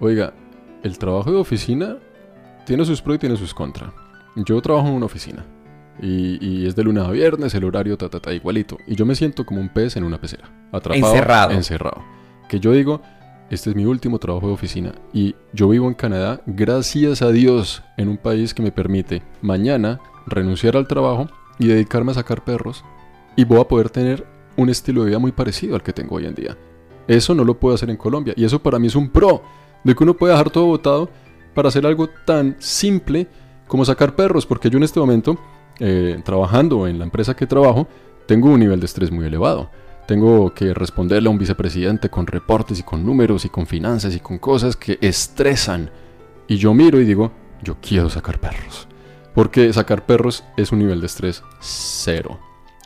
oiga, 0.00 0.34
el 0.82 0.98
trabajo 0.98 1.32
de 1.32 1.38
oficina 1.38 1.96
tiene 2.66 2.84
sus 2.84 3.00
pros 3.00 3.16
y 3.16 3.18
tiene 3.20 3.36
sus 3.36 3.54
contras. 3.54 3.90
Yo 4.36 4.60
trabajo 4.60 4.88
en 4.88 4.94
una 4.94 5.06
oficina 5.06 5.44
y, 6.00 6.38
y, 6.46 6.66
es 6.66 6.76
de 6.76 6.84
lunes 6.84 7.04
a 7.04 7.10
viernes, 7.10 7.54
el 7.54 7.64
horario 7.64 7.96
ta, 7.96 8.08
ta, 8.08 8.20
ta, 8.20 8.32
igualito. 8.32 8.76
Y 8.86 8.96
yo 8.96 9.06
me 9.06 9.14
siento 9.14 9.44
como 9.46 9.60
un 9.60 9.68
pez 9.68 9.96
en 9.96 10.04
una 10.04 10.20
pecera, 10.20 10.50
atrapado, 10.72 11.12
encerrado. 11.12 11.50
encerrado. 11.52 12.02
Que 12.48 12.60
yo 12.60 12.72
digo, 12.72 13.00
este 13.52 13.68
es 13.68 13.76
mi 13.76 13.84
último 13.84 14.18
trabajo 14.18 14.46
de 14.46 14.54
oficina 14.54 14.94
y 15.12 15.34
yo 15.52 15.68
vivo 15.68 15.86
en 15.86 15.92
Canadá 15.92 16.40
gracias 16.46 17.20
a 17.20 17.30
Dios 17.30 17.82
en 17.98 18.08
un 18.08 18.16
país 18.16 18.54
que 18.54 18.62
me 18.62 18.72
permite 18.72 19.22
mañana 19.42 20.00
renunciar 20.26 20.74
al 20.74 20.88
trabajo 20.88 21.28
y 21.58 21.66
dedicarme 21.66 22.12
a 22.12 22.14
sacar 22.14 22.42
perros 22.44 22.82
y 23.36 23.44
voy 23.44 23.60
a 23.60 23.68
poder 23.68 23.90
tener 23.90 24.26
un 24.56 24.70
estilo 24.70 25.02
de 25.02 25.08
vida 25.08 25.18
muy 25.18 25.32
parecido 25.32 25.74
al 25.74 25.82
que 25.82 25.92
tengo 25.92 26.16
hoy 26.16 26.24
en 26.24 26.34
día. 26.34 26.56
Eso 27.06 27.34
no 27.34 27.44
lo 27.44 27.60
puedo 27.60 27.74
hacer 27.74 27.90
en 27.90 27.98
Colombia 27.98 28.32
y 28.38 28.44
eso 28.46 28.58
para 28.58 28.78
mí 28.78 28.86
es 28.86 28.96
un 28.96 29.10
pro 29.10 29.42
de 29.84 29.94
que 29.94 30.02
uno 30.02 30.14
puede 30.14 30.32
dejar 30.32 30.48
todo 30.48 30.64
botado 30.64 31.10
para 31.54 31.68
hacer 31.68 31.84
algo 31.84 32.08
tan 32.24 32.56
simple 32.58 33.26
como 33.68 33.84
sacar 33.84 34.16
perros 34.16 34.46
porque 34.46 34.70
yo 34.70 34.78
en 34.78 34.84
este 34.84 34.98
momento 34.98 35.38
eh, 35.78 36.18
trabajando 36.24 36.86
en 36.86 36.98
la 36.98 37.04
empresa 37.04 37.36
que 37.36 37.46
trabajo 37.46 37.86
tengo 38.26 38.48
un 38.48 38.60
nivel 38.60 38.80
de 38.80 38.86
estrés 38.86 39.10
muy 39.10 39.26
elevado 39.26 39.68
tengo 40.12 40.52
que 40.52 40.74
responderle 40.74 41.28
a 41.28 41.30
un 41.30 41.38
vicepresidente 41.38 42.10
con 42.10 42.26
reportes 42.26 42.78
y 42.78 42.82
con 42.82 43.02
números 43.02 43.46
y 43.46 43.48
con 43.48 43.66
finanzas 43.66 44.14
y 44.14 44.20
con 44.20 44.36
cosas 44.36 44.76
que 44.76 44.98
estresan. 45.00 45.88
Y 46.46 46.58
yo 46.58 46.74
miro 46.74 47.00
y 47.00 47.06
digo, 47.06 47.32
yo 47.62 47.78
quiero 47.80 48.10
sacar 48.10 48.38
perros. 48.38 48.88
Porque 49.34 49.72
sacar 49.72 50.04
perros 50.04 50.44
es 50.58 50.70
un 50.70 50.80
nivel 50.80 51.00
de 51.00 51.06
estrés 51.06 51.42
cero. 51.60 52.38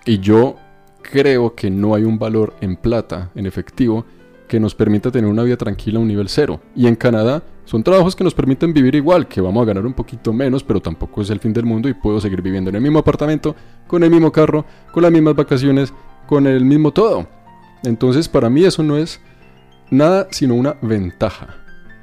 Y 0.04 0.20
yo 0.20 0.54
creo 1.02 1.56
que 1.56 1.68
no 1.68 1.96
hay 1.96 2.04
un 2.04 2.16
valor 2.16 2.54
en 2.60 2.76
plata, 2.76 3.32
en 3.34 3.46
efectivo, 3.46 4.04
que 4.46 4.60
nos 4.60 4.76
permita 4.76 5.10
tener 5.10 5.28
una 5.28 5.42
vida 5.42 5.56
tranquila 5.56 5.98
a 5.98 6.02
un 6.02 6.08
nivel 6.08 6.28
cero. 6.28 6.60
Y 6.76 6.86
en 6.86 6.94
Canadá 6.94 7.42
son 7.64 7.82
trabajos 7.82 8.14
que 8.14 8.22
nos 8.22 8.34
permiten 8.34 8.72
vivir 8.72 8.94
igual, 8.94 9.26
que 9.26 9.40
vamos 9.40 9.62
a 9.62 9.66
ganar 9.66 9.84
un 9.84 9.94
poquito 9.94 10.32
menos, 10.32 10.62
pero 10.62 10.80
tampoco 10.80 11.22
es 11.22 11.30
el 11.30 11.40
fin 11.40 11.52
del 11.52 11.64
mundo 11.64 11.88
y 11.88 11.94
puedo 11.94 12.20
seguir 12.20 12.40
viviendo 12.40 12.70
en 12.70 12.76
el 12.76 12.82
mismo 12.82 13.00
apartamento, 13.00 13.56
con 13.88 14.04
el 14.04 14.10
mismo 14.10 14.30
carro, 14.30 14.64
con 14.92 15.02
las 15.02 15.10
mismas 15.10 15.34
vacaciones, 15.34 15.92
con 16.26 16.46
el 16.46 16.64
mismo 16.64 16.92
todo. 16.92 17.26
Entonces 17.84 18.28
para 18.28 18.50
mí 18.50 18.64
eso 18.64 18.82
no 18.82 18.96
es 18.96 19.20
nada 19.90 20.28
sino 20.30 20.54
una 20.54 20.76
ventaja 20.82 21.54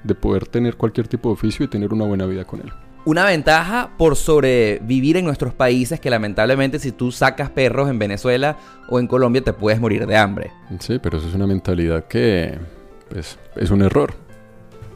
de 0.04 0.16
poder 0.16 0.48
tener 0.48 0.76
cualquier 0.76 1.08
tipo 1.08 1.30
de 1.30 1.34
oficio 1.34 1.66
y 1.66 1.70
tener 1.70 1.94
una 1.94 2.06
buena 2.06 2.26
vida 2.26 2.46
con 2.46 2.62
él. 2.62 2.72
Una 3.06 3.26
ventaja 3.26 3.90
por 3.98 4.16
sobrevivir 4.16 5.18
en 5.18 5.26
nuestros 5.26 5.54
países 5.54 6.00
que 6.00 6.10
lamentablemente 6.10 6.80
si 6.80 6.94
tú 6.94 7.12
sacas 7.12 7.50
perros 7.50 7.90
en 7.90 8.00
Venezuela 8.00 8.58
o 8.88 9.00
en 9.00 9.08
Colombia 9.08 9.44
te 9.44 9.52
puedes 9.52 9.82
morir 9.82 10.08
de 10.08 10.16
hambre. 10.16 10.52
Sí, 10.80 11.00
pero 11.00 11.18
eso 11.18 11.28
es 11.28 11.34
una 11.34 11.48
mentalidad 11.48 12.06
que 12.06 12.58
pues, 13.10 13.38
es 13.58 13.72
un 13.72 13.82
error 13.82 14.23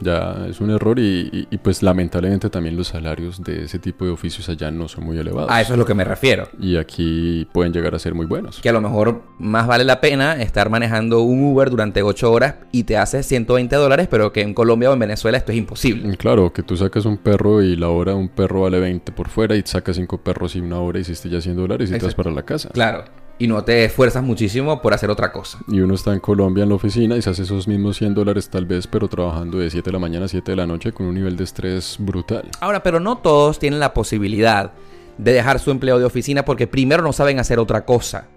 ya 0.00 0.46
es 0.48 0.60
un 0.60 0.70
error 0.70 0.98
y, 0.98 1.46
pues 1.62 1.82
lamentablemente 1.82 2.50
también 2.50 2.76
los 2.76 2.88
salarios 2.88 3.42
de 3.42 3.64
ese 3.64 3.78
tipo 3.78 4.04
de 4.04 4.10
oficios 4.10 4.48
allá 4.48 4.70
no 4.70 4.88
son 4.88 5.04
muy 5.04 5.18
elevados. 5.18 5.50
A 5.50 5.60
eso 5.60 5.72
es 5.72 5.78
lo 5.78 5.84
que 5.84 5.94
me 5.94 6.04
refiero. 6.04 6.48
Y 6.60 6.76
aquí 6.76 7.46
pueden 7.52 7.72
llegar 7.72 7.94
a 7.94 7.98
ser 7.98 8.14
muy 8.14 8.26
buenos. 8.26 8.60
Que 8.60 8.68
a 8.68 8.72
lo 8.72 8.80
mejor 8.80 9.22
más 9.38 9.66
vale 9.66 9.84
la 9.84 10.00
pena 10.00 10.40
estar 10.40 10.70
manejando 10.70 11.22
un 11.22 11.52
Uber 11.52 11.70
durante 11.70 12.02
8 12.02 12.32
horas 12.32 12.54
y 12.72 12.84
te 12.84 12.96
hace 12.96 13.22
120 13.22 13.76
dólares, 13.76 14.08
pero 14.10 14.32
que 14.32 14.42
en 14.42 14.54
Colombia 14.54 14.90
o 14.90 14.92
en 14.92 14.98
Venezuela 14.98 15.38
esto 15.38 15.52
es 15.52 15.58
imposible. 15.58 16.16
Claro, 16.16 16.52
que 16.52 16.62
tú 16.62 16.76
sacas 16.76 17.04
un 17.04 17.18
perro 17.18 17.62
y 17.62 17.76
la 17.76 17.88
hora 17.88 18.12
de 18.12 18.18
un 18.18 18.28
perro 18.28 18.62
vale 18.62 18.80
20 18.80 19.12
por 19.12 19.28
fuera 19.28 19.56
y 19.56 19.62
sacas 19.64 19.96
5 19.96 20.18
perros 20.18 20.56
y 20.56 20.60
una 20.60 20.80
hora 20.80 20.98
hiciste 20.98 21.28
ya 21.28 21.40
100 21.40 21.56
dólares 21.56 21.90
y 21.90 21.98
te 21.98 22.04
vas 22.04 22.14
para 22.14 22.30
la 22.30 22.42
casa. 22.42 22.70
Claro 22.70 23.04
y 23.38 23.46
no 23.46 23.62
te 23.62 23.84
esfuerzas 23.84 24.22
muchísimo 24.22 24.82
por 24.82 24.94
hacer 24.94 25.10
otra 25.10 25.32
cosa. 25.32 25.58
Y 25.68 25.80
uno 25.80 25.94
está 25.94 26.12
en 26.12 26.20
Colombia 26.20 26.64
en 26.64 26.70
la 26.70 26.74
oficina 26.74 27.16
y 27.16 27.22
se 27.22 27.30
hace 27.30 27.42
esos 27.42 27.68
mismos 27.68 27.96
100 27.96 28.14
dólares 28.14 28.50
tal 28.50 28.66
vez, 28.66 28.86
pero 28.86 29.08
trabajando 29.08 29.58
de 29.58 29.70
7 29.70 29.88
de 29.88 29.92
la 29.92 29.98
mañana 29.98 30.24
a 30.26 30.28
7 30.28 30.50
de 30.50 30.56
la 30.56 30.66
noche 30.66 30.92
con 30.92 31.06
un 31.06 31.14
nivel 31.14 31.36
de 31.36 31.44
estrés 31.44 31.96
brutal. 31.98 32.48
Ahora, 32.60 32.82
pero 32.82 33.00
no 33.00 33.18
todos 33.18 33.58
tienen 33.58 33.80
la 33.80 33.94
posibilidad 33.94 34.72
de 35.18 35.32
dejar 35.32 35.58
su 35.58 35.70
empleo 35.70 35.98
de 35.98 36.04
oficina 36.04 36.44
porque 36.44 36.66
primero 36.66 37.02
no 37.02 37.12
saben 37.12 37.38
hacer 37.38 37.58
otra 37.58 37.84
cosa. 37.84 38.28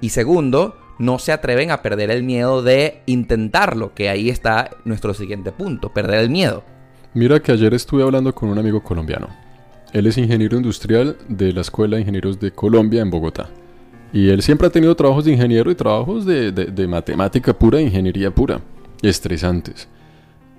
Y 0.00 0.10
segundo, 0.10 0.76
no 0.98 1.18
se 1.18 1.32
atreven 1.32 1.70
a 1.70 1.82
perder 1.82 2.10
el 2.10 2.22
miedo 2.22 2.62
de 2.62 3.02
intentarlo, 3.06 3.94
que 3.94 4.08
ahí 4.08 4.28
está 4.28 4.70
nuestro 4.84 5.14
siguiente 5.14 5.52
punto, 5.52 5.92
perder 5.92 6.20
el 6.20 6.30
miedo. 6.30 6.64
Mira 7.14 7.40
que 7.40 7.52
ayer 7.52 7.72
estuve 7.74 8.02
hablando 8.02 8.34
con 8.34 8.48
un 8.48 8.58
amigo 8.58 8.82
colombiano. 8.82 9.28
Él 9.92 10.06
es 10.06 10.18
ingeniero 10.18 10.56
industrial 10.56 11.16
de 11.28 11.52
la 11.52 11.62
Escuela 11.62 11.96
de 11.96 12.02
Ingenieros 12.02 12.38
de 12.38 12.50
Colombia 12.50 13.00
en 13.00 13.10
Bogotá. 13.10 13.48
Y 14.12 14.28
él 14.30 14.42
siempre 14.42 14.66
ha 14.66 14.70
tenido 14.70 14.94
trabajos 14.94 15.24
de 15.24 15.32
ingeniero 15.32 15.70
y 15.70 15.74
trabajos 15.74 16.24
de, 16.24 16.86
matemática 16.88 17.52
pura, 17.52 17.80
ingeniería 17.80 18.34
pura, 18.34 18.60
estresantes. 19.02 19.88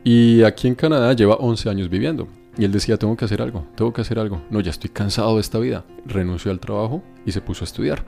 Y 0.04 0.44
aquí 0.44 0.68
en 0.68 0.76
Canadá 0.76 1.14
lleva 1.14 1.36
11 1.36 1.70
años 1.70 1.90
viviendo. 1.90 2.28
Y 2.58 2.66
él 2.66 2.72
decía, 2.72 2.98
tengo 2.98 3.16
que 3.16 3.26
hacer 3.26 3.42
algo, 3.42 3.66
tengo 3.76 3.94
que 3.94 4.02
hacer 4.02 4.20
algo. 4.20 4.42
No, 4.50 4.60
ya 4.62 4.72
estoy 4.72 4.90
cansado 4.90 5.36
de 5.36 5.42
esta 5.42 5.60
vida. 5.60 5.86
Renunció 6.06 6.52
al 6.52 6.60
trabajo 6.60 7.04
y 7.26 7.32
se 7.32 7.42
puso 7.42 7.64
a 7.64 7.66
estudiar. 7.66 8.04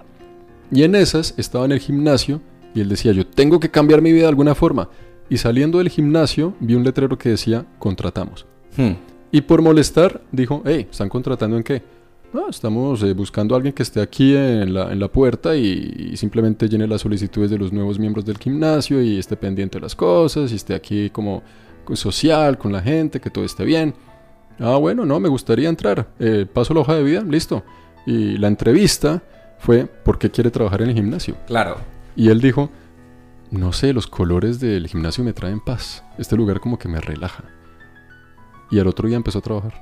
Y 0.72 0.84
en 0.84 0.96
esas 0.96 1.34
estaba 1.38 1.66
en 1.66 1.72
el 1.72 1.80
gimnasio 1.80 2.42
y 2.74 2.82
él 2.82 2.90
decía, 2.90 3.12
yo 3.12 3.26
tengo 3.26 3.60
que 3.60 3.70
cambiar 3.70 4.02
mi 4.02 4.12
vida 4.12 4.24
de 4.24 4.30
alguna 4.30 4.56
forma. 4.56 4.90
Y 5.30 5.38
saliendo 5.38 5.78
del 5.78 5.90
gimnasio 5.90 6.56
vi 6.60 6.76
un 6.76 6.84
letrero 6.84 7.18
que 7.18 7.30
decía, 7.30 7.66
contratamos. 7.78 8.46
Hmm. 8.76 8.94
Y 9.32 9.42
por 9.42 9.62
molestar 9.62 10.22
dijo, 10.32 10.64
hey, 10.66 10.88
¿están 10.90 11.10
contratando 11.10 11.58
en 11.58 11.64
qué? 11.64 11.84
Estamos 12.50 13.02
eh, 13.04 13.14
buscando 13.14 13.56
a 13.56 13.58
alguien 13.58 13.74
que 13.74 13.84
esté 13.84 14.02
aquí 14.02 14.36
en 14.36 14.74
la, 14.74 14.92
en 14.92 15.00
la 15.00 15.08
puerta 15.08 15.56
y, 15.56 16.16
simplemente 16.18 16.68
llene 16.68 16.88
las 16.88 17.02
solicitudes 17.02 17.50
de 17.50 17.58
los 17.58 17.72
nuevos 17.72 18.00
miembros 18.00 18.26
del 18.26 18.38
gimnasio 18.38 19.02
y 19.02 19.18
esté 19.18 19.36
pendiente 19.38 19.78
de 19.78 19.82
las 19.82 19.96
cosas 19.96 20.52
y 20.52 20.56
esté 20.56 20.74
aquí 20.74 21.10
como 21.10 21.44
social 21.94 22.58
con 22.58 22.72
la 22.72 22.82
gente, 22.82 23.20
que 23.20 23.30
todo 23.30 23.46
esté 23.46 23.66
bien. 23.66 23.94
Ah, 24.60 24.78
bueno, 24.78 25.06
no, 25.06 25.20
me 25.20 25.30
gustaría 25.30 25.70
entrar. 25.70 26.10
Eh, 26.20 26.46
paso 26.52 26.74
la 26.74 26.82
hoja 26.82 26.96
de 26.96 27.04
vida, 27.04 27.22
listo. 27.22 27.64
Y 28.06 28.38
la 28.38 28.48
entrevista 28.48 29.24
fue, 29.58 29.86
¿por 29.86 30.20
qué 30.20 30.30
quiere 30.30 30.52
trabajar 30.52 30.82
en 30.82 30.90
el 30.90 30.96
gimnasio? 30.96 31.36
Claro. 31.48 31.78
Y 32.16 32.30
él 32.30 32.42
dijo, 32.42 32.70
no 33.52 33.72
sé, 33.72 33.94
los 33.94 34.08
colores 34.08 34.60
del 34.60 34.88
gimnasio 34.88 35.24
me 35.24 35.34
traen 35.34 35.60
paz. 35.62 36.04
Este 36.18 36.36
lugar 36.36 36.60
como 36.60 36.78
que 36.78 36.88
me 36.88 37.00
relaja. 37.00 37.46
Y 38.70 38.80
al 38.80 38.88
otro 38.88 39.08
día 39.08 39.18
empezó 39.18 39.40
a 39.40 39.42
trabajar. 39.42 39.74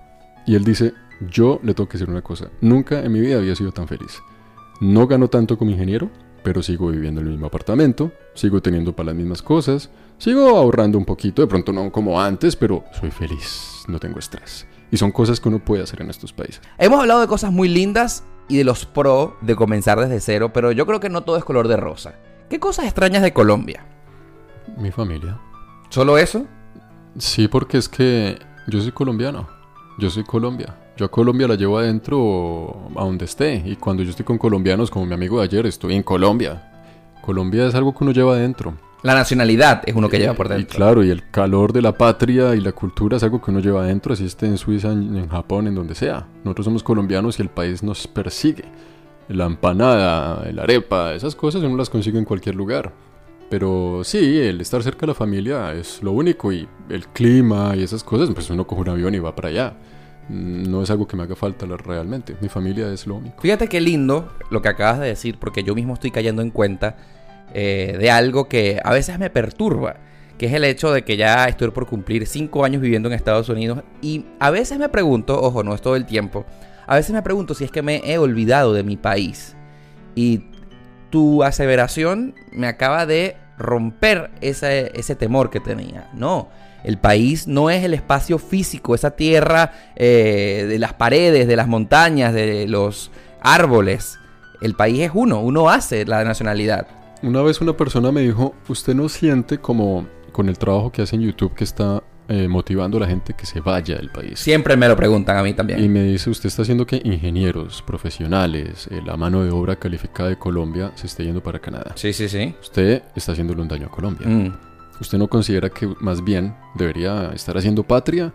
Y 0.45 0.55
él 0.55 0.63
dice, 0.63 0.93
yo 1.19 1.59
le 1.63 1.73
tengo 1.73 1.87
que 1.87 1.97
decir 1.97 2.09
una 2.09 2.21
cosa, 2.21 2.49
nunca 2.61 3.03
en 3.03 3.11
mi 3.11 3.19
vida 3.19 3.37
había 3.37 3.55
sido 3.55 3.71
tan 3.71 3.87
feliz. 3.87 4.21
No 4.79 5.07
gano 5.07 5.27
tanto 5.27 5.57
como 5.57 5.71
ingeniero, 5.71 6.09
pero 6.43 6.61
sigo 6.61 6.89
viviendo 6.89 7.21
en 7.21 7.27
el 7.27 7.33
mismo 7.33 7.47
apartamento, 7.47 8.11
sigo 8.33 8.61
teniendo 8.61 8.95
para 8.95 9.07
las 9.07 9.15
mismas 9.15 9.41
cosas, 9.41 9.89
sigo 10.17 10.47
ahorrando 10.49 10.97
un 10.97 11.05
poquito, 11.05 11.41
de 11.41 11.47
pronto 11.47 11.73
no 11.73 11.91
como 11.91 12.21
antes, 12.21 12.55
pero 12.55 12.83
soy 12.99 13.11
feliz, 13.11 13.83
no 13.87 13.99
tengo 13.99 14.19
estrés. 14.19 14.67
Y 14.91 14.97
son 14.97 15.11
cosas 15.11 15.39
que 15.39 15.49
uno 15.49 15.59
puede 15.59 15.83
hacer 15.83 16.01
en 16.01 16.09
estos 16.09 16.31
países. 16.31 16.61
Hemos 16.77 16.99
hablado 17.01 17.21
de 17.21 17.27
cosas 17.27 17.51
muy 17.51 17.67
lindas 17.67 18.23
y 18.47 18.57
de 18.57 18.63
los 18.63 18.85
pro 18.85 19.35
de 19.41 19.55
comenzar 19.55 19.99
desde 19.99 20.21
cero, 20.21 20.51
pero 20.53 20.71
yo 20.71 20.85
creo 20.85 20.99
que 20.99 21.09
no 21.09 21.23
todo 21.23 21.37
es 21.37 21.43
color 21.43 21.67
de 21.67 21.75
rosa. 21.75 22.15
¿Qué 22.49 22.59
cosas 22.59 22.85
extrañas 22.85 23.23
de 23.23 23.33
Colombia? 23.33 23.85
Mi 24.77 24.91
familia. 24.91 25.37
¿Solo 25.89 26.17
eso? 26.17 26.45
Sí, 27.17 27.47
porque 27.47 27.77
es 27.77 27.89
que 27.89 28.39
yo 28.67 28.79
soy 28.79 28.91
colombiano. 28.91 29.49
Yo 29.97 30.09
soy 30.09 30.23
Colombia. 30.23 30.77
Yo 30.97 31.05
a 31.05 31.11
Colombia 31.11 31.47
la 31.47 31.53
llevo 31.53 31.77
adentro 31.77 32.89
a 32.95 33.03
donde 33.03 33.25
esté. 33.25 33.61
Y 33.63 33.75
cuando 33.75 34.01
yo 34.01 34.09
estoy 34.09 34.25
con 34.25 34.39
colombianos, 34.39 34.89
como 34.89 35.05
mi 35.05 35.13
amigo 35.13 35.37
de 35.37 35.43
ayer, 35.43 35.67
estoy 35.67 35.93
en 35.93 36.01
Colombia. 36.01 36.71
Colombia 37.21 37.67
es 37.67 37.75
algo 37.75 37.93
que 37.93 38.03
uno 38.03 38.11
lleva 38.13 38.33
adentro. 38.33 38.73
La 39.03 39.13
nacionalidad 39.13 39.83
es 39.85 39.93
uno 39.93 40.09
que 40.09 40.17
lleva 40.17 40.33
por 40.33 40.49
dentro. 40.49 40.73
Y 40.73 40.75
claro, 40.75 41.03
y 41.03 41.11
el 41.11 41.29
calor 41.29 41.71
de 41.71 41.83
la 41.83 41.93
patria 41.93 42.55
y 42.55 42.61
la 42.61 42.71
cultura 42.71 43.17
es 43.17 43.23
algo 43.23 43.39
que 43.39 43.51
uno 43.51 43.59
lleva 43.59 43.83
adentro, 43.83 44.13
así 44.13 44.25
esté 44.25 44.47
en 44.47 44.57
Suiza, 44.57 44.91
en, 44.91 45.29
Japón, 45.29 45.67
en 45.67 45.75
donde 45.75 45.93
sea. 45.93 46.25
Nosotros 46.43 46.65
somos 46.65 46.81
colombianos 46.81 47.37
y 47.37 47.43
el 47.43 47.49
país 47.49 47.83
nos 47.83 48.07
persigue. 48.07 48.65
La 49.29 49.45
empanada, 49.45 50.51
la 50.51 50.63
arepa, 50.63 51.13
esas 51.13 51.35
cosas 51.35 51.61
uno 51.61 51.77
las 51.77 51.91
consigue 51.91 52.17
en 52.17 52.25
cualquier 52.25 52.55
lugar. 52.55 52.91
Pero 53.51 54.01
sí, 54.03 54.39
el 54.39 54.59
estar 54.61 54.81
cerca 54.81 55.01
de 55.01 55.07
la 55.07 55.13
familia 55.13 55.73
es 55.73 56.01
lo 56.01 56.11
único 56.11 56.51
y 56.51 56.67
el 56.89 57.07
clima 57.09 57.75
y 57.75 57.83
esas 57.83 58.03
cosas, 58.03 58.31
pues 58.33 58.49
uno 58.49 58.65
coge 58.65 58.81
un 58.81 58.89
avión 58.89 59.13
y 59.13 59.19
va 59.19 59.35
para 59.35 59.49
allá. 59.49 59.77
Mm, 60.29 60.69
no 60.69 60.83
es 60.83 60.89
algo 60.89 61.07
que 61.07 61.15
me 61.15 61.23
haga 61.23 61.35
falta 61.35 61.65
realmente. 61.65 62.35
Mi 62.41 62.49
familia 62.49 62.91
es 62.91 63.07
lo 63.07 63.15
único. 63.15 63.41
Fíjate 63.41 63.67
qué 63.67 63.81
lindo 63.81 64.31
lo 64.49 64.61
que 64.61 64.69
acabas 64.69 64.99
de 64.99 65.07
decir, 65.07 65.37
porque 65.39 65.63
yo 65.63 65.75
mismo 65.75 65.93
estoy 65.93 66.11
cayendo 66.11 66.41
en 66.41 66.51
cuenta 66.51 66.97
eh, 67.53 67.95
de 67.99 68.11
algo 68.11 68.47
que 68.47 68.79
a 68.83 68.91
veces 68.91 69.17
me 69.19 69.29
perturba, 69.29 69.97
que 70.37 70.47
es 70.47 70.53
el 70.53 70.63
hecho 70.65 70.91
de 70.91 71.03
que 71.03 71.17
ya 71.17 71.45
estoy 71.45 71.71
por 71.71 71.87
cumplir 71.87 72.27
cinco 72.27 72.65
años 72.65 72.81
viviendo 72.81 73.07
en 73.07 73.15
Estados 73.15 73.49
Unidos 73.49 73.83
y 74.01 74.25
a 74.39 74.51
veces 74.51 74.77
me 74.79 74.89
pregunto, 74.89 75.41
ojo, 75.41 75.63
no 75.63 75.73
es 75.73 75.81
todo 75.81 75.95
el 75.95 76.05
tiempo, 76.05 76.45
a 76.85 76.95
veces 76.95 77.13
me 77.13 77.21
pregunto 77.21 77.53
si 77.53 77.63
es 77.63 77.71
que 77.71 77.81
me 77.81 78.01
he 78.03 78.17
olvidado 78.17 78.73
de 78.73 78.83
mi 78.83 78.97
país. 78.97 79.55
Y 80.15 80.43
tu 81.09 81.43
aseveración 81.43 82.35
me 82.51 82.67
acaba 82.67 83.05
de 83.05 83.37
romper 83.57 84.31
ese, 84.41 84.91
ese 84.93 85.15
temor 85.15 85.49
que 85.49 85.59
tenía. 85.59 86.09
No, 86.13 86.49
el 86.87 86.97
país 86.97 87.47
no 87.49 87.69
es 87.69 87.83
el 87.83 87.93
espacio 87.93 88.39
físico, 88.39 88.95
esa 88.95 89.11
tierra 89.11 89.73
eh, 89.97 90.65
de 90.69 90.79
las 90.79 90.93
paredes, 90.93 91.45
de 91.45 91.57
las 91.57 91.67
montañas, 91.67 92.33
de 92.33 92.65
los 92.65 93.11
árboles. 93.41 94.17
El 94.61 94.73
país 94.73 95.01
es 95.01 95.11
uno, 95.13 95.41
uno 95.41 95.69
hace 95.69 96.05
la 96.05 96.23
nacionalidad. 96.23 96.87
Una 97.21 97.41
vez 97.41 97.59
una 97.59 97.75
persona 97.75 98.13
me 98.13 98.21
dijo, 98.21 98.55
usted 98.69 98.95
no 98.95 99.09
siente 99.09 99.57
como 99.57 100.07
con 100.31 100.47
el 100.47 100.57
trabajo 100.57 100.89
que 100.89 101.01
hace 101.01 101.17
en 101.17 101.23
YouTube 101.23 101.53
que 101.55 101.65
está 101.65 102.01
eh, 102.29 102.47
motivando 102.47 102.95
a 102.95 103.01
la 103.01 103.07
gente 103.07 103.33
que 103.33 103.45
se 103.45 103.59
vaya 103.59 103.97
del 103.97 104.09
país. 104.09 104.39
Siempre 104.39 104.77
me 104.77 104.87
lo 104.87 104.95
preguntan 104.95 105.35
a 105.35 105.43
mí 105.43 105.53
también. 105.53 105.83
Y 105.83 105.89
me 105.89 106.03
dice, 106.03 106.29
usted 106.29 106.47
está 106.47 106.61
haciendo 106.61 106.85
que 106.85 107.01
ingenieros, 107.03 107.81
profesionales, 107.81 108.87
eh, 108.91 109.01
la 109.05 109.17
mano 109.17 109.43
de 109.43 109.51
obra 109.51 109.75
calificada 109.75 110.29
de 110.29 110.37
Colombia 110.37 110.93
se 110.95 111.07
esté 111.07 111.25
yendo 111.25 111.43
para 111.43 111.59
Canadá. 111.59 111.91
Sí, 111.95 112.13
sí, 112.13 112.29
sí. 112.29 112.55
Usted 112.61 113.03
está 113.13 113.33
haciéndole 113.33 113.61
un 113.61 113.67
daño 113.67 113.87
a 113.87 113.91
Colombia. 113.91 114.25
Mm. 114.25 114.76
¿Usted 114.99 115.17
no 115.17 115.27
considera 115.27 115.69
que 115.69 115.87
más 115.99 116.23
bien 116.23 116.55
debería 116.75 117.31
estar 117.33 117.57
haciendo 117.57 117.83
patria? 117.83 118.33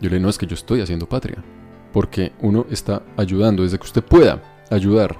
Yo 0.00 0.10
le 0.10 0.16
digo, 0.16 0.24
no, 0.24 0.30
es 0.30 0.38
que 0.38 0.46
yo 0.46 0.54
estoy 0.54 0.80
haciendo 0.80 1.06
patria. 1.06 1.42
Porque 1.92 2.32
uno 2.40 2.66
está 2.70 3.02
ayudando, 3.16 3.62
desde 3.62 3.78
que 3.78 3.86
usted 3.86 4.02
pueda 4.02 4.42
ayudar 4.70 5.16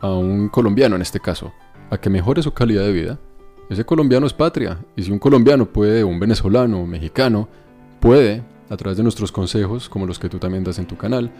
a 0.00 0.12
un 0.12 0.48
colombiano 0.48 0.96
en 0.96 1.02
este 1.02 1.20
caso, 1.20 1.52
a 1.90 1.98
que 1.98 2.10
mejore 2.10 2.42
su 2.42 2.52
calidad 2.52 2.82
de 2.82 2.92
vida, 2.92 3.18
ese 3.70 3.84
colombiano 3.84 4.26
es 4.26 4.32
patria. 4.32 4.78
Y 4.96 5.02
si 5.02 5.12
un 5.12 5.18
colombiano 5.18 5.66
puede, 5.66 6.02
un 6.02 6.18
venezolano, 6.18 6.80
un 6.80 6.90
mexicano, 6.90 7.48
puede, 8.00 8.42
a 8.70 8.76
través 8.76 8.96
de 8.96 9.02
nuestros 9.02 9.30
consejos, 9.30 9.88
como 9.88 10.06
los 10.06 10.18
que 10.18 10.28
tú 10.28 10.38
también 10.38 10.64
das 10.64 10.78
en 10.78 10.86
tu 10.86 10.96
canal, 10.96 11.30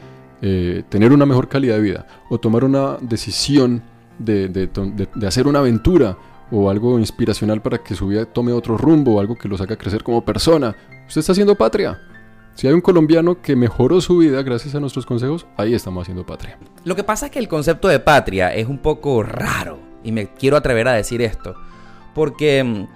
eh, 0.40 0.84
tener 0.88 1.12
una 1.12 1.26
mejor 1.26 1.48
calidad 1.48 1.76
de 1.76 1.82
vida 1.82 2.06
o 2.30 2.38
tomar 2.38 2.64
una 2.64 2.96
decisión 3.00 3.82
de, 4.18 4.48
de, 4.48 5.26
hacer 5.26 5.46
una 5.46 5.60
aventura 5.60 6.16
o 6.50 6.70
algo 6.70 6.98
inspiracional 6.98 7.62
para 7.62 7.78
que 7.78 7.94
su 7.94 8.08
vida 8.08 8.24
tome 8.24 8.52
otro 8.52 8.76
rumbo 8.76 9.14
o 9.14 9.20
algo 9.20 9.36
que 9.36 9.48
los 9.48 9.60
haga 9.60 9.76
crecer 9.76 10.02
como 10.02 10.24
persona. 10.24 10.76
Usted 11.06 11.20
está 11.20 11.32
haciendo 11.32 11.54
patria. 11.54 12.00
Si 12.54 12.66
hay 12.66 12.74
un 12.74 12.80
colombiano 12.80 13.40
que 13.40 13.54
mejoró 13.54 14.00
su 14.00 14.18
vida 14.18 14.42
gracias 14.42 14.74
a 14.74 14.80
nuestros 14.80 15.06
consejos, 15.06 15.46
ahí 15.56 15.74
estamos 15.74 16.02
haciendo 16.02 16.26
patria. 16.26 16.58
Lo 16.84 16.96
que 16.96 17.04
pasa 17.04 17.26
es 17.26 17.32
que 17.32 17.38
el 17.38 17.48
concepto 17.48 17.88
de 17.88 18.00
patria 18.00 18.52
es 18.54 18.66
un 18.66 18.78
poco 18.78 19.22
raro 19.22 19.78
y 20.02 20.10
me 20.10 20.32
quiero 20.34 20.56
atrever 20.56 20.88
a 20.88 20.92
decir 20.92 21.22
esto 21.22 21.54
porque 22.18 22.64
mm, 22.64 22.86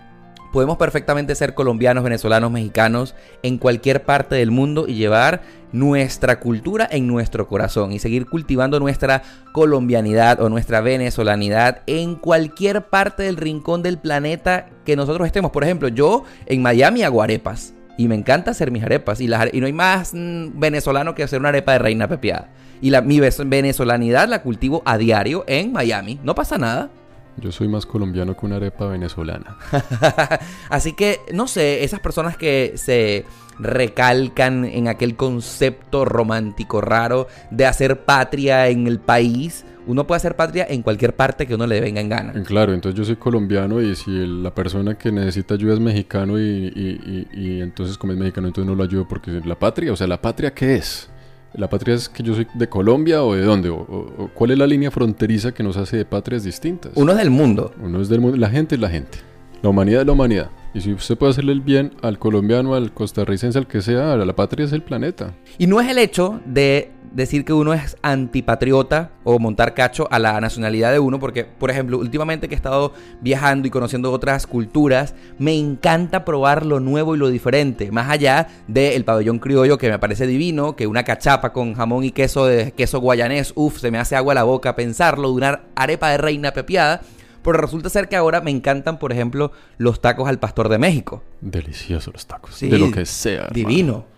podemos 0.53 0.77
perfectamente 0.77 1.35
ser 1.35 1.55
colombianos, 1.55 2.05
venezolanos, 2.05 2.51
mexicanos 2.51 3.15
en 3.43 3.59
cualquier 3.59 4.05
parte 4.05 4.37
del 4.37 4.51
mundo 4.51 4.87
y 4.87 4.95
llevar 4.95 5.43
nuestra 5.73 6.39
cultura 6.39 6.87
en 6.91 7.07
nuestro 7.07 7.49
corazón 7.49 7.93
y 7.93 7.99
seguir 7.99 8.27
cultivando 8.27 8.79
nuestra 8.79 9.23
colombianidad 9.53 10.41
o 10.41 10.49
nuestra 10.49 10.83
venezolanidad 10.83 11.83
en 11.87 12.15
cualquier 12.15 12.87
parte 12.89 13.23
del 13.25 13.39
rincón 13.39 13.83
del 13.83 13.99
planeta 13.99 14.69
que 14.85 14.97
nosotros 14.97 15.27
estemos. 15.27 15.51
Por 15.51 15.65
ejemplo, 15.65 15.89
yo 15.89 16.25
en 16.47 16.63
Miami 16.63 17.03
hago 17.03 17.23
arepas 17.23 17.75
y 17.97 18.09
me 18.09 18.15
encanta 18.15 18.51
hacer 18.51 18.71
mis 18.71 18.83
arepas 18.83 19.21
y, 19.21 19.25
y 19.25 19.61
no 19.61 19.67
hay 19.67 19.73
más 19.73 20.13
mm, 20.15 20.59
venezolano 20.59 21.15
que 21.15 21.23
hacer 21.23 21.41
una 21.41 21.49
arepa 21.49 21.73
de 21.73 21.79
reina 21.79 22.09
pepiada. 22.09 22.51
Y 22.81 22.91
la, 22.91 23.01
mi 23.01 23.21
venezolanidad 23.21 24.29
la 24.29 24.43
cultivo 24.43 24.83
a 24.85 24.99
diario 24.99 25.45
en 25.47 25.73
Miami. 25.73 26.19
No 26.25 26.35
pasa 26.35 26.59
nada. 26.59 26.91
Yo 27.37 27.51
soy 27.51 27.69
más 27.69 27.87
colombiano 27.87 28.37
que 28.37 28.47
una 28.47 28.57
arepa 28.57 28.87
venezolana. 28.87 29.57
Así 30.69 30.93
que, 30.93 31.21
no 31.33 31.49
sé, 31.49 31.83
esas 31.85 32.01
personas 32.01 32.37
que 32.37 32.73
se 32.77 33.25
recalcan 33.59 34.65
en 34.65 34.89
aquel 34.89 35.17
concepto 35.17 36.05
romántico 36.05 36.81
raro 36.81 37.29
de 37.51 37.67
hacer 37.67 38.05
patria 38.05 38.69
en 38.69 38.87
el 38.87 39.01
país. 39.01 39.65
Uno 39.87 40.07
puede 40.07 40.19
hacer 40.19 40.37
patria 40.37 40.67
en 40.69 40.83
cualquier 40.83 41.17
parte 41.17 41.47
que 41.47 41.55
uno 41.55 41.67
le 41.67 41.81
venga 41.81 42.01
en 42.01 42.09
gana. 42.09 42.33
Claro, 42.45 42.73
entonces 42.73 42.97
yo 42.97 43.05
soy 43.05 43.17
colombiano 43.17 43.81
y 43.81 43.97
si 43.97 44.11
la 44.11 44.55
persona 44.55 44.97
que 44.97 45.11
necesita 45.11 45.55
ayuda 45.55 45.75
es 45.75 45.81
mexicano 45.81 46.39
y, 46.39 47.29
y 47.33 47.61
entonces 47.61 47.99
como 47.99 48.13
es 48.13 48.19
mexicano 48.19 48.47
entonces 48.49 48.69
no 48.69 48.77
lo 48.77 48.85
ayudo 48.85 49.09
porque 49.09 49.41
la 49.45 49.59
patria, 49.59 49.93
o 49.93 49.97
sea, 49.97 50.07
¿la 50.07 50.21
patria 50.23 50.55
qué 50.55 50.77
es? 50.77 51.12
¿La 51.55 51.69
patria 51.69 51.95
es 51.95 52.09
que 52.09 52.23
yo 52.23 52.35
soy 52.35 52.47
de 52.55 52.69
Colombia 52.69 53.23
o 53.23 53.35
de 53.35 53.43
dónde? 53.43 53.69
O, 53.69 54.31
¿Cuál 54.35 54.53
es 54.53 54.59
la 54.59 54.67
línea 54.67 54.91
fronteriza 54.91 55.53
que 55.53 55.63
nos 55.63 55.77
hace 55.77 55.99
de 55.99 56.05
patrias 56.05 56.45
distintas? 56.45 56.93
Uno 56.95 57.13
es 57.13 57.19
del 57.19 57.31
mundo. 57.31 57.73
Uno 57.83 58.01
es 58.01 58.09
del 58.09 58.21
mundo. 58.21 58.37
La 58.39 58.49
gente 58.49 58.77
es 58.77 58.81
la 58.81 58.89
gente. 58.89 59.19
La 59.61 59.69
humanidad 59.69 60.01
es 60.01 60.07
la 60.07 60.13
humanidad. 60.13 60.51
Y 60.75 60.81
si 60.81 60.93
usted 60.93 61.17
puede 61.19 61.33
hacerle 61.33 61.53
el 61.53 61.61
bien 61.61 61.93
al 62.01 62.19
colombiano, 62.19 62.75
al 62.75 62.93
costarricense, 62.93 63.59
al 63.59 63.67
que 63.67 63.83
sea, 63.83 64.17
la 64.17 64.35
patria 64.35 64.65
es 64.65 64.73
el 64.73 64.83
planeta. 64.83 65.35
Y 65.59 65.67
no 65.67 65.81
es 65.81 65.89
el 65.89 65.99
hecho 65.99 66.41
de 66.47 66.91
decir 67.15 67.45
que 67.45 67.53
uno 67.53 67.75
es 67.75 67.97
antipatriota 68.03 69.11
o 69.25 69.39
montar 69.39 69.75
cacho 69.75 70.09
a 70.11 70.19
la 70.19 70.41
nacionalidad 70.41 70.93
de 70.93 70.99
uno, 70.99 71.19
porque, 71.19 71.45
por 71.45 71.71
ejemplo, 71.71 71.99
últimamente 71.99 72.49
que 72.49 72.55
he 72.55 72.57
estado 72.57 72.93
viajando 73.21 73.69
y 73.69 73.71
conociendo 73.71 74.11
otras 74.13 74.47
culturas, 74.47 75.15
me 75.39 75.55
encanta 75.55 76.25
probar 76.25 76.65
lo 76.67 76.81
nuevo 76.81 77.15
y 77.15 77.19
lo 77.19 77.29
diferente, 77.29 77.91
más 77.91 78.11
allá 78.11 78.49
del 78.67 79.05
pabellón 79.05 79.39
criollo 79.39 79.79
que 79.79 79.91
me 79.91 79.99
parece 79.99 80.27
divino, 80.27 80.77
que 80.77 80.87
una 80.87 81.05
cachapa 81.05 81.53
con 81.53 81.75
jamón 81.75 82.05
y 82.05 82.13
queso 82.13 82.47
de 82.47 82.73
queso 82.73 83.01
guayanés, 83.01 83.53
uff, 83.57 83.79
se 83.79 83.91
me 83.91 83.99
hace 83.99 84.17
agua 84.17 84.33
a 84.33 84.37
la 84.37 84.45
boca 84.45 84.75
pensarlo, 84.75 85.29
de 85.29 85.35
una 85.35 85.61
arepa 85.75 86.11
de 86.11 86.19
reina 86.19 86.53
pepiada. 86.53 87.01
Pero 87.43 87.59
resulta 87.59 87.89
ser 87.89 88.09
que 88.09 88.15
ahora 88.15 88.41
me 88.41 88.53
encantan, 88.53 89.01
por 89.01 89.13
ejemplo, 89.13 89.51
los 89.77 90.01
tacos 90.01 90.29
al 90.29 90.39
pastor 90.39 90.69
de 90.69 90.79
México. 90.79 91.25
Deliciosos 91.41 92.15
los 92.15 92.27
tacos. 92.27 92.61
de 92.61 92.79
lo 92.79 92.93
que 92.93 93.05
sea. 93.05 93.49
Divino. 93.53 94.12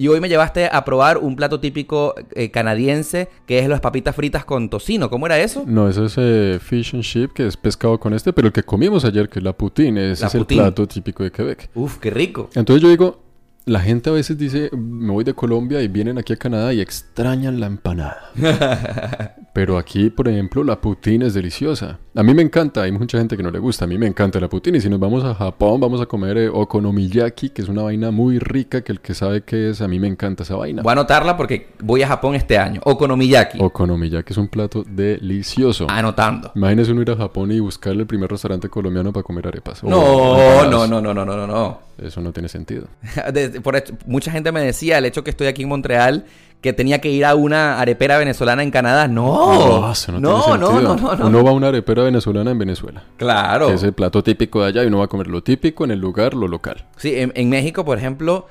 Y 0.00 0.08
hoy 0.08 0.18
me 0.18 0.30
llevaste 0.30 0.64
a 0.72 0.82
probar 0.82 1.18
un 1.18 1.36
plato 1.36 1.60
típico 1.60 2.14
eh, 2.34 2.50
canadiense 2.50 3.28
que 3.44 3.58
es 3.58 3.68
las 3.68 3.80
papitas 3.80 4.16
fritas 4.16 4.46
con 4.46 4.70
tocino. 4.70 5.10
¿Cómo 5.10 5.26
era 5.26 5.38
eso? 5.38 5.64
No, 5.66 5.90
eso 5.90 6.06
es 6.06 6.14
eh, 6.16 6.58
fish 6.58 6.94
and 6.94 7.02
chip, 7.02 7.34
que 7.34 7.46
es 7.46 7.54
pescado 7.58 8.00
con 8.00 8.14
este, 8.14 8.32
pero 8.32 8.46
el 8.46 8.52
que 8.54 8.62
comimos 8.62 9.04
ayer, 9.04 9.28
que 9.28 9.40
es 9.40 9.44
la 9.44 9.52
poutine, 9.52 10.12
ese 10.12 10.24
es 10.24 10.34
el 10.34 10.46
plato 10.46 10.88
típico 10.88 11.22
de 11.22 11.30
Quebec. 11.30 11.68
Uf, 11.74 11.98
qué 11.98 12.08
rico. 12.08 12.48
Entonces 12.54 12.82
yo 12.82 12.88
digo, 12.88 13.20
la 13.66 13.80
gente 13.80 14.08
a 14.08 14.14
veces 14.14 14.38
dice, 14.38 14.70
me 14.74 15.12
voy 15.12 15.22
de 15.22 15.34
Colombia 15.34 15.82
y 15.82 15.88
vienen 15.88 16.16
aquí 16.16 16.32
a 16.32 16.36
Canadá 16.36 16.72
y 16.72 16.80
extrañan 16.80 17.60
la 17.60 17.66
empanada. 17.66 18.32
Pero 19.52 19.78
aquí, 19.78 20.10
por 20.10 20.28
ejemplo, 20.28 20.62
la 20.62 20.80
poutine 20.80 21.26
es 21.26 21.34
deliciosa. 21.34 21.98
A 22.14 22.22
mí 22.22 22.34
me 22.34 22.42
encanta, 22.42 22.82
hay 22.82 22.92
mucha 22.92 23.18
gente 23.18 23.36
que 23.36 23.42
no 23.42 23.50
le 23.50 23.58
gusta, 23.58 23.84
a 23.84 23.88
mí 23.88 23.98
me 23.98 24.06
encanta 24.06 24.38
la 24.38 24.48
poutine. 24.48 24.78
Y 24.78 24.80
si 24.80 24.88
nos 24.88 25.00
vamos 25.00 25.24
a 25.24 25.34
Japón, 25.34 25.80
vamos 25.80 26.00
a 26.00 26.06
comer 26.06 26.38
eh, 26.38 26.48
okonomiyaki, 26.48 27.50
que 27.50 27.62
es 27.62 27.68
una 27.68 27.82
vaina 27.82 28.10
muy 28.10 28.38
rica, 28.38 28.82
que 28.82 28.92
el 28.92 29.00
que 29.00 29.14
sabe 29.14 29.42
qué 29.42 29.70
es, 29.70 29.80
a 29.80 29.88
mí 29.88 29.98
me 29.98 30.06
encanta 30.06 30.44
esa 30.44 30.56
vaina. 30.56 30.82
Voy 30.82 30.90
a 30.90 30.92
anotarla 30.92 31.36
porque 31.36 31.70
voy 31.80 32.02
a 32.02 32.08
Japón 32.08 32.34
este 32.36 32.58
año. 32.58 32.80
Okonomiyaki. 32.84 33.58
Okonomiyaki 33.60 34.32
es 34.32 34.38
un 34.38 34.48
plato 34.48 34.84
delicioso. 34.86 35.86
Anotando. 35.88 36.52
Imagínese 36.54 36.92
uno 36.92 37.02
ir 37.02 37.10
a 37.10 37.16
Japón 37.16 37.50
y 37.50 37.58
buscarle 37.58 38.02
el 38.02 38.06
primer 38.06 38.30
restaurante 38.30 38.68
colombiano 38.68 39.12
para 39.12 39.24
comer 39.24 39.48
arepas. 39.48 39.82
No, 39.82 40.68
no, 40.68 40.86
no, 40.86 41.00
no, 41.00 41.12
no, 41.12 41.24
no, 41.24 41.46
no. 41.46 41.90
Eso 41.98 42.20
no 42.20 42.32
tiene 42.32 42.48
sentido. 42.48 42.86
por 43.62 43.82
mucha 44.06 44.30
gente 44.30 44.52
me 44.52 44.62
decía, 44.62 44.98
el 44.98 45.04
hecho 45.04 45.22
que 45.22 45.30
estoy 45.30 45.48
aquí 45.48 45.62
en 45.62 45.68
Montreal, 45.68 46.24
que 46.60 46.72
tenía 46.72 47.00
que 47.00 47.10
ir 47.10 47.24
a 47.24 47.34
una 47.34 47.80
arepera 47.80 48.18
venezolana 48.18 48.62
en 48.62 48.70
Canadá. 48.70 49.08
No, 49.08 49.92
no, 50.08 50.18
no, 50.20 50.56
no, 50.58 50.80
no, 50.80 51.16
no, 51.16 51.26
Uno 51.26 51.44
va 51.44 51.50
a 51.50 51.54
una 51.54 51.68
arepera 51.68 52.02
venezolana 52.02 52.50
en 52.50 52.58
Venezuela. 52.58 53.02
Claro. 53.16 53.68
Que 53.68 53.74
es 53.74 53.82
el 53.82 53.94
plato 53.94 54.22
típico 54.22 54.62
de 54.62 54.68
allá 54.68 54.84
y 54.84 54.86
uno 54.88 54.98
va 54.98 55.06
a 55.06 55.08
comer 55.08 55.28
lo 55.28 55.42
típico 55.42 55.84
en 55.84 55.90
el 55.90 55.98
lugar, 55.98 56.34
lo 56.34 56.48
local. 56.48 56.84
Sí, 56.96 57.14
en, 57.16 57.48
México, 57.48 57.84
por 57.84 57.96
ejemplo, 57.96 58.46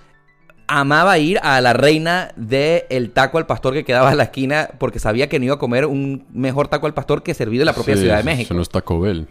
amaba 0.67 1.19
ir 1.19 1.39
a 1.43 1.61
la 1.61 1.73
reina 1.73 2.31
del 2.35 2.83
el 2.89 3.11
taco 3.11 3.37
al 3.37 3.45
pastor 3.45 3.73
que 3.73 3.85
quedaba 3.85 4.11
en 4.11 4.17
la 4.17 4.23
esquina 4.23 4.69
porque 4.79 4.97
sabía 4.99 5.29
que 5.29 5.37
no 5.37 5.45
iba 5.45 5.55
a 5.55 5.59
comer 5.59 5.85
un 5.85 6.25
mejor 6.33 6.67
taco 6.67 6.87
al 6.87 6.95
pastor 6.95 7.21
que 7.21 7.35
servido 7.35 7.61
en 7.61 7.67
la 7.67 7.73
propia 7.73 7.95
Ciudad 7.95 8.17
de 8.17 8.23
México. 8.23 8.47
Eso 8.47 8.53
no 8.55 8.61
es 8.61 8.69
Taco 8.69 8.99
Bell. 8.99 9.27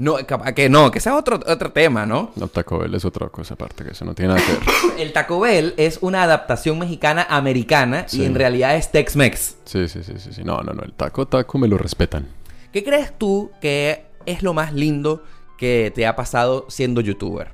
No, 0.00 0.16
que 0.54 0.70
no, 0.70 0.90
que 0.90 0.98
sea 0.98 1.14
otro, 1.14 1.38
otro 1.46 1.72
tema, 1.72 2.06
¿no? 2.06 2.30
No, 2.34 2.48
Taco 2.48 2.78
Bell 2.78 2.94
es 2.94 3.04
otra 3.04 3.28
cosa 3.28 3.52
aparte, 3.52 3.84
que 3.84 3.90
eso 3.90 4.06
no 4.06 4.14
tiene 4.14 4.32
nada 4.32 4.46
que 4.46 4.52
ver. 4.52 4.62
El 4.98 5.12
Taco 5.12 5.38
Bell 5.40 5.74
es 5.76 5.98
una 6.00 6.22
adaptación 6.22 6.78
mexicana 6.78 7.26
americana 7.28 8.06
y 8.10 8.24
en 8.24 8.34
realidad 8.34 8.76
es 8.76 8.90
Tex-Mex. 8.90 9.56
Sí, 9.66 9.88
sí, 9.88 10.02
sí, 10.02 10.14
sí, 10.16 10.32
sí. 10.32 10.42
No, 10.42 10.62
no, 10.62 10.72
no. 10.72 10.84
El 10.84 10.94
taco, 10.94 11.28
taco 11.28 11.58
me 11.58 11.68
lo 11.68 11.76
respetan. 11.76 12.26
¿Qué 12.72 12.82
crees 12.82 13.12
tú 13.18 13.50
que 13.60 14.06
es 14.24 14.42
lo 14.42 14.54
más 14.54 14.72
lindo 14.72 15.22
que 15.58 15.92
te 15.94 16.06
ha 16.06 16.16
pasado 16.16 16.64
siendo 16.70 17.02
youtuber? 17.02 17.50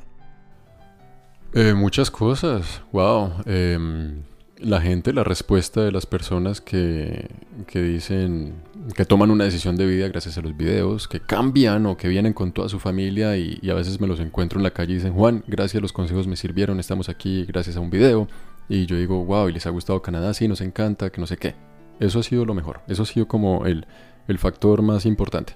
Eh, 1.52 1.74
muchas 1.74 2.12
cosas. 2.12 2.80
Wow. 2.92 3.42
Em, 3.46 4.22
la 4.58 4.80
gente, 4.80 5.12
la 5.12 5.24
respuesta 5.24 5.82
de 5.82 5.92
las 5.92 6.06
personas 6.06 6.60
que, 6.60 7.28
que, 7.66 7.82
dicen 7.82 8.54
que 8.94 9.04
toman 9.04 9.30
una 9.30 9.44
decisión 9.44 9.76
de 9.76 9.86
vida 9.86 10.08
gracias 10.08 10.38
a 10.38 10.42
los 10.42 10.56
videos, 10.56 11.08
que 11.08 11.20
cambian 11.20 11.86
o 11.86 11.96
que 11.96 12.08
vienen 12.08 12.32
con 12.32 12.52
toda 12.52 12.68
su 12.68 12.78
familia 12.78 13.36
y, 13.36 13.60
a 13.68 13.74
veces 13.74 14.00
me 14.00 14.06
los 14.06 14.20
encuentro 14.20 14.58
en 14.58 14.62
la 14.62 14.70
calle 14.70 14.92
y 14.92 14.96
dicen, 14.96 15.12
Juan, 15.12 15.44
gracias, 15.46 15.82
los 15.82 15.92
consejos 15.92 16.26
me 16.26 16.36
sirvieron, 16.36 16.80
estamos 16.80 17.08
aquí 17.08 17.44
gracias 17.44 17.76
a 17.76 17.80
un 17.80 17.90
video. 17.90 18.28
Y 18.68 18.86
yo 18.86 18.96
digo, 18.96 19.24
wow, 19.24 19.48
¿y 19.48 19.52
les 19.52 19.66
ha 19.66 19.70
gustado 19.70 20.02
Canadá? 20.02 20.34
Sí, 20.34 20.48
nos 20.48 20.60
encanta, 20.60 21.10
que 21.10 21.20
no 21.20 21.26
sé 21.26 21.36
qué. 21.36 21.54
Eso 22.00 22.20
ha 22.20 22.22
sido 22.22 22.44
lo 22.44 22.54
mejor, 22.54 22.80
eso 22.88 23.02
ha 23.02 23.06
sido 23.06 23.28
como 23.28 23.66
el, 23.66 23.86
el 24.28 24.38
factor 24.38 24.82
más 24.82 25.06
importante. 25.06 25.54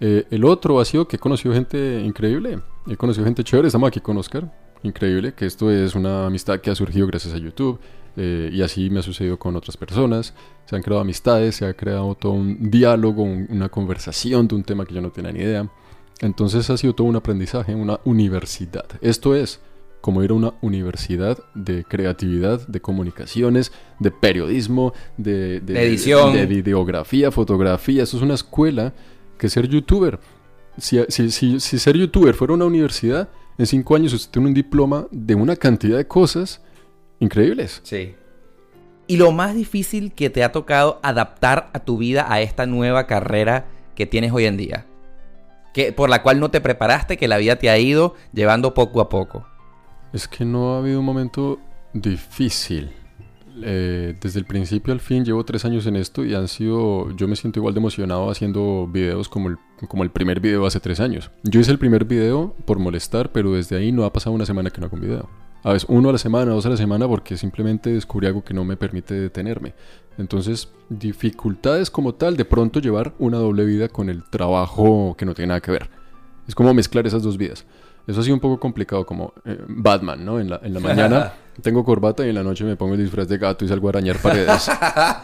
Eh, 0.00 0.26
el 0.30 0.44
otro 0.44 0.80
ha 0.80 0.84
sido 0.84 1.06
que 1.06 1.16
he 1.16 1.18
conocido 1.18 1.54
gente 1.54 2.00
increíble, 2.00 2.58
he 2.88 2.96
conocido 2.96 3.24
gente 3.26 3.44
chévere, 3.44 3.68
estamos 3.68 3.88
aquí 3.88 4.00
con 4.00 4.16
Oscar, 4.16 4.50
increíble, 4.82 5.34
que 5.34 5.44
esto 5.44 5.70
es 5.70 5.94
una 5.94 6.26
amistad 6.26 6.60
que 6.60 6.70
ha 6.70 6.74
surgido 6.74 7.06
gracias 7.06 7.34
a 7.34 7.38
YouTube 7.38 7.78
eh, 8.16 8.50
y 8.52 8.62
así 8.62 8.90
me 8.90 9.00
ha 9.00 9.02
sucedido 9.02 9.38
con 9.38 9.56
otras 9.56 9.76
personas, 9.76 10.34
se 10.66 10.76
han 10.76 10.82
creado 10.82 11.00
amistades, 11.00 11.56
se 11.56 11.66
ha 11.66 11.74
creado 11.74 12.14
todo 12.14 12.32
un 12.32 12.70
diálogo, 12.70 13.22
una 13.22 13.68
conversación 13.68 14.48
de 14.48 14.54
un 14.54 14.62
tema 14.62 14.84
que 14.84 14.94
yo 14.94 15.00
no 15.00 15.10
tenía 15.10 15.32
ni 15.32 15.40
idea. 15.40 15.68
Entonces 16.20 16.68
ha 16.70 16.76
sido 16.76 16.94
todo 16.94 17.06
un 17.06 17.16
aprendizaje, 17.16 17.74
una 17.74 17.98
universidad. 18.04 18.86
Esto 19.00 19.34
es 19.34 19.60
como 20.00 20.22
ir 20.22 20.30
a 20.30 20.34
una 20.34 20.54
universidad 20.62 21.38
de 21.54 21.84
creatividad, 21.84 22.66
de 22.66 22.80
comunicaciones, 22.80 23.72
de 23.98 24.10
periodismo, 24.10 24.94
de, 25.16 25.56
edición, 25.56 26.32
de, 26.32 26.46
videografía, 26.46 27.30
fotografía. 27.30 28.02
Eso 28.02 28.16
es 28.16 28.22
una 28.22 28.34
escuela 28.34 28.94
que 29.38 29.48
ser 29.48 29.68
youtuber. 29.68 30.18
Si, 30.78 30.98
si, 31.08 31.58
ser 31.58 31.96
youtuber 31.96 32.34
fuera 32.34 32.54
una 32.54 32.64
universidad, 32.64 33.28
en 33.58 33.66
cinco 33.66 33.94
años 33.94 34.12
usted 34.14 34.30
tiene 34.30 34.48
un 34.48 34.54
diploma 34.54 35.06
de 35.10 35.34
una 35.34 35.56
cantidad 35.56 35.98
de 35.98 36.06
cosas 36.06 36.62
increíbles. 37.20 37.80
Sí. 37.84 38.14
Y 39.06 39.16
lo 39.16 39.32
más 39.32 39.54
difícil 39.54 40.12
que 40.12 40.30
te 40.30 40.44
ha 40.44 40.52
tocado 40.52 41.00
adaptar 41.02 41.70
a 41.72 41.80
tu 41.80 41.98
vida 41.98 42.32
a 42.32 42.40
esta 42.40 42.66
nueva 42.66 43.06
carrera 43.06 43.66
que 43.94 44.06
tienes 44.06 44.32
hoy 44.32 44.46
en 44.46 44.56
día. 44.56 44.86
Que, 45.74 45.92
por 45.92 46.10
la 46.10 46.22
cual 46.22 46.40
no 46.40 46.50
te 46.50 46.60
preparaste, 46.60 47.16
que 47.16 47.28
la 47.28 47.38
vida 47.38 47.56
te 47.56 47.70
ha 47.70 47.78
ido 47.78 48.14
llevando 48.32 48.74
poco 48.74 49.00
a 49.00 49.08
poco. 49.08 49.46
Es 50.12 50.26
que 50.26 50.44
no 50.44 50.74
ha 50.74 50.78
habido 50.78 51.00
un 51.00 51.06
momento 51.06 51.60
difícil. 51.92 52.90
Eh, 53.62 54.14
desde 54.20 54.38
el 54.38 54.46
principio 54.46 54.92
al 54.92 55.00
fin 55.00 55.24
llevo 55.24 55.44
tres 55.44 55.64
años 55.64 55.86
en 55.86 55.96
esto 55.96 56.24
y 56.24 56.34
han 56.34 56.48
sido, 56.48 57.14
yo 57.16 57.28
me 57.28 57.36
siento 57.36 57.58
igual 57.58 57.74
de 57.74 57.80
emocionado 57.80 58.30
haciendo 58.30 58.86
videos 58.86 59.28
como 59.28 59.48
el, 59.48 59.58
como 59.88 60.02
el 60.02 60.10
primer 60.10 60.40
video 60.40 60.66
hace 60.66 60.80
tres 60.80 61.00
años. 61.00 61.30
Yo 61.42 61.60
hice 61.60 61.72
el 61.72 61.78
primer 61.78 62.04
video 62.04 62.54
por 62.64 62.78
molestar, 62.78 63.32
pero 63.32 63.52
desde 63.52 63.76
ahí 63.76 63.92
no 63.92 64.04
ha 64.04 64.12
pasado 64.12 64.34
una 64.34 64.46
semana 64.46 64.70
que 64.70 64.80
no 64.80 64.86
hago 64.86 64.96
un 64.96 65.02
video. 65.02 65.28
A 65.62 65.72
veces 65.72 65.88
uno 65.88 66.08
a 66.08 66.12
la 66.12 66.18
semana, 66.18 66.52
dos 66.52 66.64
a 66.66 66.70
la 66.70 66.76
semana, 66.76 67.06
porque 67.06 67.36
simplemente 67.36 67.90
descubrí 67.90 68.26
algo 68.26 68.42
que 68.42 68.54
no 68.54 68.64
me 68.64 68.76
permite 68.76 69.14
detenerme. 69.14 69.74
Entonces, 70.16 70.68
dificultades 70.88 71.90
como 71.90 72.14
tal, 72.14 72.36
de 72.36 72.44
pronto 72.44 72.80
llevar 72.80 73.12
una 73.18 73.38
doble 73.38 73.64
vida 73.64 73.88
con 73.88 74.08
el 74.08 74.24
trabajo 74.24 75.14
que 75.18 75.24
no 75.24 75.34
tiene 75.34 75.48
nada 75.48 75.60
que 75.60 75.70
ver. 75.70 75.90
Es 76.48 76.54
como 76.54 76.72
mezclar 76.72 77.06
esas 77.06 77.22
dos 77.22 77.36
vidas. 77.36 77.64
Eso 78.06 78.20
ha 78.20 78.22
sido 78.22 78.34
un 78.34 78.40
poco 78.40 78.58
complicado, 78.58 79.04
como 79.04 79.32
eh, 79.44 79.58
Batman, 79.68 80.24
¿no? 80.24 80.40
En 80.40 80.50
la, 80.50 80.60
en 80.62 80.74
la 80.74 80.80
mañana 80.80 81.32
tengo 81.62 81.84
corbata 81.84 82.24
y 82.24 82.30
en 82.30 82.34
la 82.34 82.42
noche 82.42 82.64
me 82.64 82.76
pongo 82.76 82.94
el 82.94 83.00
disfraz 83.00 83.28
de 83.28 83.38
gato 83.38 83.64
y 83.64 83.68
salgo 83.68 83.88
a 83.88 83.90
arañar 83.90 84.16
paredes. 84.16 84.70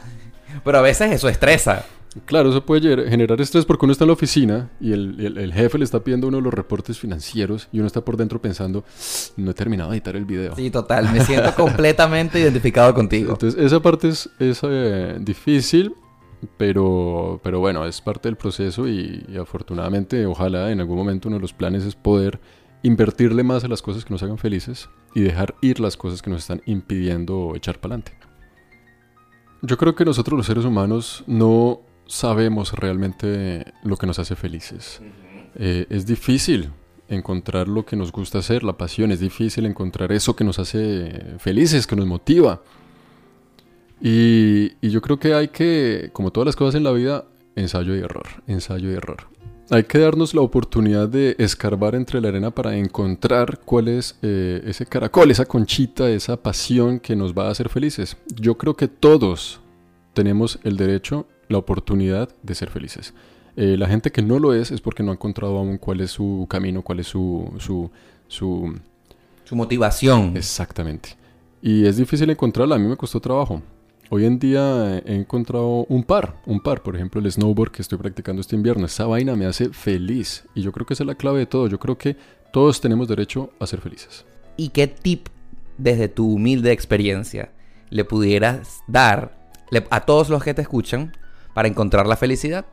Pero 0.64 0.78
a 0.78 0.82
veces 0.82 1.12
eso 1.12 1.28
estresa. 1.28 1.84
Claro, 2.24 2.50
eso 2.50 2.64
puede 2.64 3.08
generar 3.08 3.40
estrés 3.40 3.64
porque 3.64 3.84
uno 3.84 3.92
está 3.92 4.04
en 4.04 4.08
la 4.08 4.14
oficina 4.14 4.70
y 4.80 4.92
el, 4.92 5.38
el, 5.38 5.52
jefe 5.52 5.78
le 5.78 5.84
está 5.84 6.00
pidiendo 6.00 6.28
uno 6.28 6.40
los 6.40 6.54
reportes 6.54 6.98
financieros 6.98 7.68
y 7.72 7.78
uno 7.78 7.86
está 7.86 8.04
por 8.04 8.16
dentro 8.16 8.40
pensando, 8.40 8.84
no 9.36 9.50
he 9.50 9.54
terminado 9.54 9.90
de 9.90 9.96
editar 9.96 10.16
el 10.16 10.24
video. 10.24 10.54
Sí, 10.56 10.70
total, 10.70 11.12
me 11.12 11.20
siento 11.20 11.54
completamente 11.56 12.40
identificado 12.40 12.94
contigo. 12.94 13.32
Entonces, 13.32 13.62
esa 13.62 13.80
parte 13.80 14.08
es, 14.08 14.30
es 14.38 14.60
eh, 14.62 15.16
difícil, 15.20 15.94
pero, 16.56 17.40
pero 17.42 17.60
bueno, 17.60 17.84
es 17.84 18.00
parte 18.00 18.28
del 18.28 18.36
proceso 18.36 18.88
y, 18.88 19.24
y, 19.28 19.36
afortunadamente, 19.36 20.24
ojalá 20.26 20.70
en 20.70 20.80
algún 20.80 20.96
momento 20.96 21.28
uno 21.28 21.36
de 21.36 21.42
los 21.42 21.52
planes 21.52 21.84
es 21.84 21.94
poder 21.94 22.40
invertirle 22.82 23.42
más 23.42 23.64
a 23.64 23.68
las 23.68 23.82
cosas 23.82 24.04
que 24.04 24.12
nos 24.12 24.22
hagan 24.22 24.38
felices 24.38 24.88
y 25.14 25.22
dejar 25.22 25.54
ir 25.60 25.80
las 25.80 25.96
cosas 25.96 26.22
que 26.22 26.30
nos 26.30 26.42
están 26.42 26.62
impidiendo 26.66 27.52
echar 27.56 27.80
para 27.80 27.96
adelante. 27.96 28.26
Yo 29.62 29.76
creo 29.76 29.94
que 29.94 30.04
nosotros 30.04 30.36
los 30.36 30.46
seres 30.46 30.64
humanos 30.64 31.24
no 31.26 31.80
sabemos 32.06 32.72
realmente 32.72 33.72
lo 33.82 33.96
que 33.96 34.06
nos 34.06 34.18
hace 34.18 34.36
felices. 34.36 35.00
Eh, 35.56 35.86
es 35.90 36.06
difícil 36.06 36.70
encontrar 37.08 37.68
lo 37.68 37.84
que 37.84 37.96
nos 37.96 38.12
gusta 38.12 38.38
hacer, 38.38 38.64
la 38.64 38.76
pasión, 38.76 39.12
es 39.12 39.20
difícil 39.20 39.66
encontrar 39.66 40.12
eso 40.12 40.34
que 40.34 40.44
nos 40.44 40.58
hace 40.58 41.36
felices, 41.38 41.86
que 41.86 41.96
nos 41.96 42.06
motiva. 42.06 42.62
Y, 44.00 44.72
y 44.80 44.90
yo 44.90 45.00
creo 45.00 45.18
que 45.18 45.34
hay 45.34 45.48
que, 45.48 46.10
como 46.12 46.30
todas 46.30 46.46
las 46.46 46.56
cosas 46.56 46.74
en 46.74 46.84
la 46.84 46.92
vida, 46.92 47.24
ensayo 47.54 47.96
y 47.96 48.00
error, 48.00 48.26
ensayo 48.46 48.90
y 48.90 48.94
error. 48.94 49.28
Hay 49.68 49.82
que 49.82 49.98
darnos 49.98 50.32
la 50.32 50.42
oportunidad 50.42 51.08
de 51.08 51.34
escarbar 51.38 51.96
entre 51.96 52.20
la 52.20 52.28
arena 52.28 52.52
para 52.52 52.76
encontrar 52.76 53.58
cuál 53.64 53.88
es 53.88 54.16
eh, 54.22 54.62
ese 54.64 54.86
caracol, 54.86 55.30
esa 55.32 55.44
conchita, 55.44 56.08
esa 56.08 56.40
pasión 56.40 57.00
que 57.00 57.16
nos 57.16 57.34
va 57.34 57.48
a 57.48 57.50
hacer 57.50 57.68
felices. 57.68 58.16
Yo 58.36 58.56
creo 58.56 58.76
que 58.76 58.86
todos 58.86 59.60
tenemos 60.14 60.60
el 60.62 60.76
derecho, 60.76 61.26
la 61.48 61.58
oportunidad 61.58 62.28
de 62.42 62.54
ser 62.54 62.70
felices. 62.70 63.14
Eh, 63.56 63.76
la 63.78 63.88
gente 63.88 64.12
que 64.12 64.22
no 64.22 64.38
lo 64.38 64.52
es 64.52 64.70
es 64.70 64.80
porque 64.80 65.02
no 65.02 65.10
ha 65.10 65.14
encontrado 65.14 65.56
aún 65.56 65.78
cuál 65.78 66.00
es 66.00 66.10
su 66.10 66.46
camino, 66.48 66.82
cuál 66.82 67.00
es 67.00 67.06
su, 67.06 67.52
su, 67.58 67.90
su... 68.28 68.78
Su 69.44 69.56
motivación. 69.56 70.36
Exactamente. 70.36 71.16
Y 71.62 71.86
es 71.86 71.96
difícil 71.96 72.28
encontrarla, 72.28 72.74
a 72.74 72.78
mí 72.78 72.86
me 72.86 72.96
costó 72.96 73.20
trabajo. 73.20 73.62
Hoy 74.08 74.24
en 74.24 74.38
día 74.38 74.98
he 75.04 75.16
encontrado 75.16 75.84
un 75.88 76.04
par, 76.04 76.36
un 76.46 76.60
par, 76.60 76.82
por 76.82 76.94
ejemplo 76.94 77.20
el 77.20 77.30
snowboard 77.30 77.72
que 77.72 77.82
estoy 77.82 77.98
practicando 77.98 78.40
este 78.40 78.54
invierno. 78.54 78.86
Esa 78.86 79.06
vaina 79.06 79.34
me 79.34 79.46
hace 79.46 79.70
feliz 79.70 80.44
y 80.54 80.62
yo 80.62 80.70
creo 80.70 80.86
que 80.86 80.94
esa 80.94 81.02
es 81.02 81.08
la 81.08 81.16
clave 81.16 81.40
de 81.40 81.46
todo. 81.46 81.66
Yo 81.66 81.80
creo 81.80 81.98
que 81.98 82.16
todos 82.52 82.80
tenemos 82.80 83.08
derecho 83.08 83.50
a 83.58 83.66
ser 83.66 83.80
felices. 83.80 84.24
¿Y 84.56 84.68
qué 84.68 84.86
tip 84.86 85.28
desde 85.76 86.08
tu 86.08 86.34
humilde 86.34 86.70
experiencia 86.70 87.50
le 87.90 88.04
pudieras 88.04 88.80
dar 88.86 89.36
a 89.90 90.00
todos 90.02 90.28
los 90.28 90.42
que 90.44 90.54
te 90.54 90.62
escuchan 90.62 91.12
para 91.56 91.68
encontrar 91.68 92.06
la 92.06 92.18
felicidad? 92.18 92.66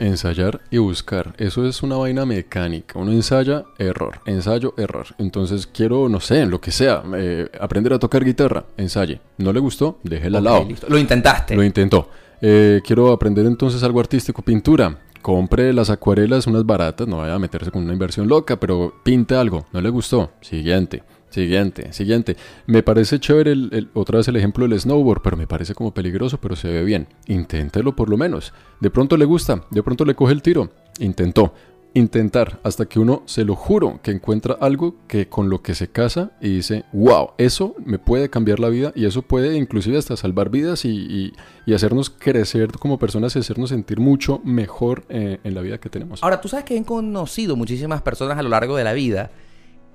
Ensayar 0.00 0.60
y 0.72 0.78
buscar. 0.78 1.32
Eso 1.38 1.64
es 1.64 1.84
una 1.84 1.94
vaina 1.94 2.26
mecánica. 2.26 2.98
Uno 2.98 3.12
ensaya, 3.12 3.66
error. 3.78 4.18
Ensayo, 4.26 4.74
error. 4.78 5.06
Entonces 5.18 5.68
quiero, 5.68 6.08
no 6.08 6.18
sé, 6.18 6.44
lo 6.44 6.60
que 6.60 6.72
sea, 6.72 7.04
eh, 7.14 7.48
aprender 7.60 7.92
a 7.92 8.00
tocar 8.00 8.24
guitarra. 8.24 8.64
Ensaye. 8.76 9.20
¿No 9.38 9.52
le 9.52 9.60
gustó? 9.60 10.00
Déjela 10.02 10.38
al 10.38 10.44
lado. 10.44 10.66
Lo 10.88 10.98
intentaste. 10.98 11.54
Lo 11.54 11.62
intentó. 11.62 12.10
Eh, 12.40 12.80
quiero 12.84 13.12
aprender 13.12 13.46
entonces 13.46 13.80
algo 13.84 14.00
artístico, 14.00 14.42
pintura. 14.42 14.98
Compre 15.22 15.72
las 15.72 15.88
acuarelas, 15.88 16.48
unas 16.48 16.66
baratas. 16.66 17.06
No 17.06 17.18
vaya 17.18 17.34
a 17.34 17.38
meterse 17.38 17.70
con 17.70 17.84
una 17.84 17.92
inversión 17.92 18.26
loca, 18.26 18.58
pero 18.58 18.92
pinte 19.04 19.36
algo. 19.36 19.66
¿No 19.72 19.80
le 19.80 19.88
gustó? 19.88 20.32
Siguiente. 20.40 21.04
Siguiente, 21.36 21.92
siguiente. 21.92 22.34
Me 22.64 22.82
parece 22.82 23.20
chévere 23.20 23.52
el, 23.52 23.90
otra 23.92 24.16
vez 24.16 24.26
el 24.26 24.36
ejemplo 24.36 24.66
del 24.66 24.80
snowboard, 24.80 25.20
pero 25.20 25.36
me 25.36 25.46
parece 25.46 25.74
como 25.74 25.92
peligroso, 25.92 26.40
pero 26.40 26.56
se 26.56 26.66
ve 26.68 26.82
bien. 26.82 27.08
Inténtelo 27.26 27.94
por 27.94 28.08
lo 28.08 28.16
menos. 28.16 28.54
De 28.80 28.88
pronto 28.88 29.18
le 29.18 29.26
gusta, 29.26 29.62
de 29.70 29.82
pronto 29.82 30.06
le 30.06 30.14
coge 30.14 30.32
el 30.32 30.40
tiro. 30.40 30.70
Intentó. 30.98 31.52
Intentar 31.92 32.58
hasta 32.62 32.86
que 32.86 32.98
uno, 32.98 33.22
se 33.26 33.44
lo 33.44 33.54
juro, 33.54 34.00
que 34.02 34.12
encuentra 34.12 34.56
algo 34.58 34.96
que 35.08 35.28
con 35.28 35.50
lo 35.50 35.60
que 35.60 35.74
se 35.74 35.88
casa 35.88 36.30
y 36.40 36.48
dice, 36.56 36.86
wow, 36.94 37.32
eso 37.36 37.74
me 37.84 37.98
puede 37.98 38.30
cambiar 38.30 38.58
la 38.58 38.70
vida 38.70 38.92
y 38.94 39.04
eso 39.04 39.20
puede 39.20 39.58
inclusive 39.58 39.98
hasta 39.98 40.16
salvar 40.16 40.48
vidas 40.48 40.86
y, 40.86 41.34
hacernos 41.66 42.08
crecer 42.08 42.72
como 42.72 42.98
personas 42.98 43.36
y 43.36 43.40
hacernos 43.40 43.68
sentir 43.68 44.00
mucho 44.00 44.40
mejor 44.42 45.04
eh, 45.10 45.38
en 45.44 45.54
la 45.54 45.60
vida 45.60 45.76
que 45.76 45.90
tenemos. 45.90 46.22
Ahora, 46.22 46.40
tú 46.40 46.48
sabes 46.48 46.64
que 46.64 46.78
he 46.78 46.82
conocido 46.82 47.56
muchísimas 47.56 48.00
personas 48.00 48.38
a 48.38 48.42
lo 48.42 48.48
largo 48.48 48.74
de 48.74 48.84
la 48.84 48.94
vida 48.94 49.30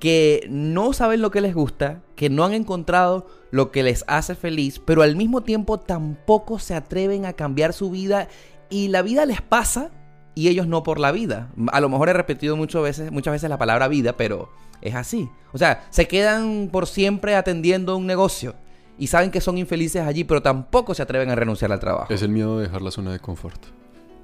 que 0.01 0.47
no 0.49 0.93
saben 0.93 1.21
lo 1.21 1.29
que 1.29 1.41
les 1.41 1.53
gusta, 1.53 2.01
que 2.15 2.31
no 2.31 2.43
han 2.43 2.53
encontrado 2.53 3.27
lo 3.51 3.69
que 3.69 3.83
les 3.83 4.03
hace 4.07 4.33
feliz, 4.33 4.79
pero 4.79 5.03
al 5.03 5.15
mismo 5.15 5.41
tiempo 5.41 5.79
tampoco 5.79 6.57
se 6.57 6.73
atreven 6.73 7.27
a 7.27 7.33
cambiar 7.33 7.71
su 7.71 7.91
vida 7.91 8.27
y 8.71 8.87
la 8.87 9.03
vida 9.03 9.27
les 9.27 9.43
pasa 9.43 9.91
y 10.33 10.47
ellos 10.47 10.65
no 10.65 10.81
por 10.81 10.99
la 10.99 11.11
vida. 11.11 11.51
A 11.71 11.79
lo 11.79 11.87
mejor 11.87 12.09
he 12.09 12.13
repetido 12.13 12.57
muchas 12.57 12.81
veces, 12.81 13.11
muchas 13.11 13.33
veces 13.33 13.47
la 13.47 13.59
palabra 13.59 13.87
vida, 13.87 14.17
pero 14.17 14.49
es 14.81 14.95
así. 14.95 15.29
O 15.53 15.59
sea, 15.59 15.85
se 15.91 16.07
quedan 16.07 16.69
por 16.71 16.87
siempre 16.87 17.35
atendiendo 17.35 17.95
un 17.95 18.07
negocio 18.07 18.55
y 18.97 19.05
saben 19.05 19.29
que 19.29 19.39
son 19.39 19.59
infelices 19.59 20.01
allí, 20.01 20.23
pero 20.23 20.41
tampoco 20.41 20.95
se 20.95 21.03
atreven 21.03 21.29
a 21.29 21.35
renunciar 21.35 21.71
al 21.71 21.79
trabajo. 21.79 22.11
Es 22.11 22.23
el 22.23 22.29
miedo 22.29 22.57
de 22.57 22.63
dejar 22.63 22.81
la 22.81 22.89
zona 22.89 23.11
de 23.11 23.19
confort. 23.19 23.80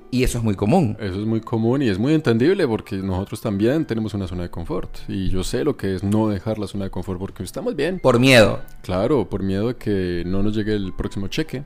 Y 0.10 0.24
eso 0.24 0.38
es 0.38 0.44
muy 0.44 0.56
común. 0.56 0.96
Eso 1.00 1.20
es 1.20 1.26
muy 1.26 1.42
común 1.42 1.82
y 1.82 1.90
es 1.90 2.00
muy 2.00 2.14
entendible 2.14 2.66
porque 2.68 2.96
nosotros 2.98 3.42
también 3.42 3.86
tenemos 3.86 4.14
una 4.14 4.28
zona 4.28 4.44
de 4.44 4.50
confort. 4.50 4.98
Y 5.08 5.30
yo 5.30 5.44
sé 5.44 5.64
lo 5.64 5.76
que 5.76 5.96
es 5.96 6.04
no 6.04 6.30
dejar 6.30 6.60
la 6.60 6.68
zona 6.68 6.86
de 6.86 6.92
confort 6.92 7.20
porque 7.20 7.44
estamos 7.44 7.76
bien. 7.76 8.00
Por 8.00 8.20
miedo. 8.20 8.62
Claro, 8.84 9.30
por 9.30 9.44
miedo 9.44 9.68
de 9.68 9.76
que 9.76 10.24
no 10.26 10.44
nos 10.44 10.56
llegue 10.56 10.76
el 10.76 10.94
próximo 10.94 11.28
cheque. 11.28 11.64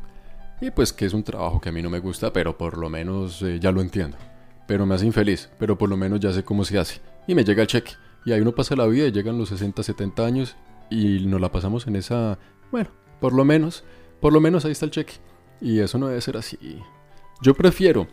Y 0.59 0.71
pues 0.71 0.93
que 0.93 1.05
es 1.05 1.13
un 1.13 1.23
trabajo 1.23 1.59
que 1.59 1.69
a 1.69 1.71
mí 1.71 1.81
no 1.81 1.89
me 1.89 1.99
gusta, 1.99 2.33
pero 2.33 2.57
por 2.57 2.77
lo 2.77 2.89
menos 2.89 3.41
eh, 3.43 3.59
ya 3.59 3.71
lo 3.71 3.81
entiendo. 3.81 4.17
Pero 4.67 4.85
me 4.85 4.95
hace 4.95 5.05
infeliz, 5.05 5.49
pero 5.59 5.77
por 5.77 5.89
lo 5.89 5.97
menos 5.97 6.19
ya 6.19 6.31
sé 6.31 6.43
cómo 6.43 6.63
se 6.63 6.77
hace. 6.77 6.99
y 7.27 7.35
me 7.35 7.43
llega 7.43 7.61
el 7.61 7.67
cheque. 7.67 7.93
Y 8.25 8.31
ahí 8.31 8.41
uno 8.41 8.53
pasa 8.53 8.75
la 8.75 8.85
vida 8.85 9.07
y 9.07 9.11
llegan 9.11 9.37
los 9.37 9.49
60, 9.49 9.81
70 9.81 10.25
años 10.25 10.55
y 10.89 11.25
nos 11.25 11.41
la 11.41 11.51
pasamos 11.51 11.87
en 11.87 11.95
esa, 11.95 12.37
bueno, 12.71 12.89
por 13.19 13.33
lo 13.33 13.43
menos, 13.43 13.83
por 14.19 14.33
lo 14.33 14.39
menos 14.39 14.65
ahí 14.65 14.71
está 14.71 14.85
el 14.85 14.91
cheque. 14.91 15.13
Y 15.59 15.79
eso 15.79 15.97
no 15.97 16.07
debe 16.07 16.21
ser 16.21 16.37
así. 16.37 16.57
Yo 17.41 17.55
prefiero 17.55 18.07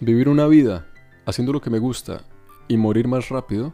vivir 0.00 0.28
una 0.28 0.46
vida 0.46 0.86
haciendo 1.26 1.52
lo 1.52 1.60
que 1.60 1.70
me 1.70 1.78
gusta 1.78 2.22
y 2.68 2.76
morir 2.76 3.08
más 3.08 3.28
rápido 3.28 3.72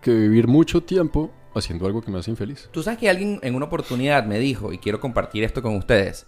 que 0.00 0.12
vivir 0.12 0.48
mucho 0.48 0.82
tiempo 0.82 1.30
haciendo 1.54 1.86
algo 1.86 2.02
que 2.02 2.10
me 2.10 2.18
hace 2.18 2.30
infeliz. 2.30 2.68
Tú 2.72 2.82
sabes 2.82 2.98
que 2.98 3.08
alguien 3.08 3.38
en 3.42 3.54
una 3.54 3.66
oportunidad 3.66 4.24
me 4.26 4.38
dijo, 4.38 4.72
y 4.72 4.78
quiero 4.78 5.00
compartir 5.00 5.44
esto 5.44 5.62
con 5.62 5.76
ustedes, 5.76 6.26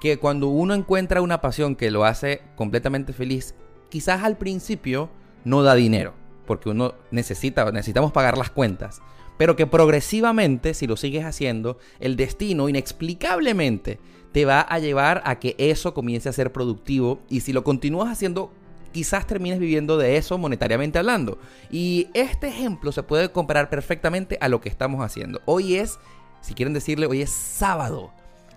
que 0.00 0.18
cuando 0.18 0.48
uno 0.48 0.74
encuentra 0.74 1.20
una 1.20 1.40
pasión 1.40 1.76
que 1.76 1.90
lo 1.90 2.04
hace 2.04 2.42
completamente 2.56 3.12
feliz, 3.12 3.54
quizás 3.90 4.22
al 4.22 4.38
principio 4.38 5.10
no 5.44 5.62
da 5.62 5.74
dinero, 5.74 6.14
porque 6.46 6.70
uno 6.70 6.94
necesita, 7.10 7.70
necesitamos 7.72 8.12
pagar 8.12 8.38
las 8.38 8.50
cuentas, 8.50 9.02
pero 9.36 9.56
que 9.56 9.66
progresivamente, 9.66 10.74
si 10.74 10.86
lo 10.86 10.96
sigues 10.96 11.24
haciendo, 11.24 11.78
el 12.00 12.16
destino 12.16 12.68
inexplicablemente 12.68 13.98
te 14.32 14.44
va 14.44 14.60
a 14.60 14.78
llevar 14.78 15.22
a 15.24 15.38
que 15.38 15.54
eso 15.58 15.94
comience 15.94 16.28
a 16.28 16.32
ser 16.32 16.52
productivo 16.52 17.20
y 17.28 17.40
si 17.40 17.52
lo 17.52 17.64
continúas 17.64 18.10
haciendo 18.10 18.50
quizás 18.94 19.26
termines 19.26 19.58
viviendo 19.58 19.98
de 19.98 20.16
eso 20.16 20.38
monetariamente 20.38 20.98
hablando. 20.98 21.38
Y 21.70 22.08
este 22.14 22.48
ejemplo 22.48 22.92
se 22.92 23.02
puede 23.02 23.30
comparar 23.32 23.68
perfectamente 23.68 24.38
a 24.40 24.48
lo 24.48 24.60
que 24.60 24.68
estamos 24.68 25.04
haciendo. 25.04 25.42
Hoy 25.44 25.74
es, 25.74 25.98
si 26.40 26.54
quieren 26.54 26.72
decirle, 26.72 27.06
hoy 27.06 27.20
es 27.20 27.30
sábado. 27.30 28.12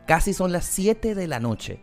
Casi 0.06 0.34
son 0.34 0.54
las 0.54 0.66
7 0.66 1.16
de 1.16 1.28
la 1.28 1.40
noche. 1.40 1.82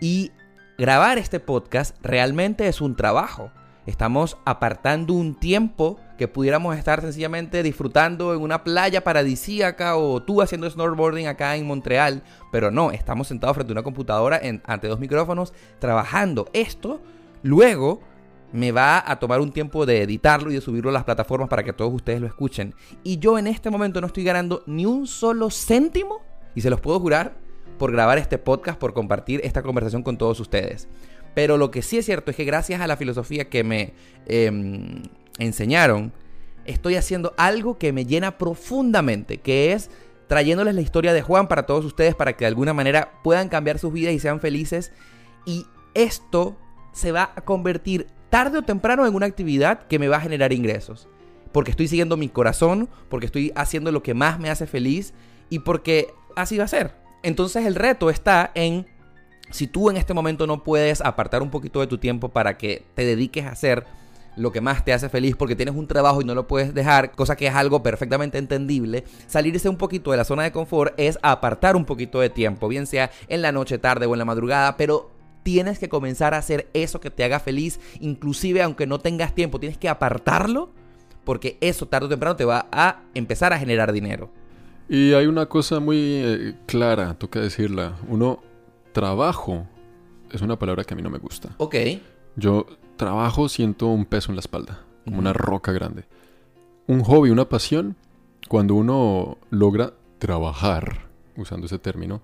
Y 0.00 0.30
grabar 0.78 1.18
este 1.18 1.40
podcast 1.40 1.96
realmente 2.00 2.68
es 2.68 2.80
un 2.80 2.94
trabajo. 2.94 3.50
Estamos 3.84 4.36
apartando 4.44 5.14
un 5.14 5.34
tiempo 5.34 5.98
que 6.18 6.28
pudiéramos 6.28 6.76
estar 6.76 7.00
sencillamente 7.00 7.62
disfrutando 7.62 8.32
en 8.32 8.42
una 8.42 8.62
playa 8.62 9.02
paradisíaca 9.02 9.96
o 9.96 10.22
tú 10.22 10.40
haciendo 10.40 10.70
snowboarding 10.70 11.26
acá 11.26 11.56
en 11.56 11.66
Montreal, 11.66 12.22
pero 12.52 12.70
no, 12.70 12.92
estamos 12.92 13.26
sentados 13.26 13.56
frente 13.56 13.72
a 13.72 13.74
una 13.74 13.82
computadora 13.82 14.40
ante 14.64 14.88
dos 14.88 15.00
micrófonos 15.00 15.52
trabajando. 15.80 16.48
Esto 16.52 17.00
Luego 17.42 18.00
me 18.52 18.72
va 18.72 19.02
a 19.06 19.18
tomar 19.18 19.40
un 19.40 19.52
tiempo 19.52 19.84
de 19.86 20.02
editarlo 20.02 20.50
y 20.50 20.54
de 20.54 20.60
subirlo 20.60 20.90
a 20.90 20.92
las 20.92 21.04
plataformas 21.04 21.48
para 21.48 21.62
que 21.62 21.72
todos 21.72 21.92
ustedes 21.92 22.20
lo 22.20 22.26
escuchen. 22.26 22.74
Y 23.02 23.18
yo 23.18 23.38
en 23.38 23.46
este 23.46 23.70
momento 23.70 24.00
no 24.00 24.06
estoy 24.06 24.24
ganando 24.24 24.62
ni 24.66 24.86
un 24.86 25.06
solo 25.06 25.50
céntimo, 25.50 26.22
y 26.54 26.60
se 26.60 26.70
los 26.70 26.80
puedo 26.80 26.98
jurar, 26.98 27.36
por 27.78 27.92
grabar 27.92 28.18
este 28.18 28.38
podcast, 28.38 28.78
por 28.78 28.92
compartir 28.92 29.40
esta 29.44 29.62
conversación 29.62 30.02
con 30.02 30.18
todos 30.18 30.40
ustedes. 30.40 30.88
Pero 31.34 31.56
lo 31.56 31.70
que 31.70 31.82
sí 31.82 31.98
es 31.98 32.06
cierto 32.06 32.30
es 32.30 32.36
que 32.36 32.44
gracias 32.44 32.80
a 32.80 32.86
la 32.86 32.96
filosofía 32.96 33.48
que 33.48 33.62
me 33.62 33.92
em, 34.26 35.02
enseñaron, 35.38 36.12
estoy 36.64 36.96
haciendo 36.96 37.34
algo 37.36 37.78
que 37.78 37.92
me 37.92 38.04
llena 38.04 38.38
profundamente, 38.38 39.38
que 39.38 39.72
es 39.72 39.90
trayéndoles 40.26 40.74
la 40.74 40.80
historia 40.80 41.12
de 41.12 41.22
Juan 41.22 41.46
para 41.46 41.64
todos 41.64 41.84
ustedes, 41.84 42.14
para 42.14 42.32
que 42.32 42.44
de 42.44 42.48
alguna 42.48 42.74
manera 42.74 43.12
puedan 43.22 43.48
cambiar 43.48 43.78
sus 43.78 43.92
vidas 43.92 44.12
y 44.12 44.18
sean 44.18 44.40
felices. 44.40 44.92
Y 45.46 45.66
esto 45.94 46.56
se 46.92 47.12
va 47.12 47.32
a 47.34 47.42
convertir 47.42 48.06
tarde 48.30 48.58
o 48.58 48.62
temprano 48.62 49.06
en 49.06 49.14
una 49.14 49.26
actividad 49.26 49.86
que 49.86 49.98
me 49.98 50.08
va 50.08 50.16
a 50.16 50.20
generar 50.20 50.52
ingresos. 50.52 51.08
Porque 51.52 51.70
estoy 51.70 51.88
siguiendo 51.88 52.16
mi 52.16 52.28
corazón, 52.28 52.88
porque 53.08 53.26
estoy 53.26 53.52
haciendo 53.54 53.90
lo 53.92 54.02
que 54.02 54.14
más 54.14 54.38
me 54.38 54.50
hace 54.50 54.66
feliz 54.66 55.14
y 55.48 55.60
porque 55.60 56.12
así 56.36 56.58
va 56.58 56.64
a 56.64 56.68
ser. 56.68 56.94
Entonces 57.22 57.66
el 57.66 57.74
reto 57.74 58.10
está 58.10 58.50
en 58.54 58.86
si 59.50 59.66
tú 59.66 59.90
en 59.90 59.96
este 59.96 60.14
momento 60.14 60.46
no 60.46 60.62
puedes 60.62 61.00
apartar 61.00 61.42
un 61.42 61.50
poquito 61.50 61.80
de 61.80 61.86
tu 61.86 61.98
tiempo 61.98 62.28
para 62.28 62.58
que 62.58 62.84
te 62.94 63.04
dediques 63.04 63.46
a 63.46 63.50
hacer 63.50 63.86
lo 64.36 64.52
que 64.52 64.60
más 64.60 64.84
te 64.84 64.92
hace 64.92 65.08
feliz 65.08 65.34
porque 65.36 65.56
tienes 65.56 65.74
un 65.74 65.88
trabajo 65.88 66.20
y 66.20 66.24
no 66.24 66.34
lo 66.34 66.46
puedes 66.46 66.72
dejar, 66.72 67.10
cosa 67.12 67.34
que 67.34 67.48
es 67.48 67.54
algo 67.54 67.82
perfectamente 67.82 68.38
entendible, 68.38 69.04
salirse 69.26 69.68
un 69.68 69.76
poquito 69.76 70.12
de 70.12 70.16
la 70.16 70.24
zona 70.24 70.44
de 70.44 70.52
confort 70.52 70.94
es 70.96 71.18
apartar 71.22 71.74
un 71.74 71.84
poquito 71.84 72.20
de 72.20 72.30
tiempo, 72.30 72.68
bien 72.68 72.86
sea 72.86 73.10
en 73.26 73.42
la 73.42 73.50
noche, 73.50 73.78
tarde 73.78 74.06
o 74.06 74.14
en 74.14 74.18
la 74.18 74.24
madrugada, 74.24 74.76
pero 74.76 75.10
tienes 75.48 75.78
que 75.78 75.88
comenzar 75.88 76.34
a 76.34 76.36
hacer 76.36 76.68
eso 76.74 77.00
que 77.00 77.08
te 77.08 77.24
haga 77.24 77.40
feliz, 77.40 77.80
inclusive 78.00 78.60
aunque 78.60 78.86
no 78.86 78.98
tengas 78.98 79.34
tiempo, 79.34 79.58
tienes 79.58 79.78
que 79.78 79.88
apartarlo 79.88 80.68
porque 81.24 81.56
eso 81.62 81.86
tarde 81.86 82.04
o 82.04 82.08
temprano 82.10 82.36
te 82.36 82.44
va 82.44 82.68
a 82.70 83.00
empezar 83.14 83.54
a 83.54 83.58
generar 83.58 83.94
dinero. 83.94 84.28
Y 84.90 85.14
hay 85.14 85.24
una 85.24 85.46
cosa 85.46 85.80
muy 85.80 85.96
eh, 85.98 86.54
clara, 86.66 87.14
toca 87.14 87.40
decirla. 87.40 87.96
Uno, 88.08 88.42
trabajo 88.92 89.66
es 90.30 90.42
una 90.42 90.58
palabra 90.58 90.84
que 90.84 90.92
a 90.92 90.98
mí 90.98 91.02
no 91.02 91.08
me 91.08 91.16
gusta. 91.16 91.54
Ok. 91.56 91.76
Yo 92.36 92.66
trabajo, 92.98 93.48
siento 93.48 93.86
un 93.86 94.04
peso 94.04 94.30
en 94.30 94.36
la 94.36 94.40
espalda, 94.40 94.84
como 95.06 95.18
una 95.18 95.32
roca 95.32 95.72
grande. 95.72 96.04
Un 96.86 97.02
hobby, 97.04 97.30
una 97.30 97.48
pasión, 97.48 97.96
cuando 98.48 98.74
uno 98.74 99.38
logra 99.48 99.94
trabajar, 100.18 101.06
usando 101.38 101.64
ese 101.64 101.78
término, 101.78 102.20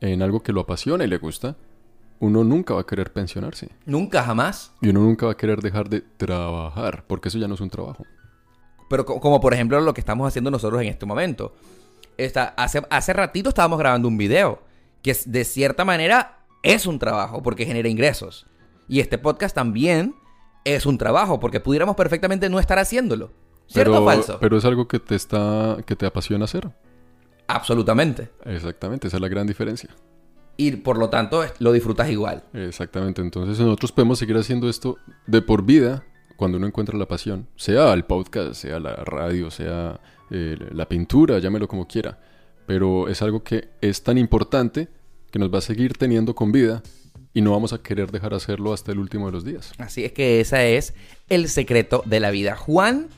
en 0.00 0.22
algo 0.22 0.44
que 0.44 0.52
lo 0.52 0.60
apasiona 0.60 1.02
y 1.02 1.08
le 1.08 1.18
gusta, 1.18 1.56
uno 2.22 2.44
nunca 2.44 2.72
va 2.74 2.82
a 2.82 2.86
querer 2.86 3.12
pensionarse. 3.12 3.68
Nunca, 3.84 4.22
jamás. 4.22 4.72
Y 4.80 4.90
uno 4.90 5.00
nunca 5.00 5.26
va 5.26 5.32
a 5.32 5.36
querer 5.36 5.60
dejar 5.60 5.88
de 5.88 6.02
trabajar, 6.02 7.04
porque 7.08 7.28
eso 7.28 7.36
ya 7.36 7.48
no 7.48 7.54
es 7.54 7.60
un 7.60 7.68
trabajo. 7.68 8.06
Pero 8.88 9.04
como 9.04 9.40
por 9.40 9.52
ejemplo 9.52 9.80
lo 9.80 9.92
que 9.92 10.00
estamos 10.00 10.28
haciendo 10.28 10.48
nosotros 10.48 10.80
en 10.82 10.86
este 10.86 11.04
momento. 11.04 11.52
hace, 12.56 12.82
hace 12.88 13.12
ratito 13.12 13.48
estábamos 13.48 13.76
grabando 13.76 14.06
un 14.06 14.16
video, 14.16 14.62
que 15.02 15.16
de 15.26 15.44
cierta 15.44 15.84
manera 15.84 16.44
es 16.62 16.86
un 16.86 17.00
trabajo, 17.00 17.42
porque 17.42 17.66
genera 17.66 17.88
ingresos. 17.88 18.46
Y 18.86 19.00
este 19.00 19.18
podcast 19.18 19.52
también 19.52 20.14
es 20.64 20.86
un 20.86 20.98
trabajo, 20.98 21.40
porque 21.40 21.58
pudiéramos 21.58 21.96
perfectamente 21.96 22.48
no 22.48 22.60
estar 22.60 22.78
haciéndolo. 22.78 23.32
¿Cierto 23.66 24.00
o 24.00 24.04
falso? 24.04 24.38
Pero 24.40 24.56
es 24.56 24.64
algo 24.64 24.86
que 24.86 25.00
te 25.00 25.16
está, 25.16 25.78
que 25.84 25.96
te 25.96 26.06
apasiona 26.06 26.44
hacer. 26.44 26.70
Absolutamente. 27.48 28.30
Exactamente, 28.44 29.08
esa 29.08 29.16
es 29.16 29.20
la 29.20 29.28
gran 29.28 29.48
diferencia 29.48 29.90
y 30.56 30.72
por 30.72 30.98
lo 30.98 31.10
tanto 31.10 31.42
lo 31.58 31.72
disfrutas 31.72 32.10
igual. 32.10 32.44
Exactamente, 32.52 33.20
entonces 33.22 33.58
nosotros 33.58 33.92
podemos 33.92 34.18
seguir 34.18 34.36
haciendo 34.36 34.68
esto 34.68 34.96
de 35.26 35.42
por 35.42 35.64
vida 35.64 36.04
cuando 36.36 36.58
uno 36.58 36.66
encuentra 36.66 36.98
la 36.98 37.06
pasión, 37.06 37.46
sea 37.56 37.92
el 37.92 38.04
podcast, 38.04 38.54
sea 38.54 38.80
la 38.80 38.96
radio, 38.96 39.50
sea 39.50 40.00
eh, 40.30 40.56
la 40.72 40.88
pintura, 40.88 41.38
llámelo 41.38 41.68
como 41.68 41.86
quiera, 41.86 42.18
pero 42.66 43.08
es 43.08 43.22
algo 43.22 43.42
que 43.42 43.68
es 43.80 44.02
tan 44.02 44.18
importante 44.18 44.88
que 45.30 45.38
nos 45.38 45.52
va 45.52 45.58
a 45.58 45.62
seguir 45.62 45.96
teniendo 45.96 46.34
con 46.34 46.52
vida 46.52 46.82
y 47.34 47.40
no 47.40 47.52
vamos 47.52 47.72
a 47.72 47.78
querer 47.82 48.10
dejar 48.10 48.34
hacerlo 48.34 48.72
hasta 48.72 48.92
el 48.92 48.98
último 48.98 49.26
de 49.26 49.32
los 49.32 49.44
días. 49.44 49.72
Así 49.78 50.04
es 50.04 50.12
que 50.12 50.40
ese 50.40 50.76
es 50.76 50.94
el 51.28 51.48
secreto 51.48 52.02
de 52.04 52.20
la 52.20 52.30
vida. 52.30 52.56
Juan, 52.56 53.08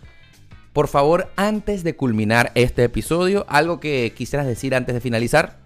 por 0.72 0.88
favor, 0.88 1.30
antes 1.36 1.82
de 1.82 1.96
culminar 1.96 2.52
este 2.54 2.84
episodio, 2.84 3.44
algo 3.48 3.80
que 3.80 4.12
quisieras 4.16 4.46
decir 4.46 4.74
antes 4.74 4.94
de 4.94 5.00
finalizar. 5.00 5.63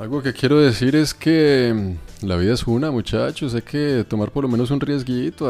Algo 0.00 0.22
que 0.22 0.32
quiero 0.32 0.58
decir 0.58 0.96
es 0.96 1.12
que 1.12 1.74
mm, 2.22 2.26
la 2.26 2.36
vida 2.36 2.54
es 2.54 2.66
una, 2.66 2.90
muchachos. 2.90 3.54
Hay 3.54 3.60
que 3.60 4.06
tomar 4.08 4.30
por 4.30 4.44
lo 4.44 4.48
menos 4.48 4.70
un 4.70 4.80
riesguito, 4.80 5.46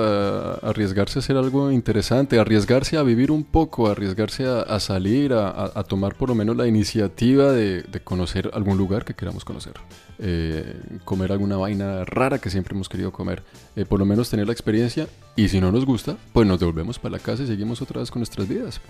arriesgarse 0.65 1.19
a 1.19 1.21
hacer 1.21 1.37
algo 1.37 1.71
interesante, 1.71 2.37
arriesgarse 2.37 2.97
a 2.97 3.05
vivir 3.05 3.31
un 3.31 3.45
poco, 3.45 3.87
arriesgarse 3.87 4.47
a, 4.47 4.81
salir, 4.81 5.33
a, 5.35 5.85
tomar 5.85 6.17
por 6.17 6.31
lo 6.31 6.35
menos 6.35 6.57
la 6.57 6.67
iniciativa 6.67 7.53
de, 7.53 7.85
conocer 8.03 8.51
algún 8.53 8.77
lugar 8.77 9.05
que 9.05 9.15
queramos 9.15 9.45
conocer. 9.45 9.75
Eh, 10.19 10.81
comer 11.05 11.31
alguna 11.31 11.57
vaina 11.57 12.05
rara 12.05 12.41
que 12.41 12.51
siempre 12.51 12.75
hemos 12.75 12.89
querido 12.89 13.13
comer. 13.13 13.45
Eh, 13.77 13.85
por 13.85 14.01
lo 14.01 14.05
menos 14.05 14.31
tener 14.31 14.49
la 14.49 14.53
experiencia 14.53 15.07
y 15.37 15.49
si 15.49 15.61
no 15.61 15.71
nos 15.71 15.87
gusta, 15.87 16.17
pues 16.33 16.49
nos 16.49 16.59
devolvemos 16.59 16.99
para 16.99 17.13
la 17.13 17.19
casa 17.21 17.45
y 17.45 17.47
seguimos 17.47 17.81
otra 17.83 18.01
vez 18.01 18.11
con 18.11 18.19
nuestras 18.19 18.49
vidas. 18.49 18.81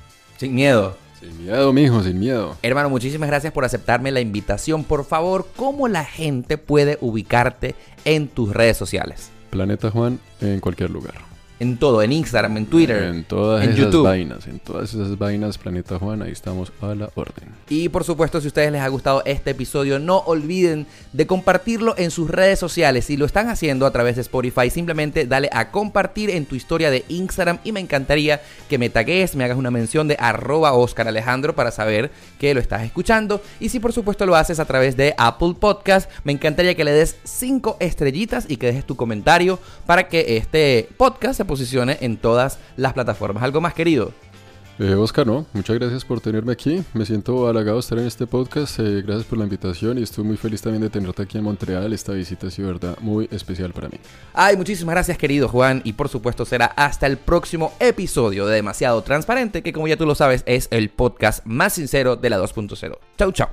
Sin 0.41 0.55
miedo. 0.55 0.97
Sin 1.21 1.45
miedo, 1.45 1.71
mijo, 1.71 2.03
sin 2.03 2.19
miedo. 2.19 2.57
Hermano, 2.63 2.89
muchísimas 2.89 3.29
gracias 3.29 3.53
por 3.53 3.67
aceptarme 3.67 4.11
la 4.11 4.23
invitación. 4.23 4.85
Por 4.85 5.05
favor, 5.05 5.47
¿cómo 5.55 5.87
la 5.87 6.03
gente 6.03 6.57
puede 6.57 6.97
ubicarte 7.03 7.75
en 8.07 8.27
tus 8.27 8.55
redes 8.55 8.79
sociales? 8.79 9.29
Planeta 9.51 9.91
Juan 9.91 10.19
en 10.41 10.61
cualquier 10.61 10.89
lugar. 10.89 11.30
En 11.61 11.77
todo, 11.77 12.03
en 12.03 12.11
Instagram, 12.11 12.57
en 12.57 12.67
Twitter, 12.67 13.03
en 13.03 13.25
todas 13.25 13.67
esas 13.69 14.03
vainas, 14.03 14.47
en 14.47 14.59
todas 14.61 14.95
esas 14.95 15.19
vainas, 15.19 15.59
Planeta 15.59 15.99
Juan, 15.99 16.23
ahí 16.23 16.33
estamos 16.33 16.73
a 16.81 16.95
la 16.95 17.11
orden. 17.15 17.51
Y 17.69 17.91
por 17.91 18.03
supuesto, 18.03 18.41
si 18.41 18.47
a 18.47 18.49
ustedes 18.49 18.73
les 18.73 18.81
ha 18.81 18.89
gustado 18.89 19.23
este 19.27 19.51
episodio, 19.51 19.99
no 19.99 20.19
olviden 20.21 20.87
de 21.13 21.27
compartirlo 21.27 21.95
en 21.99 22.11
sus 22.11 22.31
redes 22.31 22.59
sociales. 22.59 23.05
Si 23.05 23.19
lo 23.19 23.27
están 23.27 23.51
haciendo 23.51 23.85
a 23.85 23.91
través 23.91 24.17
de 24.17 24.23
Spotify, 24.23 24.71
simplemente 24.71 25.27
dale 25.27 25.51
a 25.53 25.71
compartir 25.71 26.31
en 26.31 26.47
tu 26.47 26.55
historia 26.55 26.91
de 26.91 27.05
Instagram 27.09 27.59
y 27.63 27.73
me 27.73 27.81
encantaría 27.81 28.41
que 28.71 28.79
me 28.79 28.89
tagues, 28.89 29.37
me 29.37 29.45
hagas 29.45 29.59
una 29.59 29.71
mención 29.71 30.09
de 30.09 30.17
arroba 30.19 30.73
Oscar 30.73 31.09
Alejandro 31.09 31.55
para 31.55 31.71
saber 31.71 32.11
que 32.39 32.55
lo 32.55 32.61
estás 32.61 32.85
escuchando. 32.85 33.43
Y 33.61 33.69
si 33.69 33.81
por 33.81 33.93
supuesto 33.93 34.25
lo 34.25 34.35
haces 34.35 34.61
a 34.61 34.65
través 34.65 34.97
de 34.97 35.15
Apple 35.19 35.55
Podcast, 35.61 36.11
me 36.25 36.33
encantaría 36.33 36.75
que 36.75 36.85
le 36.85 36.93
des 36.93 37.17
5 37.25 37.77
estrellitas 37.81 38.47
y 38.49 38.57
que 38.57 38.69
dejes 38.69 38.87
tu 38.87 38.97
comentario 38.97 39.59
para 39.85 40.09
que 40.09 40.39
este 40.39 40.89
podcast 40.97 41.37
se 41.37 41.50
posicione 41.51 41.99
en 42.01 42.17
todas 42.17 42.61
las 42.77 42.93
plataformas. 42.93 43.43
¿Algo 43.43 43.61
más 43.61 43.75
querido? 43.75 44.13
Eh, 44.79 44.95
Oscar, 44.95 45.27
no, 45.27 45.45
muchas 45.53 45.77
gracias 45.79 46.05
por 46.05 46.21
tenerme 46.21 46.53
aquí. 46.53 46.83
Me 46.95 47.05
siento 47.05 47.49
halagado 47.49 47.77
de 47.77 47.81
estar 47.81 47.99
en 47.99 48.07
este 48.07 48.27
podcast. 48.27 48.79
Eh, 48.79 49.03
gracias 49.03 49.27
por 49.27 49.37
la 49.37 49.45
invitación 49.45 49.99
y 49.99 50.03
estoy 50.03 50.23
muy 50.25 50.37
feliz 50.37 50.63
también 50.63 50.81
de 50.81 50.89
tenerte 50.89 51.23
aquí 51.23 51.37
en 51.37 51.45
Montreal. 51.45 51.93
Esta 51.93 52.13
visita 52.13 52.47
ha 52.47 52.51
sido 52.51 52.69
verdad 52.69 52.97
muy 53.01 53.29
especial 53.33 53.73
para 53.73 53.89
mí. 53.89 53.99
Ay, 54.33 54.57
muchísimas 54.57 54.95
gracias, 54.95 55.19
querido 55.19 55.49
Juan. 55.49 55.83
Y 55.85 55.95
por 55.95 56.09
supuesto, 56.09 56.47
será 56.47 56.67
hasta 56.67 57.09
el 57.09 57.19
próximo 57.19 57.75
episodio 57.81 58.47
de 58.47 58.55
Demasiado 58.55 59.03
Transparente, 59.03 59.63
que 59.63 59.73
como 59.73 59.89
ya 59.89 59.97
tú 59.97 60.07
lo 60.07 60.15
sabes, 60.15 60.45
es 60.47 60.69
el 60.71 60.89
podcast 60.89 61.45
más 61.45 61.73
sincero 61.73 62.15
de 62.15 62.31
la 62.31 62.39
2.0. 62.39 62.97
Chau, 63.19 63.33
chau. 63.33 63.49